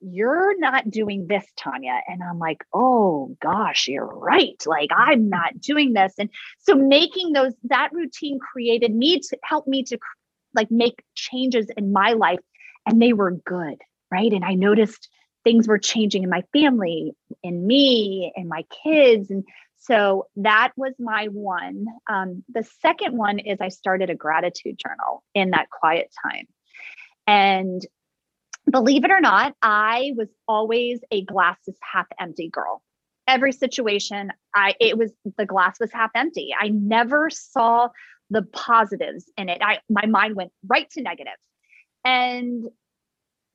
you're 0.00 0.58
not 0.58 0.90
doing 0.90 1.26
this, 1.26 1.44
Tanya. 1.56 2.00
And 2.06 2.22
I'm 2.22 2.38
like, 2.38 2.64
oh 2.72 3.36
gosh, 3.40 3.88
you're 3.88 4.06
right. 4.06 4.60
Like, 4.66 4.90
I'm 4.96 5.28
not 5.28 5.60
doing 5.60 5.92
this. 5.92 6.14
And 6.18 6.30
so 6.58 6.74
making 6.74 7.32
those, 7.32 7.52
that 7.64 7.92
routine 7.92 8.38
created 8.38 8.94
me 8.94 9.20
to 9.20 9.38
help 9.42 9.66
me 9.66 9.82
to 9.84 9.98
like 10.54 10.70
make 10.70 11.02
changes 11.14 11.68
in 11.76 11.92
my 11.92 12.12
life. 12.12 12.40
And 12.86 13.00
they 13.00 13.12
were 13.12 13.30
good. 13.30 13.80
Right. 14.10 14.32
And 14.32 14.44
I 14.44 14.54
noticed 14.54 15.08
things 15.44 15.66
were 15.66 15.78
changing 15.78 16.22
in 16.22 16.30
my 16.30 16.42
family, 16.52 17.12
in 17.42 17.66
me, 17.66 18.32
and 18.36 18.48
my 18.48 18.64
kids. 18.84 19.30
And 19.30 19.44
so 19.78 20.28
that 20.36 20.72
was 20.76 20.92
my 20.98 21.26
one. 21.26 21.86
Um, 22.08 22.44
the 22.52 22.64
second 22.80 23.16
one 23.16 23.38
is 23.38 23.58
I 23.60 23.68
started 23.68 24.10
a 24.10 24.14
gratitude 24.14 24.78
journal 24.78 25.24
in 25.34 25.50
that 25.50 25.70
quiet 25.70 26.12
time. 26.24 26.46
And 27.26 27.84
believe 28.70 29.04
it 29.04 29.10
or 29.10 29.20
not, 29.20 29.54
I 29.62 30.12
was 30.16 30.28
always 30.48 31.00
a 31.10 31.24
glass 31.24 31.58
is 31.66 31.76
half 31.80 32.06
empty 32.18 32.48
girl. 32.48 32.82
Every 33.26 33.52
situation, 33.52 34.30
I 34.54 34.74
it 34.80 34.98
was 34.98 35.12
the 35.36 35.46
glass 35.46 35.78
was 35.80 35.92
half 35.92 36.10
empty. 36.14 36.54
I 36.58 36.68
never 36.68 37.30
saw 37.30 37.88
the 38.30 38.42
positives 38.42 39.30
in 39.36 39.48
it. 39.48 39.60
I 39.62 39.78
my 39.88 40.06
mind 40.06 40.36
went 40.36 40.52
right 40.66 40.88
to 40.90 41.02
negative. 41.02 41.34
And 42.04 42.64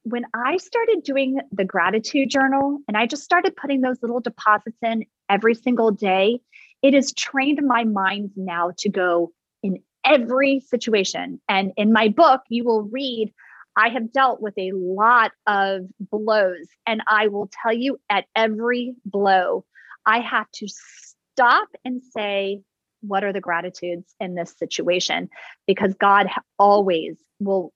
when 0.04 0.26
I 0.34 0.58
started 0.58 1.04
doing 1.04 1.42
the 1.52 1.66
gratitude 1.66 2.30
journal 2.30 2.80
and 2.88 2.96
I 2.96 3.06
just 3.06 3.24
started 3.24 3.58
putting 3.58 3.82
those 3.82 4.02
little 4.02 4.22
deposits 4.22 4.78
in 4.82 5.06
every 5.30 5.54
single 5.54 5.92
day, 5.92 6.40
it 6.82 6.94
has 6.94 7.12
trained 7.12 7.60
my 7.66 7.84
mind 7.84 8.32
now 8.38 8.72
to 8.78 8.90
go 8.90 9.34
in 9.64 9.80
every 10.06 10.62
situation. 10.62 11.42
And 11.50 11.74
in 11.76 11.92
my 11.92 12.08
book, 12.08 12.42
you 12.48 12.64
will 12.64 12.84
read, 12.84 13.34
I 13.78 13.90
have 13.90 14.12
dealt 14.12 14.42
with 14.42 14.56
a 14.58 14.72
lot 14.74 15.32
of 15.46 15.82
blows. 16.00 16.68
And 16.88 17.02
I 17.08 17.28
will 17.28 17.50
tell 17.64 17.74
you 17.74 18.00
at 18.10 18.26
every 18.36 18.96
blow, 19.06 19.66
I 20.06 20.20
have 20.20 20.50
to 20.56 20.68
stop 20.68 21.68
and 21.86 22.02
say, 22.04 22.62
what 23.02 23.24
are 23.24 23.32
the 23.32 23.40
gratitudes 23.40 24.16
in 24.20 24.34
this 24.34 24.56
situation? 24.58 25.30
Because 25.68 25.94
God 25.94 26.28
always 26.58 27.18
will 27.40 27.72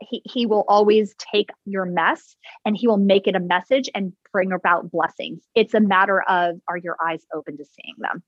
he, 0.00 0.20
he 0.24 0.44
will 0.44 0.64
always 0.66 1.14
take 1.32 1.50
your 1.64 1.84
mess 1.84 2.34
and 2.64 2.76
he 2.76 2.88
will 2.88 2.98
make 2.98 3.28
it 3.28 3.36
a 3.36 3.40
message 3.40 3.88
and 3.94 4.12
bring 4.32 4.50
about 4.52 4.90
blessings. 4.90 5.42
It's 5.54 5.72
a 5.72 5.80
matter 5.80 6.20
of 6.22 6.56
are 6.68 6.76
your 6.76 6.96
eyes 7.02 7.24
open 7.32 7.56
to 7.56 7.64
seeing 7.64 7.94
them? 7.98 8.22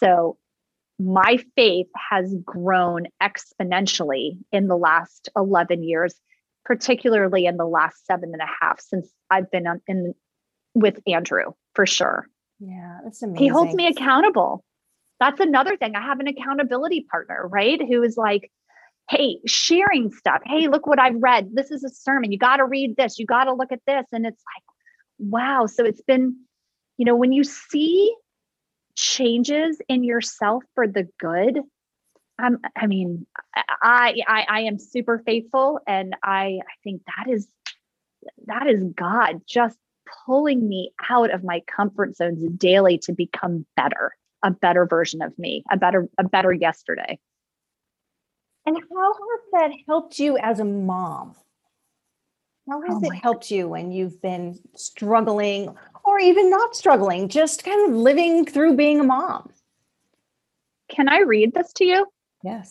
So 0.00 0.36
my 0.98 1.38
faith 1.54 1.86
has 2.10 2.34
grown 2.44 3.06
exponentially 3.22 4.38
in 4.50 4.66
the 4.66 4.76
last 4.76 5.28
11 5.36 5.84
years, 5.84 6.14
particularly 6.66 7.46
in 7.46 7.56
the 7.56 7.64
last 7.64 8.04
seven 8.06 8.32
and 8.32 8.42
a 8.42 8.52
half 8.60 8.80
since 8.80 9.08
I've 9.30 9.50
been 9.50 9.66
on, 9.66 9.80
in 9.86 10.14
with 10.74 10.98
Andrew 11.06 11.52
for 11.74 11.86
sure. 11.86 12.26
Yeah, 12.58 12.98
that's 13.04 13.22
amazing. 13.22 13.42
He 13.42 13.48
holds 13.48 13.74
me 13.74 13.86
accountable. 13.86 14.64
That's 15.20 15.40
another 15.40 15.76
thing. 15.76 15.94
I 15.94 16.02
have 16.02 16.20
an 16.20 16.26
accountability 16.26 17.06
partner, 17.10 17.46
right? 17.48 17.80
Who 17.80 18.02
is 18.02 18.16
like, 18.16 18.50
hey, 19.08 19.38
sharing 19.46 20.10
stuff. 20.10 20.42
Hey, 20.44 20.66
look 20.66 20.86
what 20.86 20.98
I've 20.98 21.22
read. 21.22 21.50
This 21.54 21.70
is 21.70 21.84
a 21.84 21.88
sermon. 21.88 22.32
You 22.32 22.38
got 22.38 22.56
to 22.56 22.64
read 22.64 22.96
this. 22.96 23.18
You 23.18 23.26
got 23.26 23.44
to 23.44 23.54
look 23.54 23.70
at 23.70 23.80
this. 23.86 24.04
And 24.12 24.26
it's 24.26 24.42
like, 24.54 24.64
wow. 25.30 25.66
So 25.66 25.84
it's 25.84 26.02
been, 26.02 26.36
you 26.98 27.04
know, 27.04 27.14
when 27.14 27.32
you 27.32 27.44
see 27.44 28.12
changes 28.96 29.80
in 29.88 30.02
yourself 30.02 30.64
for 30.74 30.88
the 30.88 31.06
good, 31.20 31.60
um, 32.42 32.58
I 32.76 32.86
mean, 32.86 33.26
I, 33.54 34.14
I 34.26 34.44
I 34.48 34.60
am 34.62 34.78
super 34.78 35.22
faithful, 35.24 35.80
and 35.86 36.14
I 36.22 36.58
I 36.60 36.74
think 36.84 37.02
that 37.06 37.32
is 37.32 37.48
that 38.46 38.66
is 38.66 38.82
God 38.94 39.40
just 39.46 39.78
pulling 40.24 40.68
me 40.68 40.92
out 41.08 41.32
of 41.32 41.44
my 41.44 41.62
comfort 41.66 42.16
zones 42.16 42.42
daily 42.56 42.98
to 42.98 43.12
become 43.12 43.66
better, 43.76 44.12
a 44.42 44.50
better 44.50 44.86
version 44.86 45.22
of 45.22 45.36
me, 45.38 45.64
a 45.70 45.76
better 45.76 46.08
a 46.18 46.24
better 46.24 46.52
yesterday. 46.52 47.18
And 48.66 48.76
how 48.76 49.12
has 49.12 49.40
that 49.52 49.70
helped 49.86 50.18
you 50.18 50.36
as 50.38 50.60
a 50.60 50.64
mom? 50.64 51.36
How 52.68 52.82
has 52.82 52.96
Oh 52.96 53.10
it 53.10 53.14
helped 53.22 53.50
you 53.50 53.68
when 53.68 53.92
you've 53.92 54.20
been 54.20 54.58
struggling 54.74 55.74
or 56.04 56.18
even 56.18 56.50
not 56.50 56.74
struggling, 56.74 57.28
just 57.28 57.62
kind 57.64 57.88
of 57.88 57.96
living 57.96 58.44
through 58.44 58.74
being 58.74 58.98
a 58.98 59.04
mom? 59.04 59.50
Can 60.88 61.08
I 61.08 61.20
read 61.20 61.54
this 61.54 61.72
to 61.74 61.84
you? 61.84 62.06
Yes. 62.46 62.70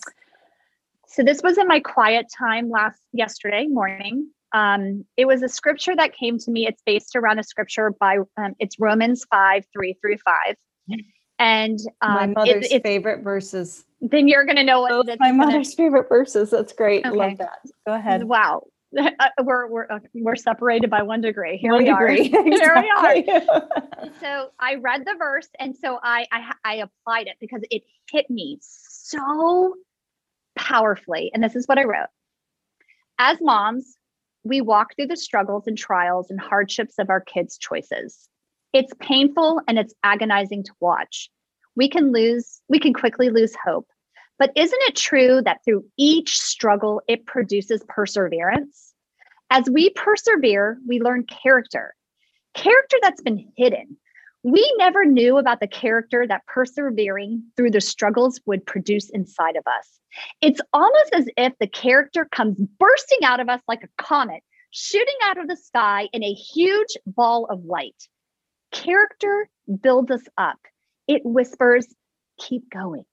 So 1.07 1.21
this 1.23 1.41
was 1.43 1.57
in 1.57 1.67
my 1.67 1.79
quiet 1.79 2.27
time 2.37 2.69
last 2.69 2.99
yesterday 3.13 3.67
morning. 3.67 4.29
Um, 4.53 5.05
it 5.17 5.25
was 5.25 5.43
a 5.43 5.49
scripture 5.49 5.95
that 5.95 6.15
came 6.15 6.37
to 6.39 6.51
me. 6.51 6.65
It's 6.65 6.81
based 6.85 7.15
around 7.15 7.39
a 7.39 7.43
scripture 7.43 7.91
by 7.99 8.19
um, 8.37 8.53
it's 8.59 8.79
Romans 8.79 9.25
five 9.29 9.65
three 9.73 9.97
through 10.01 10.17
five, 10.19 10.55
and 11.39 11.77
my 12.01 12.23
um, 12.23 12.29
it- 12.31 12.35
mother's 12.35 12.65
it's- 12.65 12.81
favorite 12.81 13.21
verses. 13.23 13.83
then 14.01 14.27
you're 14.27 14.45
going 14.45 14.55
to 14.57 14.63
know 14.63 14.81
what 14.81 15.05
my 15.07 15.15
gonna- 15.31 15.33
mother's 15.33 15.73
favorite 15.73 16.07
verses. 16.07 16.49
That's 16.51 16.71
great. 16.73 17.05
Okay. 17.05 17.15
Love 17.15 17.37
that. 17.39 17.59
Go 17.85 17.93
ahead. 17.93 18.23
Wow, 18.23 18.63
Uh, 18.97 19.09
we're 19.43 19.67
we're 19.67 19.87
uh, 19.91 19.99
we're 20.13 20.35
separated 20.37 20.89
by 20.89 21.01
one 21.01 21.19
degree. 21.21 21.57
Here 21.57 21.71
One 21.73 21.83
we 21.83 21.89
are. 21.89 22.07
degree. 22.07 22.29
Here 22.29 22.43
we 22.45 23.29
are. 23.29 23.67
So 24.21 24.51
I 24.59 24.75
read 24.75 25.05
the 25.05 25.15
verse 25.17 25.49
and 25.59 25.75
so 25.75 25.99
I, 26.01 26.25
I 26.31 26.53
I 26.63 26.75
applied 26.75 27.27
it 27.27 27.35
because 27.41 27.61
it 27.71 27.83
hit 28.11 28.29
me 28.29 28.59
so 29.05 29.75
powerfully. 30.57 31.31
And 31.33 31.43
this 31.43 31.55
is 31.55 31.67
what 31.67 31.77
I 31.77 31.83
wrote. 31.83 32.07
As 33.19 33.37
moms, 33.41 33.97
we 34.43 34.61
walk 34.61 34.95
through 34.95 35.07
the 35.07 35.17
struggles 35.17 35.67
and 35.67 35.77
trials 35.77 36.29
and 36.29 36.39
hardships 36.39 36.95
of 36.99 37.09
our 37.09 37.21
kids' 37.21 37.57
choices. 37.57 38.27
It's 38.73 38.93
painful 38.99 39.61
and 39.67 39.79
it's 39.79 39.93
agonizing 40.03 40.63
to 40.63 40.71
watch. 40.79 41.29
We 41.75 41.89
can 41.89 42.11
lose, 42.11 42.61
we 42.69 42.79
can 42.79 42.93
quickly 42.93 43.29
lose 43.29 43.55
hope. 43.63 43.87
But 44.37 44.51
isn't 44.55 44.81
it 44.83 44.95
true 44.95 45.41
that 45.43 45.63
through 45.63 45.85
each 45.97 46.37
struggle, 46.37 47.01
it 47.07 47.25
produces 47.25 47.83
perseverance? 47.87 48.93
As 49.49 49.69
we 49.69 49.91
persevere, 49.91 50.77
we 50.87 50.99
learn 50.99 51.25
character, 51.25 51.95
character 52.53 52.97
that's 53.01 53.21
been 53.21 53.51
hidden. 53.55 53.97
We 54.45 54.75
never 54.77 55.05
knew 55.05 55.39
about 55.39 55.59
the 55.59 55.67
character 55.67 56.27
that 56.27 56.45
persevering 56.45 57.41
through 57.57 57.71
the 57.71 57.81
struggles 57.81 58.39
would 58.45 58.63
produce 58.63 59.09
inside 59.09 59.55
of 59.55 59.63
us. 59.65 59.99
It's 60.39 60.61
almost 60.71 61.15
as 61.15 61.27
if 61.35 61.53
the 61.59 61.65
character 61.65 62.25
comes 62.25 62.59
bursting 62.77 63.23
out 63.23 63.39
of 63.39 63.49
us 63.49 63.61
like 63.67 63.83
a 63.83 64.03
comet, 64.03 64.43
shooting 64.69 65.15
out 65.23 65.39
of 65.39 65.47
the 65.47 65.57
sky 65.57 66.09
in 66.13 66.23
a 66.23 66.31
huge 66.31 66.95
ball 67.07 67.45
of 67.45 67.65
light. 67.65 67.95
Character 68.71 69.49
builds 69.81 70.11
us 70.11 70.21
up, 70.37 70.59
it 71.07 71.23
whispers, 71.25 71.87
keep 72.37 72.69
going. 72.69 73.05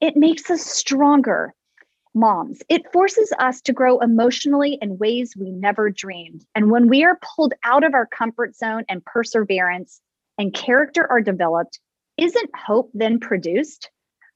It 0.00 0.16
makes 0.16 0.48
us 0.48 0.64
stronger. 0.64 1.54
Moms, 2.14 2.60
it 2.68 2.92
forces 2.92 3.32
us 3.40 3.62
to 3.62 3.72
grow 3.72 3.98
emotionally 3.98 4.78
in 4.80 4.98
ways 4.98 5.34
we 5.36 5.50
never 5.50 5.90
dreamed. 5.90 6.46
And 6.54 6.70
when 6.70 6.88
we 6.88 7.02
are 7.02 7.18
pulled 7.34 7.54
out 7.64 7.82
of 7.82 7.94
our 7.94 8.06
comfort 8.06 8.54
zone 8.54 8.84
and 8.88 9.04
perseverance 9.04 10.00
and 10.38 10.54
character 10.54 11.06
are 11.10 11.20
developed, 11.20 11.78
isn't 12.16 12.50
hope 12.56 12.90
then 12.94 13.18
produced? 13.18 13.90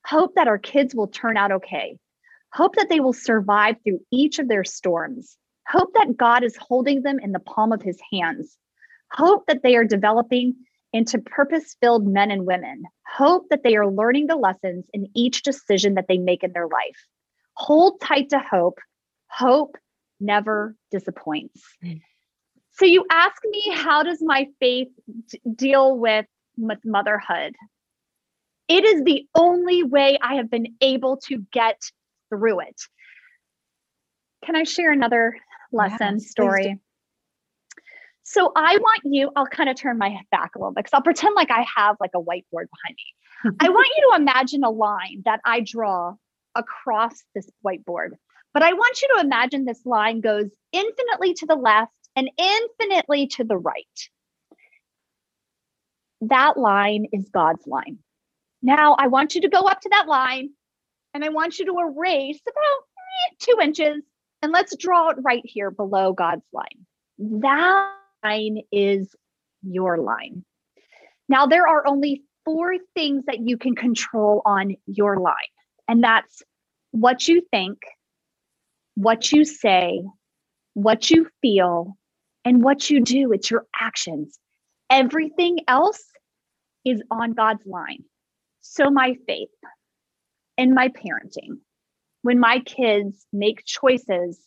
Hope 0.07 0.35
that 0.37 0.49
our 0.49 0.59
kids 0.59 0.95
will 0.95 1.09
turn 1.09 1.37
out 1.37 1.53
okay. 1.53 1.99
Hope 2.53 2.77
that 2.77 2.89
they 2.89 3.01
will 3.01 3.13
survive 3.13 3.77
through 3.83 4.01
each 4.13 4.39
of 4.39 4.49
their 4.49 4.65
storms. 4.65 5.37
Hope 5.69 5.93
that 5.95 6.17
God 6.17 6.45
is 6.45 6.57
holding 6.57 7.03
them 7.03 7.19
in 7.19 7.33
the 7.33 7.41
palm 7.41 7.73
of 7.73 7.83
his 7.83 7.99
hands. 8.13 8.57
Hope 9.13 9.45
that 9.47 9.63
they 9.63 9.77
are 9.77 9.85
developing 9.85 10.55
into 10.93 11.19
purpose 11.19 11.77
filled 11.81 12.07
men 12.07 12.31
and 12.31 12.47
women. 12.47 12.85
Hope 13.07 13.49
that 13.51 13.63
they 13.63 13.77
are 13.77 13.91
learning 13.91 14.29
the 14.29 14.37
lessons 14.37 14.85
in 14.93 15.09
each 15.15 15.43
decision 15.43 15.95
that 15.95 16.07
they 16.09 16.19
make 16.19 16.43
in 16.43 16.53
their 16.53 16.69
life. 16.69 17.07
Hold 17.55 18.01
tight 18.01 18.31
to 18.31 18.39
hope. 18.39 18.79
Hope 19.29 19.77
never 20.21 20.75
disappoints. 20.91 21.63
Mm. 21.85 22.01
So, 22.79 22.85
you 22.85 23.05
ask 23.11 23.37
me, 23.45 23.73
how 23.75 24.03
does 24.03 24.23
my 24.23 24.49
faith 24.61 24.89
d- 25.31 25.41
deal 25.55 25.97
with, 25.97 26.27
with 26.59 26.79
motherhood? 26.85 27.55
It 28.69 28.85
is 28.85 29.03
the 29.05 29.27
only 29.35 29.83
way 29.83 30.19
I 30.21 30.35
have 30.35 30.51
been 30.51 30.77
able 30.81 31.19
to 31.29 31.39
get 31.53 31.81
through 32.29 32.61
it. 32.61 32.81
Can 34.45 34.57
I 34.57 34.65
share 34.65 34.93
another 34.93 35.37
lesson 35.73 36.17
Yes, 36.17 36.31
story? 36.31 36.79
So 38.25 38.51
I 38.57 38.77
want 38.79 39.03
you, 39.05 39.31
I'll 39.37 39.47
kind 39.47 39.69
of 39.71 39.77
turn 39.77 39.99
my 39.99 40.19
back 40.31 40.57
a 40.57 40.59
little 40.59 40.73
bit 40.73 40.85
because 40.85 40.95
I'll 40.95 41.03
pretend 41.03 41.35
like 41.37 41.51
I 41.51 41.65
have 41.77 41.97
like 42.01 42.11
a 42.15 42.21
whiteboard 42.21 42.67
behind 42.75 42.97
me. 42.97 43.57
I 43.61 43.69
want 43.69 43.87
you 43.97 44.11
to 44.11 44.21
imagine 44.21 44.65
a 44.65 44.71
line 44.71 45.23
that 45.25 45.41
I 45.45 45.61
draw 45.61 46.15
across 46.55 47.23
this 47.35 47.49
whiteboard. 47.65 48.11
But 48.53 48.63
I 48.65 48.73
want 48.73 49.01
you 49.01 49.09
to 49.15 49.21
imagine 49.21 49.65
this 49.65 49.85
line 49.87 50.21
goes 50.21 50.51
infinitely 50.73 51.35
to 51.35 51.47
the 51.47 51.55
left 51.55 51.93
and 52.17 52.31
infinitely 52.39 53.29
to 53.29 53.45
the 53.45 53.57
right. 53.57 54.09
That 56.23 56.57
line 56.57 57.07
is 57.13 57.29
God's 57.29 57.67
line. 57.67 57.99
Now 58.63 58.97
I 58.99 59.07
want 59.07 59.35
you 59.35 59.43
to 59.43 59.49
go 59.49 59.61
up 59.61 59.81
to 59.83 59.89
that 59.91 60.09
line 60.09 60.51
and 61.15 61.25
I 61.25 61.29
want 61.29 61.59
you 61.59 61.67
to 61.67 61.79
erase 61.79 62.41
about 62.47 62.83
eh, 62.99 63.35
two 63.39 63.59
inches 63.63 64.03
and 64.43 64.53
let's 64.53 64.77
draw 64.77 65.11
it 65.11 65.17
right 65.23 65.43
here 65.45 65.71
below 65.71 66.13
God's 66.13 66.47
line. 66.53 66.87
That 67.19 67.93
line 68.23 68.63
is 68.73 69.15
your 69.63 69.99
line. 69.99 70.45
Now, 71.29 71.47
there 71.47 71.67
are 71.67 71.87
only 71.87 72.23
four 72.45 72.77
things 72.95 73.25
that 73.27 73.41
you 73.41 73.57
can 73.57 73.75
control 73.75 74.43
on 74.45 74.77
your 74.87 75.19
line, 75.19 75.35
and 75.89 76.03
that's 76.03 76.43
what 76.93 77.27
you 77.27 77.43
think, 77.51 77.79
what 78.95 79.33
you 79.33 79.45
say, 79.45 80.01
what 80.75 81.11
you 81.11 81.29
feel, 81.43 81.97
and 82.47 82.63
what 82.63 82.89
you 82.89 83.01
do, 83.03 83.33
it's 83.33 83.51
your 83.51 83.67
actions. 83.79 84.39
Everything 84.89 85.59
else 85.67 86.01
is 86.85 87.03
on 87.11 87.33
God's 87.33 87.67
line. 87.67 88.05
So, 88.61 88.89
my 88.89 89.17
faith 89.27 89.49
and 90.57 90.73
my 90.73 90.89
parenting, 90.89 91.59
when 92.23 92.39
my 92.39 92.61
kids 92.61 93.27
make 93.33 93.65
choices 93.65 94.41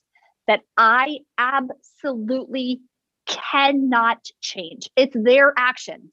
that 0.48 0.62
I 0.78 1.20
absolutely 1.38 2.80
cannot 3.28 4.26
change, 4.42 4.90
it's 4.96 5.16
their 5.16 5.54
actions, 5.58 6.10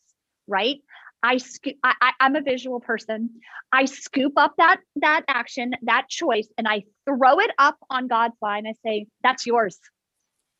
right? 0.48 0.78
I, 1.22 1.36
scoop, 1.38 1.76
I, 1.84 2.12
I'm 2.18 2.34
a 2.34 2.42
visual 2.42 2.80
person. 2.80 3.30
I 3.72 3.84
scoop 3.84 4.32
up 4.36 4.54
that 4.58 4.78
that 4.96 5.22
action, 5.28 5.72
that 5.82 6.08
choice, 6.08 6.48
and 6.58 6.66
I 6.66 6.82
throw 7.06 7.38
it 7.38 7.50
up 7.58 7.76
on 7.90 8.08
God's 8.08 8.36
line. 8.42 8.66
I 8.66 8.74
say, 8.84 9.06
"That's 9.22 9.46
yours. 9.46 9.78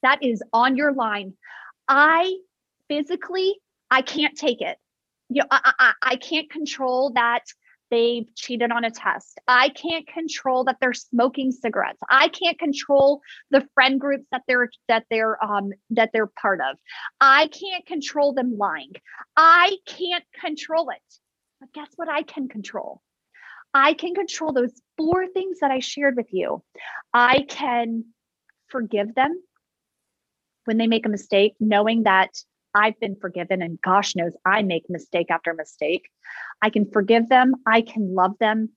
That 0.03 0.23
is 0.23 0.43
on 0.53 0.77
your 0.77 0.93
line." 0.93 1.35
I 1.89 2.37
physically, 2.89 3.55
I 3.91 4.03
can't 4.03 4.37
take 4.37 4.61
it. 4.61 4.79
You 5.29 5.43
know, 5.43 5.49
I, 5.51 5.73
I, 5.79 5.93
I 6.03 6.17
can't 6.17 6.51
control 6.51 7.11
that 7.15 7.43
they've 7.91 8.27
cheated 8.35 8.73
on 8.73 8.85
a 8.85 8.91
test. 8.91 9.39
I 9.47 9.69
can't 9.71 10.07
control 10.07 10.65
that 10.65 10.77
they're 10.81 10.93
smoking 10.93 11.53
cigarettes. 11.53 12.01
I 12.11 12.29
can't 12.29 12.59
control 12.59 13.21
the 13.51 13.67
friend 13.75 14.01
groups 14.01 14.27
that 14.33 14.43
they're 14.49 14.71
that 14.89 15.05
they're 15.11 15.43
um 15.43 15.73
that 15.91 16.11
they're 16.13 16.27
part 16.27 16.61
of. 16.61 16.77
I 17.21 17.49
can't 17.49 17.87
control 17.87 18.33
them 18.33 18.57
lying. 18.59 18.93
I 19.37 19.77
can't 19.87 20.25
control 20.41 20.91
it. 20.91 21.03
But 21.61 21.73
guess 21.73 21.89
what 21.97 22.09
I 22.09 22.23
can 22.23 22.49
control? 22.49 23.03
I 23.73 23.95
can 23.95 24.15
control 24.15 24.53
those 24.53 24.73
four 24.97 25.27
things 25.29 25.59
that 25.61 25.71
I 25.71 25.81
shared 25.81 26.17
with 26.17 26.33
you. 26.33 26.63
I 27.13 27.45
can 27.49 28.07
forgive 28.69 29.15
them 29.15 29.41
when 30.67 30.79
they 30.79 30.87
make 30.87 31.07
a 31.07 31.11
mistake, 31.11 31.55
knowing 31.61 32.05
that 32.05 32.31
I've 32.75 32.99
been 33.01 33.17
forgiven, 33.17 33.62
and 33.62 33.81
gosh 33.81 34.14
knows 34.14 34.33
I 34.45 34.62
make 34.62 34.85
mistake 34.91 35.31
after 35.31 35.55
mistake. 35.55 36.11
I 36.61 36.71
can 36.71 36.91
forgive 36.91 37.29
them. 37.29 37.55
I 37.67 37.81
can 37.81 38.14
love 38.14 38.33
them. 38.39 38.71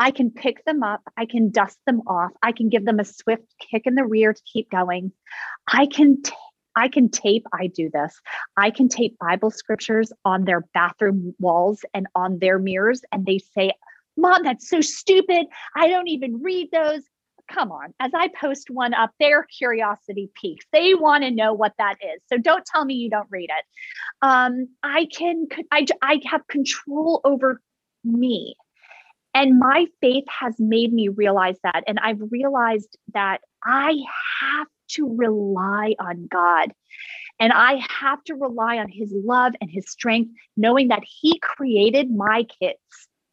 I 0.00 0.10
can 0.10 0.30
pick 0.30 0.64
them 0.64 0.82
up. 0.82 1.02
I 1.16 1.26
can 1.26 1.50
dust 1.50 1.78
them 1.86 2.02
off. 2.08 2.32
I 2.42 2.50
can 2.50 2.68
give 2.68 2.84
them 2.84 2.98
a 2.98 3.04
swift 3.04 3.44
kick 3.60 3.82
in 3.84 3.94
the 3.94 4.04
rear 4.04 4.32
to 4.32 4.42
keep 4.52 4.70
going. 4.70 5.12
I 5.68 5.86
can 5.86 6.20
t- 6.22 6.32
I 6.76 6.88
can 6.88 7.08
tape, 7.08 7.46
I 7.52 7.68
do 7.68 7.88
this. 7.92 8.20
I 8.56 8.70
can 8.70 8.88
tape 8.88 9.16
Bible 9.18 9.52
scriptures 9.52 10.12
on 10.24 10.44
their 10.44 10.62
bathroom 10.74 11.32
walls 11.38 11.84
and 11.94 12.08
on 12.16 12.40
their 12.40 12.58
mirrors, 12.58 13.02
and 13.12 13.24
they 13.24 13.38
say, 13.38 13.72
Mom, 14.16 14.42
that's 14.42 14.68
so 14.68 14.80
stupid. 14.80 15.46
I 15.76 15.88
don't 15.88 16.08
even 16.08 16.42
read 16.42 16.70
those 16.72 17.02
come 17.48 17.70
on, 17.72 17.94
as 18.00 18.12
I 18.14 18.28
post 18.40 18.70
one 18.70 18.94
up, 18.94 19.10
their 19.18 19.44
curiosity 19.44 20.30
peaks. 20.40 20.64
They 20.72 20.94
want 20.94 21.24
to 21.24 21.30
know 21.30 21.52
what 21.52 21.72
that 21.78 21.96
is. 22.02 22.20
So 22.28 22.38
don't 22.38 22.64
tell 22.64 22.84
me 22.84 22.94
you 22.94 23.10
don't 23.10 23.28
read 23.30 23.50
it. 23.50 23.64
Um, 24.22 24.68
I 24.82 25.06
can, 25.06 25.46
I, 25.70 25.86
I 26.02 26.20
have 26.26 26.46
control 26.48 27.20
over 27.24 27.60
me. 28.04 28.56
And 29.34 29.58
my 29.58 29.86
faith 30.00 30.24
has 30.28 30.54
made 30.58 30.92
me 30.92 31.08
realize 31.08 31.56
that. 31.64 31.82
And 31.88 31.98
I've 31.98 32.20
realized 32.30 32.96
that 33.14 33.40
I 33.64 33.96
have 34.40 34.68
to 34.90 35.16
rely 35.16 35.94
on 35.98 36.28
God. 36.30 36.72
And 37.40 37.52
I 37.52 37.82
have 38.00 38.22
to 38.24 38.34
rely 38.34 38.78
on 38.78 38.88
his 38.88 39.12
love 39.12 39.54
and 39.60 39.68
his 39.68 39.90
strength, 39.90 40.30
knowing 40.56 40.88
that 40.88 41.02
he 41.04 41.38
created 41.40 42.10
my 42.10 42.44
kids. 42.60 42.78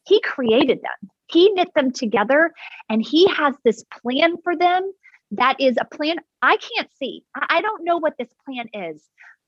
He 0.07 0.19
created 0.21 0.79
them. 0.81 1.11
He 1.31 1.49
knit 1.51 1.73
them 1.75 1.91
together 1.91 2.51
and 2.89 3.01
he 3.01 3.27
has 3.27 3.55
this 3.63 3.83
plan 4.01 4.35
for 4.43 4.55
them 4.55 4.91
that 5.31 5.59
is 5.59 5.77
a 5.79 5.85
plan 5.85 6.17
I 6.41 6.57
can't 6.57 6.89
see. 6.99 7.23
I 7.35 7.61
don't 7.61 7.83
know 7.83 7.97
what 7.97 8.15
this 8.17 8.33
plan 8.45 8.67
is. 8.73 9.01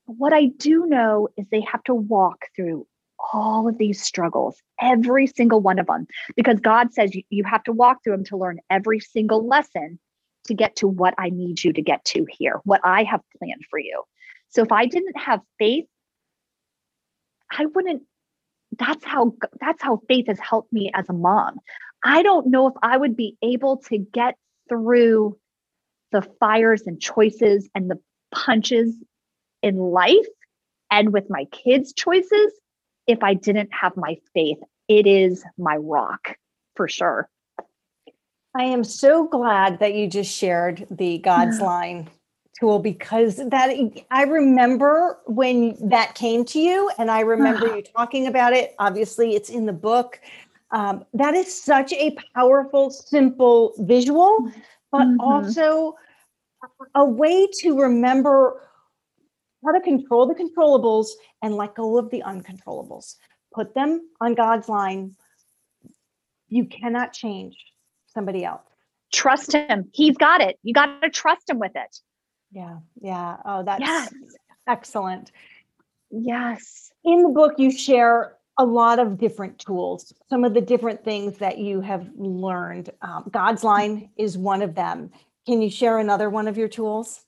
But 0.06 0.16
what 0.16 0.32
I 0.32 0.46
do 0.46 0.86
know 0.86 1.28
is 1.36 1.46
they 1.48 1.60
have 1.62 1.82
to 1.84 1.94
walk 1.94 2.46
through 2.56 2.86
all 3.32 3.68
of 3.68 3.78
these 3.78 4.02
struggles, 4.02 4.56
every 4.80 5.26
single 5.26 5.60
one 5.60 5.78
of 5.78 5.86
them, 5.86 6.06
because 6.36 6.60
God 6.60 6.92
says 6.92 7.14
you, 7.14 7.22
you 7.30 7.44
have 7.44 7.62
to 7.64 7.72
walk 7.72 7.98
through 8.02 8.14
them 8.14 8.24
to 8.26 8.36
learn 8.36 8.60
every 8.70 9.00
single 9.00 9.46
lesson 9.46 9.98
to 10.46 10.54
get 10.54 10.76
to 10.76 10.88
what 10.88 11.14
I 11.16 11.30
need 11.30 11.64
you 11.64 11.72
to 11.72 11.82
get 11.82 12.04
to 12.06 12.26
here, 12.30 12.60
what 12.64 12.80
I 12.84 13.02
have 13.04 13.20
planned 13.38 13.64
for 13.70 13.78
you. 13.78 14.02
So 14.50 14.62
if 14.62 14.72
I 14.72 14.86
didn't 14.86 15.16
have 15.16 15.40
faith, 15.58 15.86
I 17.50 17.66
wouldn't 17.66 18.02
that's 18.78 19.04
how 19.04 19.34
that's 19.60 19.82
how 19.82 20.00
faith 20.08 20.26
has 20.28 20.38
helped 20.38 20.72
me 20.72 20.90
as 20.94 21.08
a 21.08 21.12
mom. 21.12 21.58
I 22.04 22.22
don't 22.22 22.48
know 22.48 22.66
if 22.66 22.74
I 22.82 22.96
would 22.96 23.16
be 23.16 23.36
able 23.42 23.78
to 23.88 23.98
get 23.98 24.36
through 24.68 25.38
the 26.12 26.22
fires 26.40 26.82
and 26.86 27.00
choices 27.00 27.68
and 27.74 27.90
the 27.90 27.98
punches 28.32 28.94
in 29.62 29.76
life 29.76 30.26
and 30.90 31.12
with 31.12 31.28
my 31.28 31.46
kids' 31.46 31.92
choices 31.92 32.52
if 33.06 33.22
I 33.22 33.34
didn't 33.34 33.70
have 33.72 33.96
my 33.96 34.16
faith. 34.34 34.58
It 34.88 35.06
is 35.06 35.44
my 35.58 35.76
rock 35.76 36.36
for 36.76 36.88
sure. 36.88 37.28
I 38.56 38.64
am 38.64 38.84
so 38.84 39.26
glad 39.26 39.80
that 39.80 39.94
you 39.94 40.06
just 40.06 40.32
shared 40.32 40.86
the 40.90 41.18
God's 41.18 41.60
line 41.60 42.08
tool 42.58 42.78
because 42.78 43.36
that 43.36 43.70
I 44.10 44.22
remember 44.22 45.18
when 45.26 45.76
that 45.88 46.14
came 46.14 46.44
to 46.46 46.58
you 46.58 46.90
and 46.98 47.10
I 47.10 47.20
remember 47.20 47.76
you 47.76 47.82
talking 47.82 48.26
about 48.26 48.52
it. 48.52 48.74
Obviously, 48.78 49.34
it's 49.34 49.50
in 49.50 49.66
the 49.66 49.72
book. 49.72 50.20
Um, 50.70 51.04
that 51.14 51.34
is 51.34 51.62
such 51.62 51.92
a 51.92 52.16
powerful, 52.34 52.90
simple 52.90 53.74
visual, 53.78 54.50
but 54.90 55.02
mm-hmm. 55.02 55.20
also 55.20 55.96
a 56.94 57.04
way 57.04 57.46
to 57.60 57.80
remember 57.80 58.60
how 59.64 59.72
to 59.72 59.80
control 59.80 60.26
the 60.26 60.34
controllables 60.34 61.08
and 61.42 61.54
let 61.54 61.74
go 61.74 61.98
of 61.98 62.10
the 62.10 62.22
uncontrollables. 62.26 63.16
Put 63.52 63.74
them 63.74 64.08
on 64.20 64.34
God's 64.34 64.68
line. 64.68 65.14
You 66.48 66.66
cannot 66.66 67.12
change 67.12 67.56
somebody 68.08 68.44
else. 68.44 68.62
Trust 69.12 69.52
him. 69.52 69.90
He's 69.92 70.16
got 70.16 70.40
it. 70.40 70.58
You 70.62 70.74
got 70.74 71.00
to 71.02 71.10
trust 71.10 71.48
him 71.48 71.58
with 71.58 71.72
it. 71.74 71.96
Yeah. 72.54 72.78
Yeah. 73.00 73.36
Oh, 73.44 73.64
that's 73.64 73.80
yes. 73.80 74.14
excellent. 74.68 75.32
Yes. 76.10 76.92
In 77.04 77.22
the 77.22 77.28
book, 77.28 77.54
you 77.58 77.70
share 77.72 78.36
a 78.56 78.64
lot 78.64 79.00
of 79.00 79.18
different 79.18 79.58
tools, 79.58 80.14
some 80.30 80.44
of 80.44 80.54
the 80.54 80.60
different 80.60 81.04
things 81.04 81.38
that 81.38 81.58
you 81.58 81.80
have 81.80 82.08
learned. 82.16 82.90
Um, 83.02 83.28
God's 83.30 83.64
line 83.64 84.10
is 84.16 84.38
one 84.38 84.62
of 84.62 84.76
them. 84.76 85.10
Can 85.46 85.60
you 85.60 85.68
share 85.68 85.98
another 85.98 86.30
one 86.30 86.46
of 86.46 86.56
your 86.56 86.68
tools? 86.68 87.24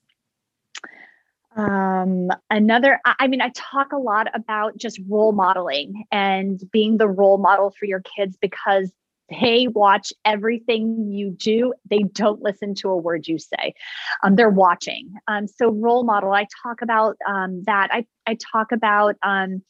Um, 1.56 2.28
another, 2.48 3.00
I 3.04 3.26
mean, 3.26 3.40
I 3.40 3.50
talk 3.54 3.92
a 3.92 3.98
lot 3.98 4.28
about 4.34 4.76
just 4.76 5.00
role 5.08 5.32
modeling 5.32 6.04
and 6.12 6.60
being 6.70 6.98
the 6.98 7.08
role 7.08 7.38
model 7.38 7.74
for 7.76 7.86
your 7.86 8.02
kids 8.16 8.36
because 8.40 8.92
they 9.28 9.66
watch 9.68 10.12
everything 10.24 11.10
you 11.10 11.30
do. 11.30 11.74
They 11.90 12.04
don't 12.12 12.42
listen 12.42 12.74
to 12.76 12.90
a 12.90 12.96
word 12.96 13.26
you 13.26 13.38
say. 13.38 13.74
Um, 14.22 14.36
they're 14.36 14.50
watching. 14.50 15.14
Um, 15.26 15.48
so 15.48 15.70
role 15.70 16.04
model, 16.04 16.32
I 16.32 16.46
talk 16.62 16.82
about 16.82 17.16
um, 17.26 17.62
that. 17.64 17.88
I, 17.92 18.06
I 18.26 18.36
talk 18.52 18.72
about, 18.72 19.16
um, 19.22 19.62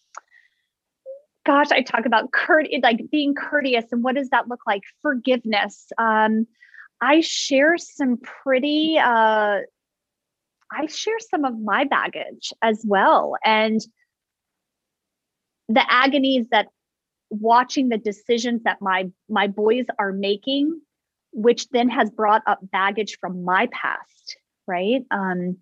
gosh, 1.47 1.71
I 1.71 1.83
talk 1.83 2.07
about 2.07 2.33
curt- 2.33 2.69
like 2.83 3.01
being 3.11 3.35
courteous 3.35 3.87
and 3.93 4.03
what 4.03 4.17
does 4.17 4.29
that 4.31 4.49
look 4.49 4.61
like? 4.67 4.83
Forgiveness. 5.01 5.87
Um, 5.97 6.47
I 7.01 7.21
share 7.21 7.79
some 7.79 8.19
pretty, 8.19 8.99
uh, 8.99 9.61
I 10.73 10.87
share 10.89 11.19
some 11.31 11.45
of 11.45 11.59
my 11.59 11.85
baggage 11.85 12.53
as 12.61 12.83
well. 12.87 13.37
And 13.45 13.81
the 15.69 15.85
agonies 15.91 16.47
that 16.51 16.69
watching 17.41 17.89
the 17.89 17.99
decisions 17.99 18.63
that 18.65 18.81
my 18.81 19.11
my 19.29 19.47
boys 19.47 19.87
are 19.99 20.13
making 20.13 20.81
which 21.33 21.69
then 21.69 21.89
has 21.89 22.11
brought 22.11 22.43
up 22.47 22.59
baggage 22.73 23.19
from 23.21 23.45
my 23.45 23.69
past 23.73 24.37
right? 24.67 25.03
Um 25.11 25.59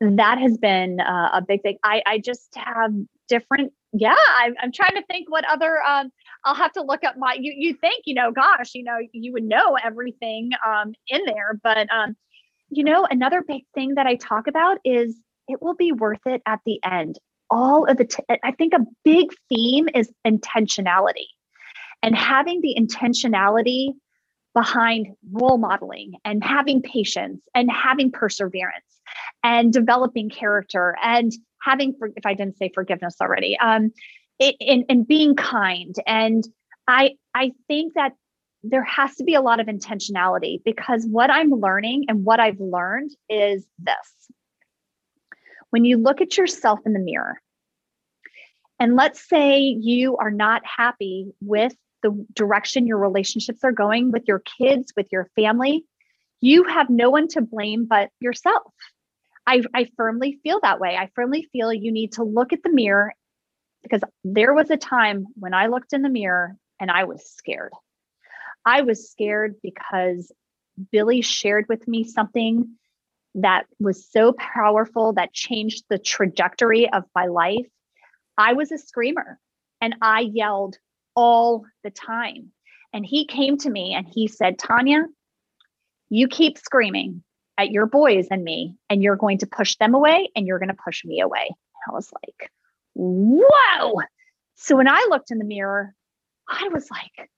that 0.00 0.38
has 0.38 0.58
been 0.58 1.00
uh, 1.00 1.30
a 1.32 1.42
big 1.46 1.62
thing. 1.62 1.78
I 1.82 2.02
i 2.06 2.18
just 2.18 2.54
have 2.54 2.92
different 3.28 3.72
yeah 3.92 4.14
I'm, 4.38 4.54
I'm 4.60 4.72
trying 4.72 4.94
to 4.94 5.02
think 5.06 5.30
what 5.30 5.44
other 5.50 5.82
um 5.82 6.10
i'll 6.44 6.54
have 6.54 6.72
to 6.72 6.82
look 6.82 7.02
up 7.04 7.16
my 7.16 7.36
you 7.40 7.52
you 7.56 7.74
think 7.74 8.02
you 8.04 8.14
know 8.14 8.30
gosh 8.30 8.74
you 8.74 8.84
know 8.84 8.98
you 9.12 9.32
would 9.32 9.44
know 9.44 9.76
everything 9.82 10.50
um 10.66 10.92
in 11.08 11.22
there 11.24 11.58
but 11.62 11.90
um 11.90 12.16
you 12.68 12.84
know 12.84 13.06
another 13.10 13.42
big 13.46 13.62
thing 13.74 13.94
that 13.94 14.06
i 14.06 14.14
talk 14.16 14.46
about 14.46 14.78
is 14.84 15.16
it 15.48 15.62
will 15.62 15.74
be 15.74 15.92
worth 15.92 16.26
it 16.26 16.42
at 16.46 16.60
the 16.66 16.78
end 16.84 17.18
all 17.50 17.86
of 17.86 17.96
the, 17.96 18.04
t- 18.04 18.24
I 18.42 18.52
think 18.52 18.74
a 18.74 18.84
big 19.04 19.26
theme 19.48 19.88
is 19.94 20.12
intentionality 20.26 21.26
and 22.02 22.16
having 22.16 22.60
the 22.60 22.76
intentionality 22.78 23.90
behind 24.54 25.08
role 25.32 25.58
modeling 25.58 26.14
and 26.24 26.42
having 26.42 26.82
patience 26.82 27.46
and 27.54 27.70
having 27.70 28.10
perseverance 28.10 29.00
and 29.44 29.72
developing 29.72 30.30
character 30.30 30.96
and 31.02 31.32
having, 31.62 31.94
if 32.16 32.24
I 32.24 32.34
didn't 32.34 32.56
say 32.56 32.70
forgiveness 32.74 33.16
already, 33.20 33.58
um, 33.58 33.92
in, 34.38 34.84
and 34.88 35.06
being 35.06 35.34
kind. 35.34 35.94
And 36.06 36.46
I, 36.88 37.16
I 37.34 37.52
think 37.68 37.94
that 37.94 38.12
there 38.62 38.84
has 38.84 39.14
to 39.16 39.24
be 39.24 39.34
a 39.34 39.40
lot 39.40 39.60
of 39.60 39.66
intentionality 39.66 40.58
because 40.64 41.06
what 41.06 41.30
I'm 41.30 41.50
learning 41.50 42.06
and 42.08 42.24
what 42.24 42.40
I've 42.40 42.60
learned 42.60 43.10
is 43.28 43.66
this 43.78 44.30
when 45.70 45.84
you 45.84 45.98
look 45.98 46.20
at 46.20 46.36
yourself 46.36 46.80
in 46.86 46.92
the 46.92 46.98
mirror, 46.98 47.40
and 48.78 48.94
let's 48.94 49.26
say 49.28 49.60
you 49.60 50.16
are 50.16 50.30
not 50.30 50.62
happy 50.64 51.32
with 51.40 51.74
the 52.02 52.26
direction 52.34 52.86
your 52.86 52.98
relationships 52.98 53.64
are 53.64 53.72
going 53.72 54.12
with 54.12 54.24
your 54.28 54.42
kids, 54.58 54.92
with 54.96 55.06
your 55.10 55.30
family, 55.34 55.84
you 56.40 56.64
have 56.64 56.90
no 56.90 57.10
one 57.10 57.28
to 57.28 57.40
blame 57.40 57.86
but 57.86 58.10
yourself. 58.20 58.72
I, 59.46 59.62
I 59.74 59.88
firmly 59.96 60.38
feel 60.42 60.60
that 60.62 60.80
way. 60.80 60.96
I 60.96 61.10
firmly 61.14 61.48
feel 61.52 61.72
you 61.72 61.92
need 61.92 62.12
to 62.12 62.24
look 62.24 62.52
at 62.52 62.62
the 62.62 62.72
mirror 62.72 63.14
because 63.82 64.02
there 64.24 64.52
was 64.52 64.70
a 64.70 64.76
time 64.76 65.26
when 65.34 65.54
I 65.54 65.66
looked 65.66 65.92
in 65.92 66.02
the 66.02 66.08
mirror 66.08 66.56
and 66.80 66.90
I 66.90 67.04
was 67.04 67.24
scared. 67.36 67.72
I 68.64 68.82
was 68.82 69.10
scared 69.10 69.56
because 69.62 70.32
Billy 70.90 71.22
shared 71.22 71.66
with 71.68 71.86
me 71.86 72.04
something 72.04 72.76
that 73.36 73.66
was 73.78 74.06
so 74.10 74.32
powerful 74.32 75.12
that 75.12 75.32
changed 75.32 75.84
the 75.88 75.98
trajectory 75.98 76.90
of 76.92 77.04
my 77.14 77.26
life. 77.26 77.66
I 78.38 78.54
was 78.54 78.72
a 78.72 78.78
screamer 78.78 79.38
and 79.80 79.94
I 80.02 80.20
yelled 80.20 80.78
all 81.14 81.64
the 81.84 81.90
time. 81.90 82.52
And 82.92 83.04
he 83.04 83.26
came 83.26 83.58
to 83.58 83.70
me 83.70 83.94
and 83.94 84.06
he 84.10 84.26
said, 84.26 84.58
Tanya, 84.58 85.04
you 86.08 86.28
keep 86.28 86.56
screaming 86.56 87.22
at 87.58 87.70
your 87.70 87.86
boys 87.86 88.28
and 88.30 88.44
me, 88.44 88.74
and 88.90 89.02
you're 89.02 89.16
going 89.16 89.38
to 89.38 89.46
push 89.46 89.76
them 89.76 89.94
away 89.94 90.30
and 90.36 90.46
you're 90.46 90.58
going 90.58 90.68
to 90.68 90.76
push 90.84 91.04
me 91.04 91.20
away. 91.20 91.50
I 91.88 91.92
was 91.92 92.10
like, 92.12 92.50
whoa. 92.94 94.00
So 94.56 94.76
when 94.76 94.88
I 94.88 95.06
looked 95.10 95.30
in 95.30 95.38
the 95.38 95.44
mirror, 95.44 95.94
I 96.48 96.68
was 96.68 96.90
like, 96.90 97.30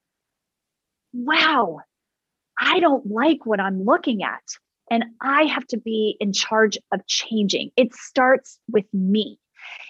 wow, 1.13 1.81
I 2.59 2.81
don't 2.81 3.07
like 3.11 3.47
what 3.47 3.61
I'm 3.61 3.85
looking 3.85 4.23
at. 4.23 4.43
And 4.91 5.05
I 5.21 5.45
have 5.45 5.67
to 5.69 5.79
be 5.79 6.17
in 6.21 6.33
charge 6.33 6.79
of 6.93 7.07
changing. 7.07 7.71
It 7.77 7.95
starts 7.95 8.59
with 8.71 8.87
me. 8.93 9.39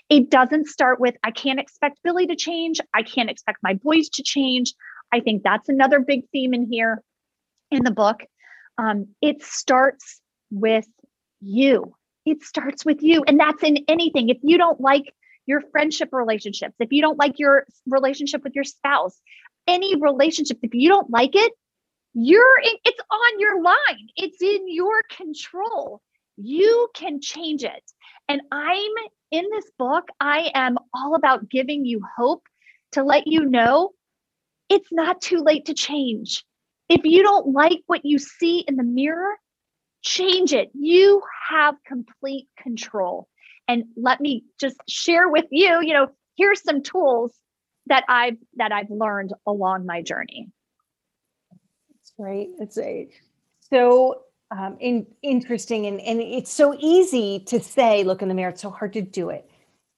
It 0.09 0.30
doesn't 0.30 0.66
start 0.66 1.01
with, 1.01 1.14
I 1.22 1.30
can't 1.30 1.61
expect 1.61 2.01
Billy 2.03 2.26
to 2.26 2.36
change. 2.36 2.80
I 2.94 3.03
can't 3.03 3.30
expect 3.30 3.59
my 3.62 3.74
boys 3.74 4.09
to 4.11 4.22
change. 4.22 4.74
I 5.12 5.20
think 5.20 5.42
that's 5.42 5.68
another 5.68 6.01
big 6.01 6.22
theme 6.32 6.55
in 6.55 6.70
here 6.70 7.03
in 7.70 7.84
the 7.84 7.90
book. 7.90 8.20
Um, 8.78 9.09
it 9.20 9.42
starts 9.42 10.20
with 10.51 10.86
you. 11.40 11.94
It 12.24 12.42
starts 12.42 12.84
with 12.84 13.03
you. 13.03 13.22
And 13.26 13.38
that's 13.38 13.62
in 13.62 13.78
anything. 13.88 14.28
If 14.28 14.38
you 14.42 14.59
don't 14.59 14.80
like 14.80 15.14
your 15.46 15.62
friendship 15.72 16.11
relationships, 16.12 16.74
if 16.78 16.88
you 16.90 17.03
don't 17.03 17.18
like 17.18 17.38
your 17.38 17.66
relationship 17.86 18.42
with 18.44 18.55
your 18.55 18.64
spouse, 18.64 19.20
any 19.66 19.96
relationship, 19.96 20.59
if 20.62 20.74
you 20.74 20.88
don't 20.88 21.11
like 21.11 21.34
it, 21.34 21.53
you're 22.20 22.60
in, 22.64 22.72
it's 22.84 23.00
on 23.10 23.40
your 23.40 23.62
line. 23.62 24.08
It's 24.16 24.42
in 24.42 24.72
your 24.72 25.02
control. 25.16 26.00
You 26.36 26.88
can 26.94 27.20
change 27.20 27.62
it. 27.62 27.82
And 28.28 28.40
I'm 28.50 28.90
in 29.30 29.44
this 29.50 29.70
book, 29.78 30.08
I 30.20 30.50
am 30.54 30.78
all 30.92 31.14
about 31.14 31.48
giving 31.48 31.84
you 31.84 32.00
hope 32.16 32.42
to 32.92 33.04
let 33.04 33.26
you 33.26 33.44
know 33.44 33.92
it's 34.68 34.88
not 34.90 35.20
too 35.20 35.38
late 35.38 35.66
to 35.66 35.74
change. 35.74 36.44
If 36.88 37.04
you 37.04 37.22
don't 37.22 37.52
like 37.52 37.80
what 37.86 38.04
you 38.04 38.18
see 38.18 38.64
in 38.66 38.76
the 38.76 38.82
mirror, 38.82 39.36
change 40.02 40.52
it. 40.52 40.70
You 40.74 41.22
have 41.48 41.76
complete 41.86 42.48
control. 42.60 43.28
And 43.68 43.84
let 43.96 44.20
me 44.20 44.44
just 44.60 44.76
share 44.88 45.28
with 45.28 45.44
you, 45.50 45.80
you 45.82 45.92
know, 45.92 46.08
here's 46.36 46.62
some 46.62 46.82
tools 46.82 47.32
that 47.86 48.04
I've 48.08 48.36
that 48.56 48.72
I've 48.72 48.90
learned 48.90 49.32
along 49.46 49.86
my 49.86 50.02
journey. 50.02 50.48
Great. 52.18 52.50
It's 52.58 52.78
a 52.78 53.08
so 53.70 54.22
um, 54.50 54.76
in, 54.80 55.06
interesting 55.22 55.86
and, 55.86 56.00
and 56.00 56.20
it's 56.20 56.50
so 56.50 56.74
easy 56.78 57.40
to 57.46 57.60
say, 57.60 58.02
look 58.02 58.22
in 58.22 58.28
the 58.28 58.34
mirror. 58.34 58.50
It's 58.50 58.62
so 58.62 58.70
hard 58.70 58.94
to 58.94 59.02
do 59.02 59.28
it. 59.30 59.50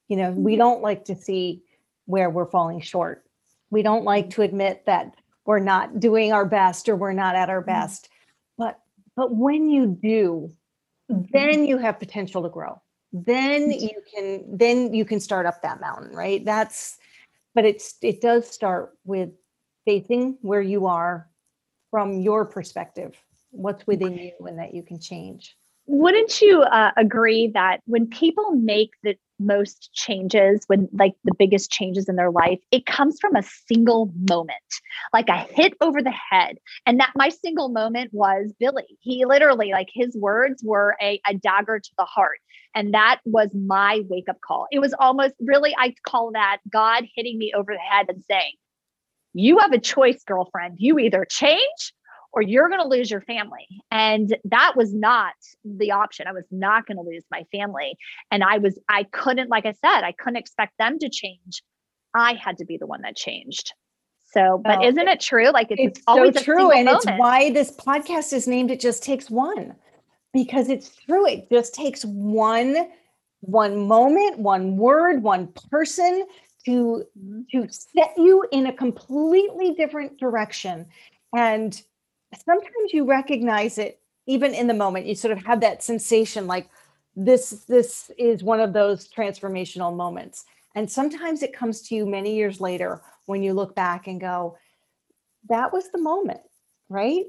You 0.09 0.17
know, 0.17 0.33
we 0.33 0.53
mm-hmm. 0.53 0.59
don't 0.59 0.83
like 0.83 1.05
to 1.07 1.15
see 1.15 1.63
where 2.07 2.29
we're 2.29 2.51
falling 2.51 2.81
short. 2.81 3.25
We 3.71 3.83
don't 3.83 4.05
like 4.05 4.31
to 4.31 4.43
admit 4.43 4.87
that 4.87 5.15
we're 5.45 5.59
not 5.59 6.01
doing 6.01 6.33
our 6.33 6.45
best 6.45 6.89
or 6.89 6.97
we're 6.97 7.13
not 7.13 7.35
at 7.35 7.51
our 7.51 7.61
mm-hmm. 7.61 7.71
best 7.71 8.09
but 8.57 8.79
but 9.17 9.35
when 9.35 9.69
you 9.69 9.87
do 9.87 10.51
mm-hmm. 11.11 11.23
then 11.33 11.67
you 11.67 11.79
have 11.79 11.99
potential 11.99 12.43
to 12.43 12.49
grow 12.49 12.81
then 13.13 13.63
mm-hmm. 13.63 13.85
you 13.85 14.03
can 14.15 14.45
then 14.57 14.95
you 14.95 15.05
can 15.05 15.21
start 15.21 15.47
up 15.47 15.63
that 15.63 15.81
mountain 15.81 16.15
right 16.15 16.45
that's 16.45 16.99
but 17.55 17.65
it's 17.65 17.97
it 18.03 18.21
does 18.21 18.49
start 18.49 18.97
with 19.05 19.31
facing 19.85 20.39
where 20.43 20.63
you 20.63 20.87
are 20.87 21.29
from 21.91 22.21
your 22.21 22.45
perspective 22.45 23.17
what's 23.51 23.87
within 23.87 24.17
you 24.17 24.33
and 24.47 24.59
that 24.59 24.75
you 24.75 24.83
can 24.83 25.01
change? 25.01 25.57
Wouldn't 25.87 26.41
you 26.41 26.63
uh, 26.63 26.93
agree 26.97 27.49
that 27.55 27.81
when 27.87 28.07
people 28.07 28.53
make 28.53 28.91
the 29.03 29.17
most 29.41 29.91
changes 29.95 30.65
when 30.67 30.89
like 30.93 31.15
the 31.25 31.35
biggest 31.39 31.71
changes 31.71 32.11
in 32.11 32.17
their 32.17 32.31
life 32.31 32.59
it 32.71 32.85
comes 32.85 33.17
from 33.19 33.35
a 33.35 33.43
single 33.43 34.13
moment 34.29 34.53
like 35.15 35.29
a 35.31 35.39
hit 35.39 35.73
over 35.81 36.03
the 36.03 36.13
head. 36.31 36.59
And 36.87 37.01
that 37.01 37.13
my 37.17 37.31
single 37.31 37.71
moment 37.71 38.11
was 38.13 38.53
billy. 38.61 38.99
He 39.01 39.25
literally 39.25 39.71
like 39.73 39.89
his 39.93 40.15
words 40.15 40.63
were 40.63 40.95
a, 41.01 41.21
a 41.27 41.35
dagger 41.35 41.81
to 41.81 41.91
the 41.97 42.05
heart. 42.05 42.39
And 42.75 42.93
that 42.95 43.21
was 43.25 43.49
my 43.55 44.03
wake 44.09 44.29
up 44.29 44.41
call. 44.47 44.67
It 44.71 44.79
was 44.79 44.95
almost 44.99 45.35
really 45.41 45.75
i 45.79 45.95
call 46.07 46.33
that 46.33 46.59
god 46.71 47.05
hitting 47.15 47.39
me 47.39 47.53
over 47.57 47.73
the 47.73 47.79
head 47.79 48.07
and 48.09 48.23
saying 48.31 48.53
you 49.33 49.59
have 49.59 49.73
a 49.73 49.79
choice 49.79 50.23
girlfriend 50.25 50.77
you 50.79 50.99
either 50.99 51.25
change 51.25 51.93
or 52.33 52.43
you're 52.43 52.69
going 52.69 52.81
to 52.81 52.89
lose 52.89 53.11
your 53.11 53.21
family. 53.23 53.67
And 53.91 54.37
that 54.45 54.75
was 54.77 54.95
not 54.95 55.35
the 55.65 55.93
option. 55.93 56.27
I 56.29 56.33
was 56.33 56.45
not 56.51 56.87
going 56.87 56.97
to 56.97 57.03
lose 57.03 57.25
my 57.31 57.45
family. 57.51 57.97
And 58.31 58.45
I 58.45 58.59
was, 58.59 58.79
I 58.89 59.05
couldn't, 59.05 59.51
like 59.51 59.67
I 59.67 59.73
said, 59.73 60.03
I 60.03 60.13
couldn't 60.13 60.37
expect 60.37 60.79
them 60.79 60.99
to 61.01 61.09
change. 61.09 61.63
I 62.15 62.35
had 62.35 62.59
to 62.59 62.65
be 62.65 62.77
the 62.77 62.87
one 62.87 63.03
that 63.03 63.17
changed. 63.17 63.73
So, 64.33 64.63
but 64.65 64.85
isn't 64.85 65.09
it 65.09 65.21
true? 65.21 65.51
Like 65.51 65.69
it's, 65.71 65.99
it's 65.99 66.03
always 66.07 66.37
so 66.37 66.43
true. 66.43 66.71
And 66.71 66.87
moment. 66.87 67.05
it's 67.05 67.19
why 67.19 67.51
this 67.51 67.73
podcast 67.73 68.33
is 68.33 68.47
named 68.47 68.71
It 68.71 68.79
Just 68.79 69.03
Takes 69.03 69.29
One, 69.29 69.75
because 70.33 70.69
it's 70.69 70.95
true. 70.95 71.27
It 71.27 71.51
just 71.51 71.75
takes 71.75 72.05
one, 72.05 72.91
one 73.41 73.89
moment, 73.89 74.39
one 74.39 74.77
word, 74.77 75.25
one 75.25 75.49
person 75.73 76.27
to 76.67 77.05
mm-hmm. 77.19 77.43
to 77.53 77.73
set 77.73 78.15
you 78.17 78.45
in 78.53 78.67
a 78.67 78.73
completely 78.73 79.75
different 79.75 80.19
direction. 80.19 80.87
And 81.35 81.81
sometimes 82.47 82.93
you 82.93 83.05
recognize 83.05 83.79
it 83.79 84.01
even 84.27 84.55
in 84.55 84.67
the 84.67 84.75
moment. 84.75 85.07
You 85.07 85.15
sort 85.15 85.33
of 85.33 85.45
have 85.45 85.61
that 85.61 85.83
sensation 85.83 86.47
like 86.47 86.69
this 87.17 87.51
this 87.69 88.11
is 88.19 88.43
one 88.43 88.61
of 88.61 88.73
those 88.73 89.09
transformational 89.09 89.95
moments. 89.95 90.45
And 90.75 90.91
sometimes 90.91 91.43
it 91.43 91.53
comes 91.53 91.83
to 91.83 91.95
you 91.97 92.07
many 92.07 92.37
years 92.37 92.61
later 92.61 93.03
when 93.27 93.43
you 93.43 93.55
look 93.55 93.75
back 93.75 94.07
and 94.07 94.21
go 94.21 94.57
that 95.49 95.73
was 95.73 95.91
the 95.91 95.99
moment 95.99 96.41
right? 96.91 97.25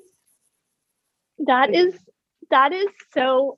That 1.46 1.74
is 1.74 1.98
that 2.50 2.74
is 2.74 2.88
so 3.14 3.58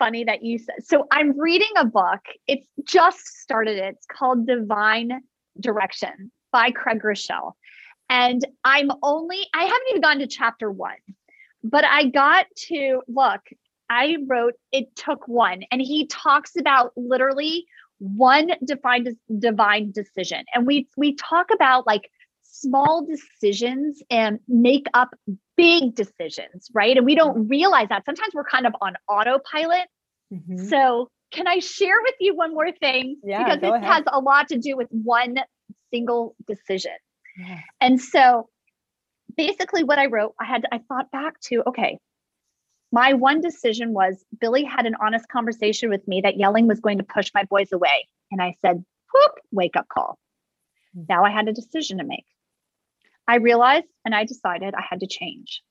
funny 0.00 0.24
that 0.24 0.42
you 0.42 0.58
said 0.58 0.74
so 0.82 1.06
i'm 1.12 1.38
reading 1.38 1.70
a 1.76 1.84
book 1.84 2.20
it's 2.48 2.66
just 2.84 3.24
started 3.40 3.78
it's 3.78 4.06
called 4.06 4.46
divine 4.46 5.20
direction 5.60 6.32
by 6.50 6.72
craig 6.72 7.00
groeschel 7.00 7.52
and 8.10 8.44
I'm 8.64 8.90
only, 9.04 9.38
I 9.54 9.62
haven't 9.62 9.86
even 9.90 10.02
gone 10.02 10.18
to 10.18 10.26
chapter 10.26 10.70
one, 10.70 10.98
but 11.62 11.84
I 11.84 12.06
got 12.06 12.46
to 12.66 13.02
look, 13.06 13.40
I 13.88 14.16
wrote, 14.26 14.54
it 14.72 14.94
took 14.96 15.28
one. 15.28 15.62
And 15.70 15.80
he 15.80 16.08
talks 16.08 16.56
about 16.58 16.92
literally 16.96 17.66
one 17.98 18.50
defined 18.64 19.16
divine 19.38 19.92
decision. 19.92 20.44
And 20.52 20.66
we 20.66 20.88
we 20.96 21.14
talk 21.14 21.50
about 21.54 21.86
like 21.86 22.10
small 22.52 23.06
decisions 23.06 24.02
and 24.10 24.40
make 24.48 24.86
up 24.94 25.10
big 25.56 25.94
decisions, 25.94 26.68
right? 26.72 26.96
And 26.96 27.06
we 27.06 27.14
don't 27.14 27.48
realize 27.48 27.88
that. 27.90 28.04
Sometimes 28.04 28.34
we're 28.34 28.44
kind 28.44 28.66
of 28.66 28.74
on 28.80 28.94
autopilot. 29.08 29.86
Mm-hmm. 30.32 30.68
So 30.68 31.10
can 31.30 31.46
I 31.46 31.58
share 31.58 31.96
with 32.02 32.14
you 32.20 32.34
one 32.34 32.54
more 32.54 32.72
thing? 32.72 33.16
Yeah, 33.22 33.44
because 33.44 33.62
it 33.62 33.74
ahead. 33.74 33.84
has 33.84 34.04
a 34.08 34.20
lot 34.20 34.48
to 34.48 34.58
do 34.58 34.76
with 34.76 34.88
one 34.90 35.36
single 35.92 36.34
decision. 36.46 36.92
And 37.80 38.00
so 38.00 38.48
basically 39.36 39.84
what 39.84 39.98
I 39.98 40.06
wrote, 40.06 40.34
I 40.40 40.44
had 40.44 40.66
I 40.70 40.78
thought 40.88 41.10
back 41.10 41.40
to, 41.44 41.62
okay, 41.68 41.98
my 42.92 43.14
one 43.14 43.40
decision 43.40 43.92
was 43.92 44.22
Billy 44.40 44.64
had 44.64 44.86
an 44.86 44.96
honest 45.00 45.28
conversation 45.28 45.90
with 45.90 46.06
me 46.08 46.22
that 46.22 46.36
yelling 46.36 46.66
was 46.66 46.80
going 46.80 46.98
to 46.98 47.04
push 47.04 47.30
my 47.34 47.44
boys 47.44 47.72
away. 47.72 48.08
And 48.32 48.42
I 48.42 48.56
said, 48.60 48.84
whoop, 49.14 49.32
wake 49.52 49.76
up 49.76 49.86
call. 49.88 50.18
Hmm. 50.94 51.02
Now 51.08 51.24
I 51.24 51.30
had 51.30 51.48
a 51.48 51.52
decision 51.52 51.98
to 51.98 52.04
make. 52.04 52.24
I 53.30 53.36
realized 53.36 53.86
and 54.04 54.14
I 54.14 54.24
decided 54.24 54.74
I 54.74 54.82
had 54.88 55.00
to 55.00 55.06
change. 55.06 55.62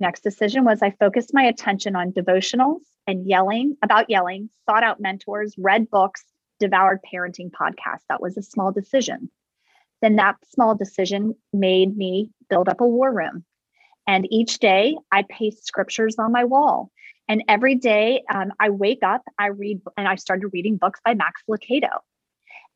Next 0.00 0.22
decision 0.22 0.64
was 0.64 0.82
I 0.82 0.90
focused 0.90 1.32
my 1.32 1.44
attention 1.44 1.96
on 1.96 2.12
devotionals 2.12 2.80
and 3.06 3.26
yelling 3.26 3.76
about 3.82 4.10
yelling, 4.10 4.50
sought 4.68 4.84
out 4.84 5.00
mentors, 5.00 5.54
read 5.58 5.90
books, 5.90 6.24
devoured 6.58 7.00
parenting 7.12 7.50
podcasts. 7.50 8.06
That 8.08 8.22
was 8.22 8.36
a 8.36 8.42
small 8.42 8.72
decision 8.72 9.30
then 10.02 10.16
that 10.16 10.36
small 10.52 10.74
decision 10.74 11.34
made 11.52 11.96
me 11.96 12.30
build 12.50 12.68
up 12.68 12.80
a 12.80 12.86
war 12.86 13.14
room. 13.14 13.44
And 14.06 14.26
each 14.30 14.58
day 14.58 14.96
I 15.10 15.22
paste 15.22 15.64
scriptures 15.64 16.16
on 16.18 16.32
my 16.32 16.44
wall. 16.44 16.90
And 17.28 17.44
every 17.48 17.76
day 17.76 18.24
um, 18.34 18.52
I 18.58 18.70
wake 18.70 19.04
up, 19.04 19.22
I 19.38 19.46
read, 19.46 19.80
and 19.96 20.08
I 20.08 20.16
started 20.16 20.48
reading 20.52 20.76
books 20.76 21.00
by 21.04 21.14
Max 21.14 21.40
Lucado. 21.48 22.00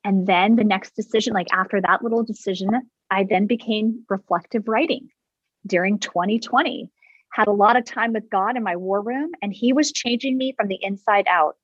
And 0.06 0.24
then 0.24 0.54
the 0.54 0.62
next 0.62 0.94
decision, 0.94 1.34
like 1.34 1.52
after 1.52 1.80
that 1.80 2.00
little 2.00 2.22
decision, 2.22 2.70
I 3.10 3.26
then 3.28 3.48
became 3.48 4.04
reflective 4.08 4.68
writing 4.68 5.08
during 5.66 5.98
2020. 5.98 6.88
Had 7.32 7.48
a 7.48 7.52
lot 7.52 7.76
of 7.76 7.84
time 7.84 8.12
with 8.12 8.30
God 8.30 8.56
in 8.56 8.62
my 8.62 8.76
war 8.76 9.02
room, 9.02 9.32
and 9.42 9.52
He 9.52 9.72
was 9.72 9.90
changing 9.90 10.38
me 10.38 10.54
from 10.56 10.68
the 10.68 10.78
inside 10.80 11.26
out. 11.28 11.56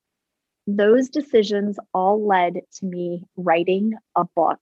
Those 0.67 1.07
decisions 1.07 1.79
all 1.93 2.27
led 2.27 2.55
to 2.79 2.85
me 2.85 3.23
writing 3.37 3.93
a 4.17 4.25
book 4.35 4.59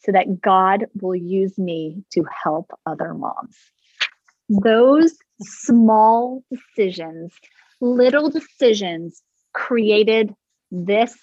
so 0.00 0.10
that 0.10 0.40
God 0.40 0.86
will 1.00 1.14
use 1.14 1.56
me 1.58 2.02
to 2.10 2.24
help 2.42 2.72
other 2.86 3.14
moms. 3.14 3.56
Those 4.48 5.16
small 5.40 6.42
decisions, 6.50 7.32
little 7.80 8.30
decisions 8.30 9.22
created 9.52 10.34
this, 10.72 11.14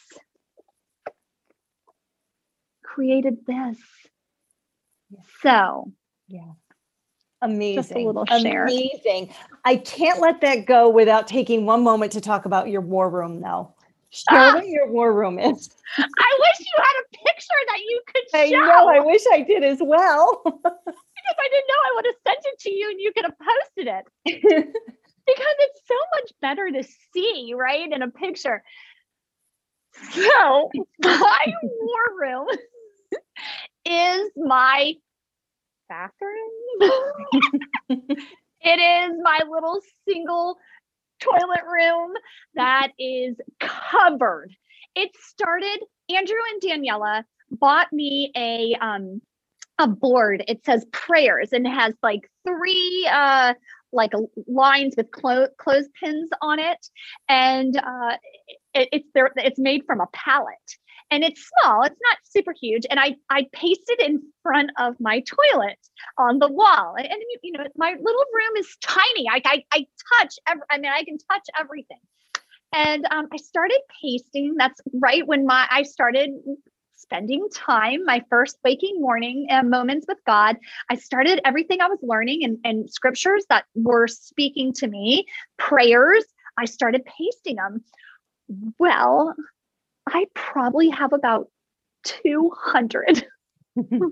created 2.94 3.38
this. 3.48 3.78
So, 5.42 5.92
Yeah. 6.28 6.52
Amazing. 7.42 7.76
Just 7.76 7.92
a 7.92 8.00
little 8.00 8.26
share. 8.26 8.64
Amazing. 8.68 9.34
I 9.66 9.76
can't 9.76 10.22
let 10.22 10.40
that 10.42 10.66
go 10.66 10.88
without 10.88 11.28
taking 11.28 11.66
one 11.66 11.84
moment 11.84 12.14
to 12.14 12.22
talk 12.22 12.46
about 12.46 12.70
your 12.70 12.80
war 12.80 13.10
room 13.10 13.42
though. 13.42 13.74
Share 14.12 14.38
Ah. 14.40 14.54
what 14.56 14.68
your 14.68 14.90
war 14.90 15.12
room 15.12 15.38
is. 15.40 15.70
I 15.98 16.38
wish 16.40 16.60
you 16.60 16.74
had 16.78 16.94
a 17.02 17.18
picture 17.18 17.62
that 17.68 17.80
you 17.80 18.02
could 18.08 18.24
I 18.34 18.50
show. 18.50 18.60
know, 18.60 18.88
I 18.88 19.00
wish 19.02 19.22
I 19.32 19.42
did 19.42 19.64
as 19.64 19.80
well. 19.82 20.42
if 20.46 20.56
I 20.56 21.48
didn't 21.50 21.68
know, 21.68 21.82
I 21.86 21.92
would 21.96 22.06
have 22.06 22.16
sent 22.26 22.40
it 22.46 22.60
to 22.60 22.72
you 22.72 22.90
and 22.92 23.02
you 23.02 23.12
could 23.12 23.26
have 23.26 23.38
posted 23.40 23.88
it. 23.88 24.06
because 25.26 25.56
it's 25.60 25.82
so 25.86 25.96
much 26.16 26.32
better 26.42 26.72
to 26.72 26.84
see, 27.14 27.54
right, 27.58 27.92
in 27.92 28.02
a 28.02 28.10
picture. 28.10 28.64
So, 30.12 30.70
my 31.04 31.54
war 31.62 32.20
room 32.20 32.48
is 33.86 34.32
my 34.38 34.94
bathroom. 35.90 36.92
it 38.62 38.80
is 39.12 39.20
my 39.24 39.40
little 39.50 39.80
single 40.08 40.58
toilet 41.20 41.64
room 41.72 42.14
that 42.56 42.90
is 43.00 43.38
covered. 43.60 44.52
It 44.96 45.12
started, 45.20 45.80
Andrew 46.10 46.38
and 46.54 46.62
Daniela 46.62 47.24
bought 47.52 47.92
me 47.94 48.32
a 48.36 48.76
um 48.82 49.22
a 49.80 49.88
board. 49.88 50.44
It 50.48 50.66
says 50.66 50.86
prayers 50.92 51.50
and 51.54 51.68
has 51.68 51.94
like 52.04 52.30
three 52.48 53.08
uh 53.12 53.54
like 53.92 54.12
lines 54.48 54.96
with 54.98 55.12
clo- 55.12 55.50
clothespins 55.58 56.30
on 56.42 56.60
it, 56.60 56.88
and 57.30 57.78
uh, 57.78 58.18
it, 58.74 58.90
it's 58.92 59.10
there. 59.14 59.32
It's 59.38 59.60
made 59.60 59.84
from 59.86 60.02
a 60.02 60.08
pallet, 60.14 60.58
and 61.14 61.24
it's 61.24 61.48
small. 61.62 61.84
It's 61.84 62.00
not 62.02 62.18
super 62.24 62.54
huge. 62.60 62.86
And 62.90 63.00
I 63.00 63.16
I 63.30 63.46
pasted 63.54 64.00
in 64.00 64.22
front 64.42 64.72
of 64.80 64.96
my 65.00 65.22
toilet 65.22 65.78
on 66.18 66.40
the 66.40 66.52
wall, 66.52 66.96
and, 66.98 67.06
and 67.06 67.22
you 67.44 67.52
know 67.54 67.66
my 67.78 67.92
little 67.92 68.26
room 68.34 68.58
is 68.58 68.76
tiny. 68.82 69.30
I 69.30 69.42
I, 69.46 69.64
I 69.72 69.86
touch 70.18 70.34
every. 70.48 70.64
I 70.72 70.78
mean, 70.80 70.92
I 70.92 71.04
can 71.04 71.18
touch 71.32 71.48
everything. 71.60 72.00
And 72.76 73.06
um, 73.12 73.28
I 73.32 73.38
started 73.38 73.80
pasting. 74.02 74.56
That's 74.58 74.82
right 75.02 75.26
when 75.26 75.46
my 75.46 75.68
I 75.70 75.84
started 75.84 76.32
spending 76.96 77.48
time, 77.54 78.04
my 78.06 78.24
first 78.30 78.58
waking 78.64 79.00
morning 79.00 79.46
uh, 79.52 79.62
moments 79.62 80.06
with 80.08 80.18
God, 80.26 80.58
I 80.90 80.96
started 80.96 81.42
everything 81.46 81.82
I 81.82 81.88
was 81.88 82.00
learning 82.02 82.44
and, 82.44 82.58
and 82.64 82.90
scriptures 82.90 83.46
that 83.50 83.66
were 83.76 84.08
speaking 84.08 84.72
to 84.74 84.88
me, 84.88 85.26
prayers, 85.58 86.24
I 86.58 86.66
started 86.66 87.04
pasting 87.06 87.58
them. 87.58 87.84
Well, 88.80 89.36
I 90.08 90.26
probably 90.36 90.90
have 90.90 91.14
about 91.14 91.48
200 92.04 93.26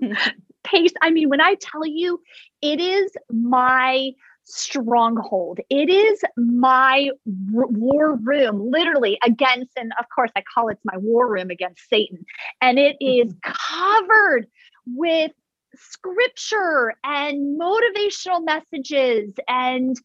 paste. 0.64 0.96
I 1.02 1.10
mean, 1.10 1.28
when 1.28 1.40
I 1.40 1.56
tell 1.60 1.86
you, 1.86 2.20
it 2.62 2.80
is 2.80 3.12
my 3.30 4.12
stronghold. 4.44 5.60
It 5.70 5.88
is 5.88 6.22
my 6.36 7.10
war 7.26 8.16
room, 8.16 8.70
literally 8.70 9.18
against, 9.24 9.72
and 9.76 9.92
of 9.98 10.06
course, 10.14 10.30
I 10.36 10.42
call 10.54 10.68
it 10.68 10.78
my 10.84 10.96
war 10.96 11.30
room 11.30 11.50
against 11.50 11.88
Satan. 11.88 12.24
And 12.60 12.78
it 12.78 12.96
is 13.00 13.34
covered 13.42 14.46
with 14.86 15.32
scripture 15.74 16.94
and 17.04 17.58
motivational 17.60 18.44
messages 18.44 19.32
and 19.48 19.96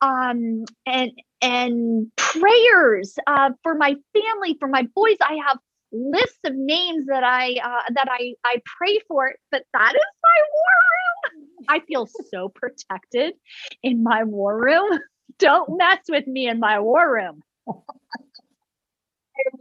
um 0.00 0.64
and 0.86 1.12
and 1.40 2.10
prayers 2.16 3.16
uh, 3.26 3.50
for 3.62 3.74
my 3.74 3.94
family 4.12 4.56
for 4.58 4.68
my 4.68 4.86
boys 4.94 5.16
i 5.20 5.38
have 5.46 5.58
lists 5.92 6.38
of 6.44 6.54
names 6.54 7.06
that 7.06 7.22
i 7.24 7.52
uh, 7.62 7.92
that 7.94 8.08
i 8.10 8.34
i 8.44 8.56
pray 8.78 8.98
for 9.06 9.32
but 9.50 9.62
that 9.72 9.94
is 9.94 10.02
my 10.22 10.42
war 10.52 10.72
room 10.90 11.48
I 11.68 11.80
feel 11.80 12.06
so 12.30 12.50
protected 12.50 13.34
in 13.82 14.02
my 14.02 14.24
war 14.24 14.62
room. 14.62 14.98
Don't 15.38 15.78
mess 15.78 16.00
with 16.10 16.26
me 16.26 16.46
in 16.46 16.60
my 16.60 16.78
war 16.80 17.10
room. 17.12 17.42
I 17.66 17.72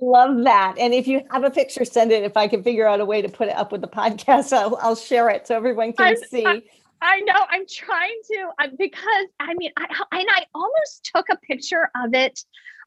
love 0.01 0.43
that. 0.43 0.75
And 0.77 0.93
if 0.93 1.07
you 1.07 1.21
have 1.31 1.43
a 1.43 1.49
picture, 1.49 1.85
send 1.85 2.11
it. 2.11 2.23
If 2.23 2.35
I 2.37 2.47
can 2.47 2.61
figure 2.61 2.87
out 2.87 2.99
a 2.99 3.05
way 3.05 3.21
to 3.21 3.29
put 3.29 3.47
it 3.47 3.55
up 3.55 3.71
with 3.71 3.81
the 3.81 3.87
podcast, 3.87 4.53
I'll, 4.53 4.77
I'll 4.81 4.95
share 4.95 5.29
it 5.29 5.47
so 5.47 5.55
everyone 5.55 5.93
can 5.93 6.07
I'm- 6.07 6.15
see. 6.29 6.45
I- 6.45 6.61
I 7.03 7.19
know 7.19 7.33
I'm 7.49 7.65
trying 7.69 8.19
to 8.31 8.47
uh, 8.59 8.67
because 8.77 9.27
I 9.39 9.53
mean, 9.55 9.71
I, 9.77 9.83
and 10.13 10.27
I 10.29 10.45
almost 10.55 11.11
took 11.13 11.27
a 11.29 11.37
picture 11.37 11.89
of 12.01 12.13
it 12.13 12.39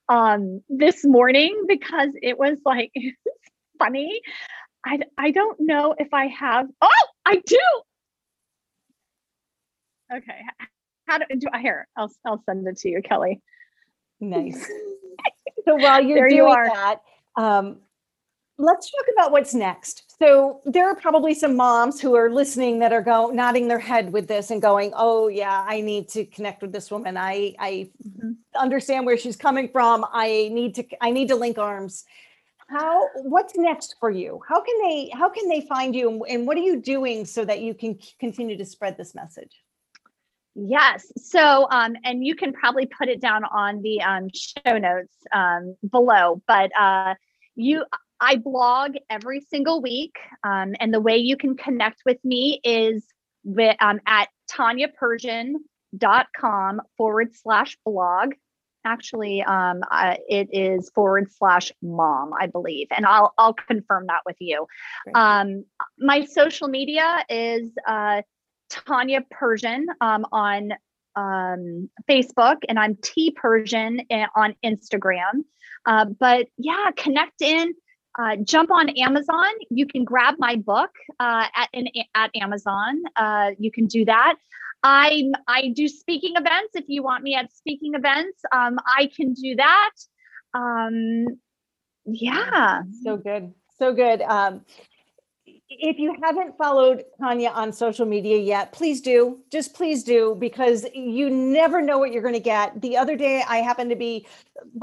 um, 0.09 0.63
this 0.71 1.05
morning 1.05 1.65
because 1.69 2.11
it 2.23 2.39
was 2.39 2.59
like 2.65 2.93
funny. 3.79 4.21
I, 4.85 5.01
I 5.19 5.33
don't 5.33 5.59
know 5.61 5.95
if 5.99 6.15
I 6.15 6.29
have. 6.29 6.67
Oh, 6.81 7.07
I 7.27 7.43
do. 7.45 7.59
Okay. 10.15 10.41
How 11.07 11.19
do, 11.19 11.25
do 11.39 11.49
I 11.53 11.61
here? 11.61 11.87
I'll 11.97 12.11
I'll 12.25 12.43
send 12.47 12.67
it 12.67 12.79
to 12.79 12.89
you, 12.89 13.03
Kelly. 13.03 13.43
nice. 14.21 14.69
So 15.65 15.75
while 15.75 16.01
you're 16.01 16.19
There 16.19 16.29
you 16.29 16.43
doing 16.43 16.53
are. 16.55 16.67
that, 16.67 17.01
um, 17.37 17.79
let's 18.59 18.91
talk 18.91 19.05
about 19.17 19.33
what's 19.33 19.55
next. 19.55 20.15
So 20.19 20.61
there 20.65 20.89
are 20.89 20.95
probably 20.95 21.35
some 21.35 21.57
moms 21.57 22.01
who 22.01 22.15
are 22.15 22.31
listening 22.31 22.79
that 22.79 22.93
are 22.93 23.03
go 23.03 23.31
nodding 23.31 23.69
their 23.69 23.79
head 23.79 24.13
with 24.13 24.29
this 24.29 24.51
and 24.51 24.63
going, 24.63 24.93
"Oh 24.95 25.29
yeah, 25.29 25.65
I 25.67 25.81
need 25.81 26.09
to 26.11 26.25
connect 26.25 26.63
with 26.63 26.73
this 26.73 26.91
woman. 26.91 27.17
I 27.17 27.55
I 27.59 27.91
Mhm. 28.07 28.37
understand 28.55 29.05
where 29.07 29.19
she's 29.19 29.37
coming 29.37 29.69
from. 29.69 30.07
I 30.11 30.49
need 30.53 30.75
to 30.77 30.85
I 31.01 31.11
need 31.11 31.29
to 31.29 31.37
link 31.37 31.59
arms." 31.59 32.05
How 32.69 33.09
what's 33.23 33.57
next 33.57 33.97
for 34.01 34.11
you? 34.11 34.41
How 34.49 34.61
can 34.61 34.75
they 34.83 35.11
how 35.13 35.29
can 35.29 35.49
they 35.49 35.61
find 35.61 35.95
you 35.95 36.09
and, 36.09 36.23
and 36.29 36.47
what 36.47 36.57
are 36.57 36.63
you 36.63 36.81
doing 36.81 37.25
so 37.25 37.45
that 37.45 37.61
you 37.61 37.75
can 37.75 37.99
continue 38.19 38.57
to 38.57 38.65
spread 38.65 38.97
this 38.97 39.15
message? 39.15 39.63
Yes. 40.57 41.13
So, 41.19 41.69
um, 41.71 41.97
and 42.03 42.25
you 42.25 42.35
can 42.35 42.55
probably 42.55 42.87
put 42.87 43.09
it 43.09 43.21
down 43.21 43.45
on 43.45 43.83
the 43.83 44.01
um, 44.01 44.31
show 44.33 44.79
notes 44.79 45.15
um, 45.33 45.77
below, 45.91 46.43
but 46.49 46.71
uh, 46.77 47.15
you, 47.57 47.85
I 48.21 48.37
blog 48.37 48.95
every 49.11 49.41
single 49.41 49.83
week. 49.83 50.15
Um, 50.45 50.75
and 50.81 50.93
the 50.93 51.01
way 51.01 51.17
you 51.17 51.37
can 51.37 51.57
connect 51.57 52.03
with 52.07 52.19
me 52.25 52.61
is 52.65 53.05
with, 53.45 53.77
um, 53.81 54.01
at 54.07 54.29
tanyapersian.com 54.51 56.81
forward 56.97 57.35
slash 57.35 57.77
blog. 57.85 58.33
Actually, 58.85 59.43
um, 59.43 59.83
uh, 59.91 60.15
it 60.29 60.49
is 60.53 60.91
forward 60.95 61.33
slash 61.33 61.73
mom, 61.83 62.31
I 62.41 62.47
believe, 62.47 62.87
and 62.97 63.05
I'll 63.05 63.35
I'll 63.37 63.55
confirm 63.55 64.07
that 64.07 64.21
with 64.25 64.37
you. 64.39 64.69
Um, 65.13 65.65
my 65.99 66.25
social 66.25 66.69
media 66.69 67.25
is 67.29 67.73
uh, 67.85 68.23
Tanya 68.71 69.23
Persian 69.29 69.89
um, 70.01 70.25
on 70.31 70.73
um, 71.17 71.91
Facebook, 72.09 72.59
and 72.69 72.79
I'm 72.79 72.97
T 73.03 73.33
Persian 73.33 74.03
on 74.37 74.55
Instagram. 74.65 75.43
Uh, 75.85 76.05
but 76.05 76.47
yeah, 76.57 76.93
connect 76.97 77.43
in. 77.43 77.75
Uh, 78.19 78.37
jump 78.37 78.71
on 78.71 78.89
Amazon. 78.91 79.53
You 79.71 79.87
can 79.87 80.05
grab 80.05 80.37
my 80.39 80.57
book 80.57 80.91
uh, 81.21 81.47
at 81.55 81.69
in, 81.73 81.89
at 82.15 82.31
Amazon. 82.35 83.03
Uh, 83.15 83.51
you 83.59 83.71
can 83.71 83.87
do 83.87 84.05
that. 84.07 84.37
I 84.83 85.25
I 85.47 85.73
do 85.75 85.89
speaking 85.89 86.35
events. 86.37 86.75
If 86.75 86.85
you 86.89 87.03
want 87.03 87.23
me 87.25 87.35
at 87.35 87.53
speaking 87.53 87.95
events, 87.95 88.41
um, 88.53 88.79
I 88.87 89.11
can 89.15 89.33
do 89.33 89.57
that. 89.57 89.91
Um, 90.55 91.27
yeah. 92.05 92.83
So 93.03 93.17
good. 93.17 93.53
So 93.79 93.93
good. 93.93 94.23
Um, 94.23 94.63
if 95.69 95.99
you 95.99 96.15
haven't 96.23 96.57
followed 96.57 97.05
Tanya 97.21 97.51
on 97.51 97.73
social 97.73 98.07
media 98.07 98.39
yet, 98.39 98.73
please 98.73 99.01
do. 99.01 99.41
Just 99.51 99.75
please 99.75 100.05
do 100.05 100.37
because 100.39 100.87
you 100.95 101.29
never 101.29 101.83
know 101.83 101.99
what 101.99 102.13
you're 102.13 102.23
going 102.23 102.35
to 102.35 102.41
get. 102.41 102.81
The 102.81 102.97
other 102.97 103.17
day, 103.17 103.43
I 103.49 103.59
happened 103.59 103.91
to 103.91 103.97
be, 103.97 104.27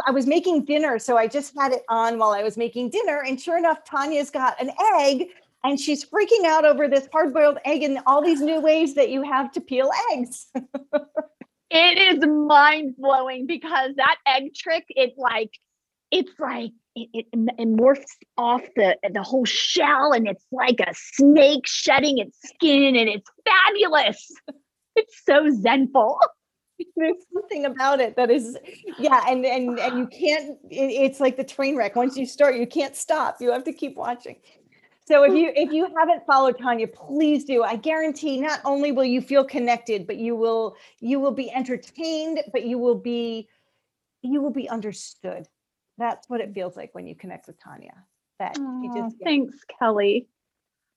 I 0.05 0.11
was 0.11 0.27
making 0.27 0.65
dinner. 0.65 0.99
So 0.99 1.17
I 1.17 1.27
just 1.27 1.53
had 1.57 1.71
it 1.71 1.83
on 1.89 2.17
while 2.17 2.31
I 2.31 2.43
was 2.43 2.57
making 2.57 2.89
dinner. 2.89 3.23
And 3.25 3.39
sure 3.39 3.57
enough, 3.57 3.85
Tanya's 3.85 4.29
got 4.29 4.61
an 4.61 4.71
egg 4.95 5.27
and 5.63 5.79
she's 5.79 6.03
freaking 6.03 6.45
out 6.45 6.65
over 6.65 6.89
this 6.89 7.07
hard 7.13 7.33
boiled 7.33 7.59
egg 7.63 7.83
and 7.83 7.99
all 8.05 8.21
these 8.21 8.41
new 8.41 8.59
ways 8.59 8.93
that 8.95 9.09
you 9.09 9.23
have 9.23 9.51
to 9.53 9.61
peel 9.61 9.89
eggs. 10.11 10.47
It 11.69 11.97
is 11.97 12.25
mind 12.25 12.97
blowing 12.97 13.47
because 13.47 13.95
that 13.95 14.17
egg 14.27 14.53
trick, 14.53 14.83
it 14.89 15.13
like, 15.17 15.51
it's 16.11 16.31
like 16.37 16.71
it, 16.95 17.25
it, 17.33 17.67
morphs 17.67 18.05
off 18.37 18.61
the 18.75 18.97
the 19.11 19.23
whole 19.23 19.45
shell, 19.45 20.13
and 20.13 20.27
it's 20.27 20.45
like 20.51 20.79
a 20.79 20.93
snake 20.93 21.65
shedding 21.67 22.19
its 22.19 22.37
skin, 22.43 22.95
and 22.95 23.09
it's 23.09 23.29
fabulous. 23.45 24.31
It's 24.95 25.25
so 25.25 25.49
zenful. 25.49 26.19
There's 26.95 27.15
something 27.33 27.65
about 27.65 27.99
it 27.99 28.15
that 28.15 28.29
is, 28.29 28.55
yeah, 28.99 29.23
and 29.27 29.43
and 29.43 29.79
and 29.79 29.97
you 29.97 30.05
can't. 30.05 30.59
It, 30.69 30.91
it's 30.91 31.19
like 31.19 31.35
the 31.35 31.43
train 31.43 31.75
wreck. 31.75 31.95
Once 31.95 32.15
you 32.15 32.27
start, 32.27 32.57
you 32.57 32.67
can't 32.67 32.95
stop. 32.95 33.37
You 33.39 33.51
have 33.51 33.63
to 33.63 33.73
keep 33.73 33.95
watching. 33.95 34.35
So 35.05 35.23
if 35.23 35.33
you 35.33 35.51
if 35.55 35.71
you 35.71 35.87
haven't 35.97 36.27
followed 36.27 36.59
Tanya, 36.59 36.87
please 36.87 37.43
do. 37.43 37.63
I 37.63 37.75
guarantee 37.75 38.39
not 38.39 38.61
only 38.63 38.91
will 38.91 39.03
you 39.03 39.19
feel 39.19 39.43
connected, 39.43 40.05
but 40.05 40.17
you 40.17 40.35
will 40.35 40.77
you 40.99 41.19
will 41.19 41.31
be 41.31 41.51
entertained, 41.51 42.39
but 42.51 42.65
you 42.65 42.77
will 42.77 42.99
be 42.99 43.49
you 44.21 44.41
will 44.41 44.53
be 44.53 44.69
understood. 44.69 45.47
That's 45.97 46.27
what 46.29 46.41
it 46.41 46.53
feels 46.53 46.75
like 46.75 46.93
when 46.95 47.07
you 47.07 47.15
connect 47.15 47.47
with 47.47 47.59
Tanya. 47.59 47.93
That 48.39 48.57
you 48.57 48.91
just 48.95 49.17
get- 49.19 49.25
thanks, 49.25 49.55
Kelly. 49.79 50.27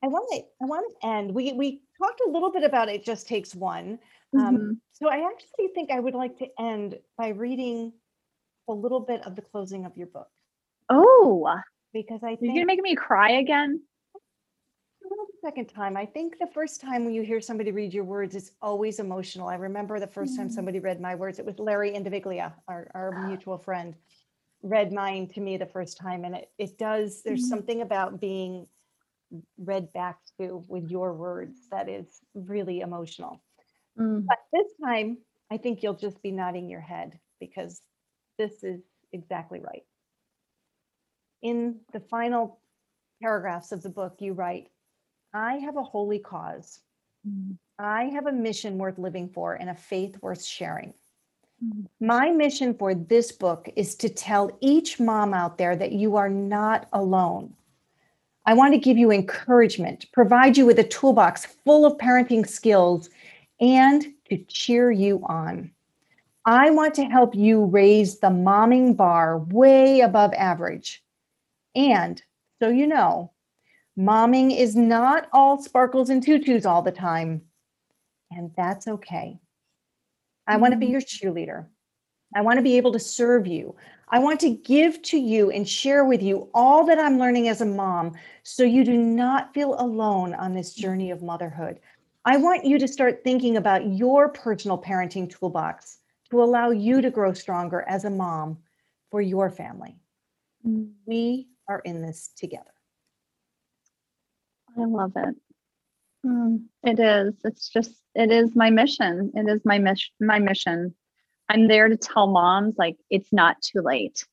I 0.03 0.09
want 0.09 0.29
to 0.33 0.39
I 0.63 0.67
want 0.67 0.91
to 1.01 1.07
end. 1.07 1.35
We 1.35 1.53
we 1.53 1.83
talked 1.99 2.21
a 2.27 2.31
little 2.31 2.51
bit 2.51 2.65
about 2.65 2.89
it 2.89 3.05
just 3.05 3.27
takes 3.27 3.55
one. 3.55 3.99
Um, 4.37 4.57
Mhm. 4.57 4.81
so 4.93 5.09
I 5.09 5.29
actually 5.31 5.69
think 5.75 5.91
I 5.91 6.01
would 6.01 6.15
like 6.15 6.37
to 6.39 6.49
end 6.61 6.99
by 7.17 7.29
reading 7.29 7.93
a 8.69 8.73
little 8.73 9.01
bit 9.01 9.25
of 9.27 9.37
the 9.37 9.43
closing 9.43 9.85
of 9.85 9.97
your 9.97 10.09
book 10.09 10.29
Oh, 10.89 11.49
because 11.93 12.23
I 12.23 12.37
think 12.37 12.43
you're 12.55 12.55
gonna 12.55 12.67
make 12.67 12.83
me 12.83 12.95
cry 12.95 13.31
again? 13.33 13.83
the 15.03 15.27
second 15.41 15.69
time. 15.69 15.97
I 15.97 16.05
think 16.05 16.37
the 16.39 16.49
first 16.49 16.81
time 16.81 17.05
when 17.05 17.15
you 17.15 17.23
hear 17.23 17.41
somebody 17.41 17.71
read 17.71 17.95
your 17.95 18.03
words, 18.03 18.35
it's 18.35 18.51
always 18.61 18.99
emotional. 18.99 19.47
I 19.49 19.55
remember 19.55 20.01
the 20.01 20.07
first 20.09 20.37
time 20.37 20.49
Mm. 20.49 20.53
somebody 20.53 20.81
read 20.81 21.01
my 21.01 21.15
words. 21.15 21.39
It 21.39 21.47
was 21.47 21.59
Larry 21.61 21.93
Indiviglia, 21.93 22.53
our, 22.67 22.91
our 22.95 23.11
mutual 23.47 23.57
friend, 23.59 23.95
read 24.63 24.93
mine 24.93 25.29
to 25.29 25.41
me 25.41 25.57
the 25.57 25.67
first 25.67 25.99
time. 25.99 26.25
And 26.25 26.37
it, 26.37 26.51
it 26.59 26.79
does, 26.79 27.23
there's 27.23 27.45
Mhm. 27.45 27.49
something 27.49 27.83
about 27.83 28.21
being 28.21 28.69
read 29.59 29.93
back 29.93 30.21
to 30.39 30.65
with 30.69 30.91
your 30.91 31.13
words 31.15 31.69
that 31.71 31.89
is 31.89 32.21
really 32.35 32.81
emotional. 32.81 33.43
Mm. 33.99 34.27
But 34.27 34.39
this 34.53 34.73
time, 34.85 35.19
I 35.51 35.57
think 35.57 35.83
you'll 35.83 35.95
just 35.95 36.23
be 36.23 36.31
nodding 36.33 36.69
your 36.69 36.81
head 36.81 37.21
because 37.41 37.83
this 38.39 38.63
is 38.63 38.83
exactly 39.13 39.61
right. 39.61 39.87
In 41.43 41.81
the 41.93 42.01
final 42.01 42.61
paragraphs 43.23 43.73
of 43.73 43.83
the 43.83 43.91
book, 43.91 44.21
you 44.21 44.33
write, 44.33 44.71
I 45.33 45.59
have 45.59 45.77
a 45.77 45.83
holy 45.83 46.19
cause. 46.19 46.81
Mm. 47.27 47.59
I 47.79 48.05
have 48.05 48.27
a 48.27 48.33
mission 48.33 48.79
worth 48.79 48.99
living 48.99 49.29
for 49.29 49.55
and 49.55 49.69
a 49.69 49.75
faith 49.75 50.21
worth 50.23 50.45
sharing. 50.45 50.95
My 52.01 52.31
mission 52.31 52.75
for 52.75 52.95
this 52.95 53.33
book 53.33 53.69
is 53.77 53.95
to 53.97 54.09
tell 54.09 54.57
each 54.61 55.01
mom 55.01 55.33
out 55.33 55.57
there 55.57 55.75
that 55.75 55.93
you 55.93 56.17
are 56.17 56.29
not 56.29 56.87
alone. 56.93 57.55
I 58.45 58.55
want 58.55 58.75
to 58.75 58.79
give 58.79 58.99
you 58.99 59.11
encouragement, 59.11 60.07
provide 60.13 60.57
you 60.57 60.67
with 60.67 60.79
a 60.79 60.85
toolbox 60.85 61.47
full 61.47 61.87
of 61.87 61.99
parenting 61.99 62.47
skills, 62.47 63.11
and 63.61 64.07
to 64.29 64.37
cheer 64.45 64.91
you 64.91 65.25
on. 65.27 65.73
I 66.45 66.71
want 66.71 66.95
to 66.95 67.05
help 67.05 67.35
you 67.35 67.65
raise 67.65 68.21
the 68.21 68.29
momming 68.29 68.97
bar 68.97 69.39
way 69.39 70.01
above 70.01 70.33
average. 70.35 71.03
And 71.75 72.23
so 72.61 72.69
you 72.69 72.87
know, 72.87 73.33
momming 73.99 74.57
is 74.57 74.77
not 74.77 75.29
all 75.33 75.61
sparkles 75.61 76.11
and 76.11 76.23
tutus 76.23 76.67
all 76.67 76.83
the 76.83 76.93
time. 76.93 77.43
And 78.31 78.53
that's 78.57 78.87
okay. 78.87 79.41
I 80.47 80.57
want 80.57 80.73
to 80.73 80.79
be 80.79 80.87
Mhm. 80.87 80.93
your 80.93 81.01
cheerleader. 81.01 81.67
I 82.35 82.43
want 82.43 82.59
to 82.59 82.63
be 82.63 82.77
able 82.77 82.93
to 82.93 82.99
serve 82.99 83.47
you. 83.47 83.77
I 84.09 84.19
want 84.19 84.41
to 84.41 84.51
give 84.51 85.03
to 85.03 85.19
you 85.19 85.51
and 85.51 85.69
share 85.69 86.05
with 86.05 86.23
you 86.23 86.51
all 86.55 86.85
that 86.85 86.99
I'm 86.99 87.19
learning 87.19 87.49
as 87.49 87.61
a 87.61 87.67
mom 87.67 88.15
so 88.43 88.63
you 88.63 88.85
do 88.85 88.97
not 88.97 89.55
feel 89.55 89.75
alone 89.81 90.35
on 90.35 90.53
this 90.53 90.75
journey 90.75 91.11
of 91.11 91.23
motherhood. 91.23 91.81
I 92.25 92.37
want 92.37 92.65
you 92.65 92.79
to 92.79 92.89
start 92.89 93.23
thinking 93.25 93.57
about 93.57 93.87
your 93.87 94.29
personal 94.29 94.81
parenting 94.81 95.31
toolbox 95.31 95.99
to 96.31 96.43
allow 96.43 96.71
you 96.71 97.01
to 97.01 97.11
grow 97.11 97.33
stronger 97.33 97.83
as 97.89 98.05
a 98.05 98.11
mom 98.11 98.59
for 99.11 99.21
your 99.21 99.51
family. 99.51 99.97
Mm. 100.67 100.93
We 101.07 101.49
are 101.69 101.81
in 101.81 102.03
this 102.03 102.31
together. 102.37 102.75
I 104.77 104.85
love 104.85 105.13
it. 105.17 105.37
Mm, 106.25 106.65
it 106.83 106.99
is. 106.99 107.35
It's 107.45 107.69
just. 107.69 107.93
It 108.17 108.33
is 108.33 108.57
my 108.57 108.71
mission. 108.71 109.31
It 109.35 109.47
is 109.49 109.61
my 109.65 109.79
mission. 109.79 110.13
My 110.21 110.39
mission. 110.39 110.95
I'm 111.51 111.69
there 111.69 111.89
to 111.89 111.97
tell 111.97 112.27
moms 112.27 112.77
like 112.79 112.97
it's 113.11 113.33
not 113.33 113.61
too 113.61 113.83
late. 113.83 114.27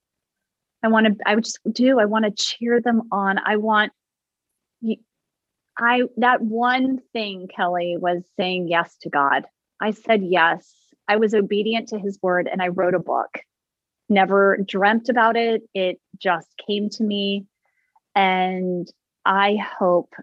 I 0.84 0.88
want 0.88 1.08
to. 1.08 1.16
I 1.26 1.36
just 1.36 1.60
do. 1.72 2.00
I 2.00 2.06
want 2.06 2.26
to 2.26 2.32
cheer 2.32 2.82
them 2.82 3.04
on. 3.12 3.40
I 3.46 3.58
want. 3.58 3.92
I 5.78 6.04
that 6.18 6.42
one 6.42 7.00
thing 7.12 7.48
Kelly 7.54 7.98
was 8.00 8.24
saying 8.38 8.70
yes 8.70 8.96
to 9.02 9.10
God. 9.10 9.46
I 9.82 9.92
said 9.92 10.24
yes. 10.24 10.74
I 11.10 11.18
was 11.18 11.34
obedient 11.34 11.90
to 11.90 12.00
His 12.00 12.18
word, 12.22 12.48
and 12.50 12.62
I 12.62 12.70
wrote 12.70 12.96
a 12.96 13.00
book. 13.00 13.40
Never 14.08 14.60
dreamt 14.66 15.10
about 15.10 15.36
it. 15.36 15.64
It 15.74 16.00
just 16.18 16.48
came 16.66 16.90
to 16.92 17.04
me, 17.04 17.48
and 18.16 18.88
I 19.26 19.58
hope 19.58 20.14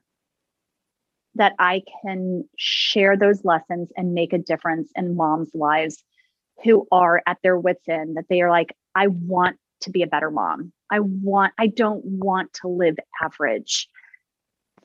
that 1.36 1.54
I 1.58 1.82
can 2.02 2.48
share 2.56 3.16
those 3.16 3.44
lessons 3.44 3.90
and 3.96 4.14
make 4.14 4.32
a 4.32 4.38
difference 4.38 4.90
in 4.96 5.16
moms' 5.16 5.54
lives 5.54 6.02
who 6.64 6.86
are 6.92 7.22
at 7.26 7.38
their 7.42 7.58
wits' 7.58 7.88
end, 7.88 8.16
that 8.16 8.26
they 8.28 8.42
are 8.42 8.50
like, 8.50 8.76
I 8.94 9.06
want 9.06 9.56
to 9.82 9.90
be 9.90 10.02
a 10.02 10.06
better 10.06 10.30
mom. 10.30 10.72
I 10.90 11.00
want, 11.00 11.52
I 11.58 11.68
don't 11.68 12.04
want 12.04 12.52
to 12.54 12.68
live 12.68 12.96
average. 13.22 13.88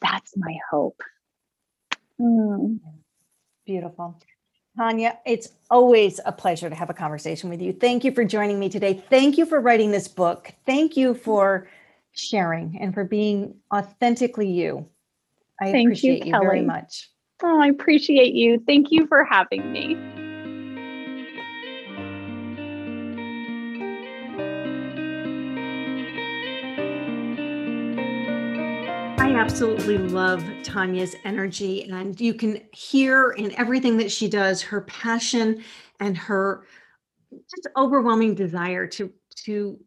That's 0.01 0.33
my 0.37 0.55
hope. 0.69 1.01
Mm. 2.19 2.79
Beautiful. 3.65 4.19
Tanya, 4.77 5.17
it's 5.25 5.49
always 5.69 6.19
a 6.25 6.31
pleasure 6.31 6.69
to 6.69 6.75
have 6.75 6.89
a 6.89 6.93
conversation 6.93 7.49
with 7.49 7.61
you. 7.61 7.73
Thank 7.73 8.03
you 8.03 8.11
for 8.11 8.25
joining 8.25 8.59
me 8.59 8.69
today. 8.69 8.93
Thank 9.09 9.37
you 9.37 9.45
for 9.45 9.59
writing 9.59 9.91
this 9.91 10.07
book. 10.07 10.53
Thank 10.65 10.97
you 10.97 11.13
for 11.13 11.67
sharing 12.11 12.77
and 12.79 12.93
for 12.93 13.03
being 13.03 13.55
authentically 13.73 14.49
you. 14.49 14.87
I 15.61 15.71
Thank 15.71 16.03
you, 16.03 16.13
appreciate 16.13 16.25
you, 16.25 16.31
very 16.31 16.59
Kelly. 16.59 16.61
much. 16.61 17.09
Oh, 17.43 17.61
I 17.61 17.67
appreciate 17.67 18.33
you. 18.33 18.63
Thank 18.67 18.91
you 18.91 19.07
for 19.07 19.23
having 19.23 19.71
me. 19.71 19.95
I 29.17 29.33
absolutely 29.37 29.97
love 29.97 30.43
Tanya's 30.63 31.15
energy, 31.23 31.89
and 31.89 32.19
you 32.19 32.33
can 32.33 32.61
hear 32.73 33.31
in 33.31 33.53
everything 33.55 33.97
that 33.97 34.11
she 34.11 34.27
does 34.27 34.61
her 34.61 34.81
passion 34.81 35.63
and 35.99 36.17
her 36.17 36.65
just 37.31 37.67
overwhelming 37.77 38.35
desire 38.35 38.87
to 38.87 39.11
to 39.45 39.79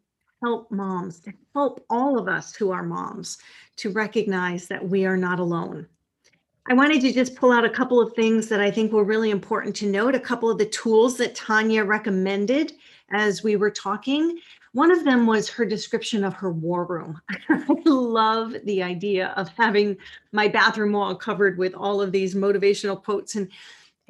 help 0.42 0.70
moms, 0.70 1.20
to 1.20 1.32
help 1.54 1.84
all 1.90 2.18
of 2.18 2.28
us 2.28 2.54
who 2.54 2.70
are 2.70 2.82
moms 2.82 3.38
to 3.76 3.90
recognize 3.90 4.66
that 4.68 4.88
we 4.88 5.04
are 5.04 5.16
not 5.16 5.40
alone. 5.40 5.86
I 6.70 6.74
wanted 6.74 7.00
to 7.00 7.12
just 7.12 7.34
pull 7.34 7.50
out 7.50 7.64
a 7.64 7.70
couple 7.70 8.00
of 8.00 8.12
things 8.12 8.48
that 8.48 8.60
I 8.60 8.70
think 8.70 8.92
were 8.92 9.04
really 9.04 9.30
important 9.30 9.74
to 9.76 9.86
note, 9.86 10.14
a 10.14 10.20
couple 10.20 10.50
of 10.50 10.58
the 10.58 10.66
tools 10.66 11.16
that 11.16 11.34
Tanya 11.34 11.82
recommended 11.84 12.72
as 13.10 13.42
we 13.42 13.56
were 13.56 13.70
talking. 13.70 14.38
One 14.72 14.90
of 14.90 15.04
them 15.04 15.26
was 15.26 15.48
her 15.48 15.64
description 15.64 16.24
of 16.24 16.34
her 16.34 16.52
war 16.52 16.84
room. 16.84 17.20
I 17.48 17.64
love 17.86 18.54
the 18.64 18.82
idea 18.82 19.28
of 19.36 19.48
having 19.56 19.96
my 20.32 20.46
bathroom 20.46 20.92
wall 20.92 21.14
covered 21.14 21.56
with 21.56 21.74
all 21.74 22.02
of 22.02 22.12
these 22.12 22.34
motivational 22.34 23.02
quotes 23.02 23.34
and 23.34 23.50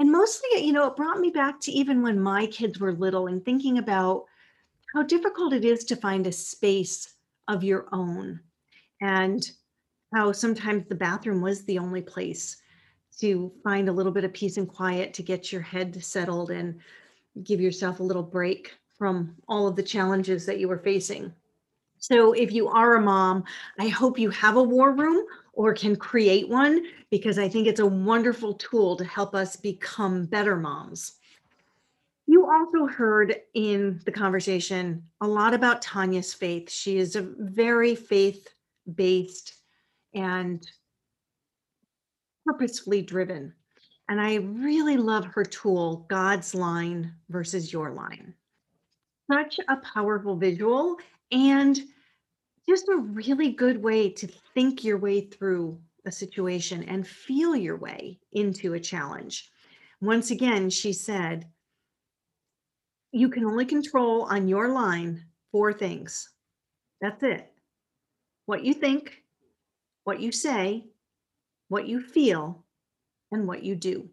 and 0.00 0.12
mostly 0.12 0.64
you 0.64 0.72
know 0.72 0.86
it 0.86 0.96
brought 0.96 1.18
me 1.18 1.30
back 1.30 1.60
to 1.60 1.72
even 1.72 2.02
when 2.02 2.20
my 2.20 2.46
kids 2.46 2.78
were 2.78 2.92
little 2.92 3.26
and 3.26 3.44
thinking 3.44 3.78
about 3.78 4.24
how 4.94 5.02
difficult 5.02 5.52
it 5.52 5.64
is 5.64 5.84
to 5.84 5.96
find 5.96 6.26
a 6.26 6.32
space 6.32 7.14
of 7.48 7.64
your 7.64 7.88
own 7.92 8.40
and 9.00 9.50
how 10.14 10.32
sometimes 10.32 10.86
the 10.88 10.94
bathroom 10.94 11.40
was 11.40 11.64
the 11.64 11.78
only 11.78 12.02
place 12.02 12.56
to 13.20 13.52
find 13.62 13.88
a 13.88 13.92
little 13.92 14.12
bit 14.12 14.24
of 14.24 14.32
peace 14.32 14.56
and 14.56 14.68
quiet 14.68 15.12
to 15.12 15.22
get 15.22 15.52
your 15.52 15.60
head 15.60 16.02
settled 16.02 16.50
and 16.50 16.78
give 17.42 17.60
yourself 17.60 18.00
a 18.00 18.02
little 18.02 18.22
break 18.22 18.74
from 18.96 19.34
all 19.48 19.66
of 19.66 19.76
the 19.76 19.82
challenges 19.82 20.46
that 20.46 20.58
you 20.58 20.68
were 20.68 20.78
facing. 20.78 21.32
So, 22.00 22.32
if 22.32 22.52
you 22.52 22.68
are 22.68 22.94
a 22.94 23.00
mom, 23.00 23.44
I 23.78 23.88
hope 23.88 24.18
you 24.18 24.30
have 24.30 24.56
a 24.56 24.62
war 24.62 24.92
room 24.92 25.24
or 25.52 25.74
can 25.74 25.96
create 25.96 26.48
one 26.48 26.84
because 27.10 27.38
I 27.38 27.48
think 27.48 27.66
it's 27.66 27.80
a 27.80 27.86
wonderful 27.86 28.54
tool 28.54 28.96
to 28.96 29.04
help 29.04 29.34
us 29.34 29.56
become 29.56 30.26
better 30.26 30.56
moms. 30.56 31.17
You 32.30 32.46
also 32.46 32.86
heard 32.86 33.36
in 33.54 34.02
the 34.04 34.12
conversation 34.12 35.02
a 35.22 35.26
lot 35.26 35.54
about 35.54 35.80
Tanya's 35.80 36.34
faith. 36.34 36.70
She 36.70 36.98
is 36.98 37.16
a 37.16 37.22
very 37.38 37.94
faith 37.94 38.46
based 38.94 39.54
and 40.12 40.70
purposefully 42.44 43.00
driven. 43.00 43.54
And 44.10 44.20
I 44.20 44.34
really 44.34 44.98
love 44.98 45.24
her 45.24 45.42
tool, 45.42 46.04
God's 46.10 46.54
line 46.54 47.14
versus 47.30 47.72
your 47.72 47.92
line. 47.92 48.34
Such 49.32 49.58
a 49.66 49.76
powerful 49.76 50.36
visual 50.36 50.98
and 51.32 51.80
just 52.68 52.88
a 52.90 52.96
really 52.96 53.52
good 53.52 53.82
way 53.82 54.10
to 54.10 54.26
think 54.54 54.84
your 54.84 54.98
way 54.98 55.22
through 55.22 55.80
a 56.04 56.12
situation 56.12 56.82
and 56.84 57.08
feel 57.08 57.56
your 57.56 57.78
way 57.78 58.20
into 58.32 58.74
a 58.74 58.80
challenge. 58.80 59.50
Once 60.02 60.30
again, 60.30 60.68
she 60.68 60.92
said, 60.92 61.46
you 63.12 63.28
can 63.28 63.44
only 63.44 63.64
control 63.64 64.22
on 64.22 64.48
your 64.48 64.68
line 64.68 65.24
four 65.50 65.72
things. 65.72 66.30
That's 67.00 67.22
it. 67.22 67.50
What 68.46 68.64
you 68.64 68.74
think, 68.74 69.22
what 70.04 70.20
you 70.20 70.32
say, 70.32 70.84
what 71.68 71.86
you 71.86 72.00
feel, 72.00 72.64
and 73.30 73.46
what 73.46 73.62
you 73.62 73.74
do. 73.74 74.08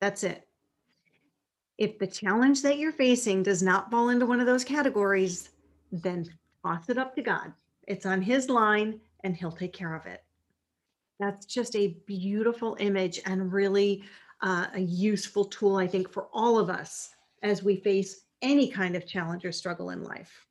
That's 0.00 0.24
it. 0.24 0.46
If 1.78 1.98
the 1.98 2.06
challenge 2.06 2.62
that 2.62 2.78
you're 2.78 2.92
facing 2.92 3.42
does 3.42 3.62
not 3.62 3.90
fall 3.90 4.10
into 4.10 4.26
one 4.26 4.40
of 4.40 4.46
those 4.46 4.64
categories, 4.64 5.50
then 5.90 6.28
toss 6.64 6.88
it 6.88 6.98
up 6.98 7.14
to 7.16 7.22
God. 7.22 7.52
It's 7.88 8.06
on 8.06 8.20
His 8.20 8.48
line 8.48 9.00
and 9.24 9.36
He'll 9.36 9.52
take 9.52 9.72
care 9.72 9.94
of 9.94 10.06
it. 10.06 10.22
That's 11.18 11.46
just 11.46 11.76
a 11.76 11.96
beautiful 12.06 12.76
image 12.80 13.20
and 13.26 13.52
really 13.52 14.02
uh, 14.42 14.66
a 14.74 14.80
useful 14.80 15.44
tool, 15.44 15.76
I 15.76 15.86
think, 15.86 16.10
for 16.12 16.28
all 16.32 16.58
of 16.58 16.68
us 16.68 17.10
as 17.42 17.62
we 17.62 17.76
face 17.76 18.22
any 18.42 18.68
kind 18.68 18.96
of 18.96 19.06
challenge 19.06 19.44
or 19.44 19.52
struggle 19.52 19.90
in 19.90 20.02
life. 20.02 20.46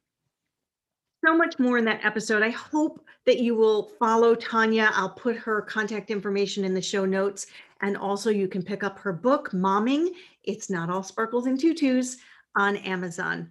So 1.25 1.37
much 1.37 1.59
more 1.59 1.77
in 1.77 1.85
that 1.85 2.03
episode. 2.03 2.41
I 2.41 2.49
hope 2.49 3.05
that 3.25 3.39
you 3.39 3.53
will 3.53 3.91
follow 3.99 4.33
Tanya. 4.33 4.89
I'll 4.93 5.11
put 5.11 5.37
her 5.37 5.61
contact 5.61 6.09
information 6.09 6.65
in 6.65 6.73
the 6.73 6.81
show 6.81 7.05
notes. 7.05 7.45
And 7.81 7.95
also, 7.95 8.29
you 8.31 8.47
can 8.47 8.63
pick 8.63 8.83
up 8.83 8.97
her 8.99 9.13
book, 9.13 9.51
Momming 9.51 10.09
It's 10.43 10.69
Not 10.69 10.89
All 10.89 11.03
Sparkles 11.03 11.45
and 11.45 11.59
Tutus, 11.59 12.17
on 12.55 12.77
Amazon. 12.77 13.49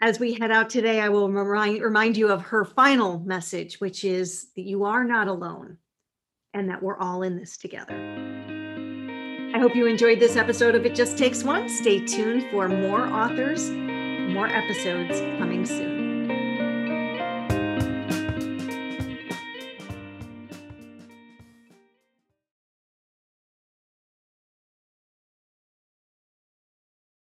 As 0.00 0.20
we 0.20 0.34
head 0.34 0.50
out 0.50 0.70
today, 0.70 1.00
I 1.00 1.08
will 1.08 1.30
remind, 1.30 1.82
remind 1.82 2.16
you 2.16 2.28
of 2.30 2.42
her 2.42 2.64
final 2.64 3.18
message, 3.20 3.80
which 3.80 4.04
is 4.04 4.48
that 4.54 4.62
you 4.62 4.84
are 4.84 5.04
not 5.04 5.26
alone 5.26 5.78
and 6.54 6.68
that 6.68 6.82
we're 6.82 6.98
all 6.98 7.22
in 7.22 7.36
this 7.36 7.56
together. 7.56 8.27
I 9.58 9.60
hope 9.60 9.74
you 9.74 9.86
enjoyed 9.86 10.20
this 10.20 10.36
episode 10.36 10.76
of 10.76 10.86
It 10.86 10.94
Just 10.94 11.18
Takes 11.18 11.42
One. 11.42 11.68
Stay 11.68 11.98
tuned 11.98 12.48
for 12.52 12.68
more 12.68 13.08
authors, 13.08 13.70
more 13.70 14.46
episodes 14.46 15.18
coming 15.36 15.66
soon. 15.66 15.97